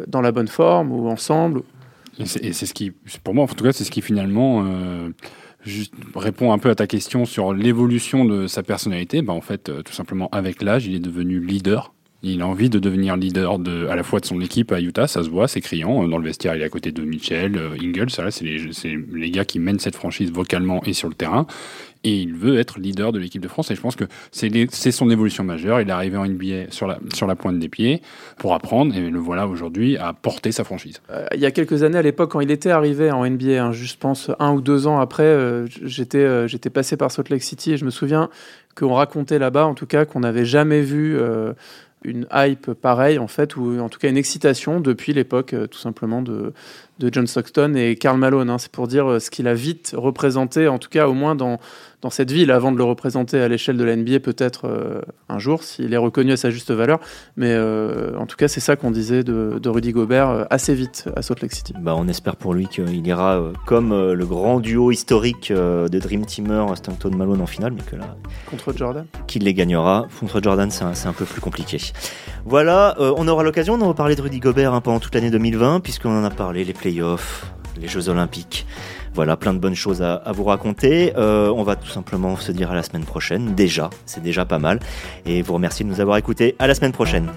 dans 0.08 0.22
la 0.22 0.32
bonne 0.32 0.48
forme 0.48 0.92
ou 0.92 1.08
ensemble. 1.10 1.62
Et 2.20 2.26
c'est 2.26 2.66
ce 2.66 2.74
qui, 2.74 2.92
pour 3.24 3.36
moi 3.36 3.44
en 3.44 3.48
tout 3.48 3.64
cas, 3.64 3.72
c'est 3.72 3.84
ce 3.84 3.92
qui 3.92 4.02
finalement 4.02 4.66
juste 5.68 5.94
répond 6.16 6.52
un 6.52 6.58
peu 6.58 6.70
à 6.70 6.76
ta 6.76 6.88
question 6.88 7.26
sur 7.26 7.54
l'évolution 7.54 8.26
de 8.26 8.48
sa 8.48 8.64
personnalité, 8.64 9.22
bah 9.22 9.34
en 9.34 9.42
fait, 9.42 9.70
euh, 9.70 9.82
tout 9.82 9.94
simplement 9.94 10.30
avec 10.32 10.62
l'âge, 10.62 10.88
il 10.88 10.96
est 10.96 11.00
devenu 11.00 11.40
leader. 11.40 11.94
Il 12.24 12.42
a 12.42 12.48
envie 12.48 12.70
de 12.70 12.80
devenir 12.80 13.16
leader 13.16 13.60
de, 13.60 13.88
à 13.88 13.96
la 13.96 14.02
fois 14.02 14.20
de 14.20 14.26
son 14.26 14.42
équipe 14.42 14.72
à 14.72 14.82
Utah, 14.82 15.08
ça 15.08 15.24
se 15.24 15.30
voit, 15.30 15.48
c'est 15.48 15.62
criant. 15.62 16.04
Euh, 16.04 16.08
dans 16.08 16.18
le 16.18 16.24
vestiaire, 16.24 16.56
il 16.56 16.62
est 16.62 16.66
à 16.66 16.70
côté 16.70 16.92
de 16.92 17.04
Mitchell, 17.04 17.56
euh, 17.56 17.78
Ingles, 17.80 18.10
c'est 18.10 18.44
les, 18.44 19.32
gars 19.32 19.46
qui 19.46 19.60
mènent 19.60 19.80
cette 19.80 19.96
franchise 19.96 20.32
vocalement 20.32 20.84
et 20.84 20.94
sur 20.94 21.10
le 21.10 21.14
terrain 21.14 21.46
et 22.04 22.16
il 22.22 22.34
veut 22.34 22.58
être 22.60 22.80
leader 22.80 23.12
de 23.12 23.20
l'équipe 23.20 23.42
de 23.42 23.48
France. 23.48 23.70
Et 23.72 23.76
je 23.76 23.82
pense 23.82 23.96
que 23.96 24.06
c'est 24.32 24.92
son 24.92 25.10
évolution 25.10 25.44
majeure. 25.44 25.82
Il 25.82 25.90
est 25.90 25.92
arrivé 25.92 26.16
en 26.16 26.26
NBA 26.26 26.70
sur 26.70 26.88
la, 26.88 27.36
pointe 27.36 27.60
des 27.60 27.68
pieds 27.68 28.02
pour 28.38 28.54
apprendre, 28.54 28.96
et 28.96 29.10
le 29.10 29.20
voilà 29.20 29.48
aujourd'hui 29.48 29.98
à 29.98 30.14
porter 30.14 30.52
sa 30.52 30.64
franchise. 30.64 31.02
Euh, 31.10 31.26
il 31.34 31.42
y 31.42 31.46
a 31.46 31.52
quelques 31.52 31.84
années, 31.84 31.98
à 31.98 32.02
l'époque, 32.02 32.32
quand 32.32 32.40
il 32.40 32.52
était 32.52 32.70
arrivé 32.70 33.12
en 33.12 33.28
NBA, 33.28 33.62
hein, 33.62 33.72
je 33.74 33.94
pense 34.00 34.32
un 34.40 34.54
ou 34.54 34.62
deux 34.62 34.88
ans 34.88 35.00
après, 35.00 35.66
j'étais 35.84 36.70
passé 36.70 36.96
par 36.98 37.12
Salt 37.12 37.30
Lake 37.30 37.44
City 37.44 37.74
et 37.74 37.78
je 37.78 37.84
me 37.84 37.92
souviens 37.92 38.30
qu'on 38.76 38.94
racontait 38.94 39.40
là-bas, 39.40 39.66
en 39.66 39.74
tout 39.74 39.88
cas, 39.88 40.06
qu'on 40.06 40.20
n'avait 40.22 40.46
jamais 40.46 40.82
vu 40.82 41.18
une 42.08 42.26
hype 42.34 42.74
pareille, 42.74 43.20
en 43.20 43.28
fait, 43.28 43.56
ou 43.56 43.80
en 43.80 43.90
tout 43.90 44.00
cas 44.00 44.10
une 44.10 44.18
excitation 44.18 44.80
depuis 44.80 45.14
l'époque, 45.14 45.54
tout 45.70 45.80
simplement, 45.80 46.22
de, 46.22 46.54
John 47.00 47.28
Stockton 47.28 47.76
et 47.76 47.96
Karl 47.96 48.18
Malone. 48.18 48.50
Hein. 48.50 48.58
C'est 48.58 48.72
pour 48.72 48.88
dire 48.88 49.22
ce 49.22 49.30
qu'il 49.30 49.48
a 49.48 49.54
vite 49.54 49.94
représenté, 49.96 50.68
en 50.68 50.80
tout 50.80 50.90
cas 50.90 51.08
au 51.08 51.14
moins 51.14 51.36
dans, 51.36 51.60
dans 52.02 52.12
cette 52.12 52.32
ville 52.32 52.52
avant 52.52 52.72
de 52.72 52.78
le 52.78 52.84
représenter 52.84 53.40
à 53.42 53.48
l'échelle 53.48 53.76
de 53.76 53.84
la 53.84 53.96
NBA 53.96 54.20
peut-être 54.20 54.68
euh, 54.68 55.02
un 55.30 55.40
jour 55.40 55.64
s'il 55.64 55.92
est 55.94 55.98
reconnu 55.98 56.32
à 56.32 56.38
sa 56.38 56.52
juste 56.52 56.72
valeur. 56.72 57.00
Mais 57.38 57.52
euh, 57.52 58.16
en 58.18 58.28
tout 58.28 58.38
cas, 58.38 58.48
c'est 58.48 58.60
ça 58.60 58.76
qu'on 58.76 58.92
disait 58.92 59.24
de, 59.24 59.58
de, 59.60 59.70
Rudy 59.70 59.94
Gobert 59.94 60.30
euh, 60.30 60.44
assez 60.52 60.76
vite 60.76 61.10
à 61.16 61.24
Salt 61.24 61.42
Lake 61.42 61.54
City. 61.54 61.74
Bah, 61.80 61.96
on 61.98 62.08
espère 62.08 62.36
pour 62.36 62.54
lui 62.54 62.68
qu'il 62.68 63.06
ira 63.08 63.42
comme 63.66 63.90
le 64.14 64.26
grand 64.26 64.60
duo 64.60 64.92
historique 64.92 65.52
de 65.52 66.00
Dream 66.00 66.26
Teamer 66.26 66.76
Stockton 66.76 67.12
Malone 67.16 67.42
en 67.42 67.48
finale, 67.48 67.74
mais 67.74 67.82
que 67.82 67.96
là 67.96 68.16
contre 68.50 68.74
Jordan, 68.76 69.06
qu'il 69.28 69.44
les 69.44 69.54
gagnera. 69.54 70.08
Contre 70.20 70.42
Jordan, 70.42 70.70
c'est 70.70 70.84
un, 70.84 71.10
un, 71.10 71.14
peu 71.14 71.26
plus 71.26 71.42
compliqué. 71.42 71.80
Voilà, 72.46 72.96
on 73.00 73.28
aura 73.28 73.44
l'occasion 73.44 73.78
d'en 73.78 73.88
reparler 73.88 74.16
de 74.16 74.22
Rudy 74.22 74.40
Gobert 74.40 74.74
hein, 74.74 74.82
pendant 74.82 75.00
toute 75.00 75.16
l'année 75.16 75.32
2020 75.32 75.80
puisqu'on 75.80 76.18
en 76.18 76.24
a 76.24 76.30
parlé 76.30 76.64
les 76.64 76.74
playoffs, 76.74 77.52
les 77.80 77.88
Jeux 77.88 78.10
Olympiques. 78.10 78.66
Voilà, 79.18 79.36
plein 79.36 79.56
de 79.56 79.58
bonnes 79.58 79.74
choses 79.74 80.04
à, 80.04 80.22
vous 80.32 80.44
raconter. 80.44 81.12
Euh, 81.18 81.50
on 81.50 81.64
va 81.64 81.76
tout 81.76 81.88
simplement 81.88 82.36
se 82.38 82.52
dire 82.52 82.70
à 82.70 82.76
la 82.76 82.84
semaine 82.84 83.04
prochaine. 83.04 83.56
Déjà, 83.56 83.90
c'est 84.06 84.22
déjà 84.22 84.46
pas 84.46 84.60
mal. 84.60 84.80
Et 85.26 85.42
vous 85.42 85.56
remercie 85.56 85.84
de 85.84 85.90
nous 85.90 86.00
avoir 86.00 86.18
écoutés. 86.18 86.56
À 86.60 86.68
la 86.68 86.76
semaine 86.76 86.92
prochaine. 86.92 87.28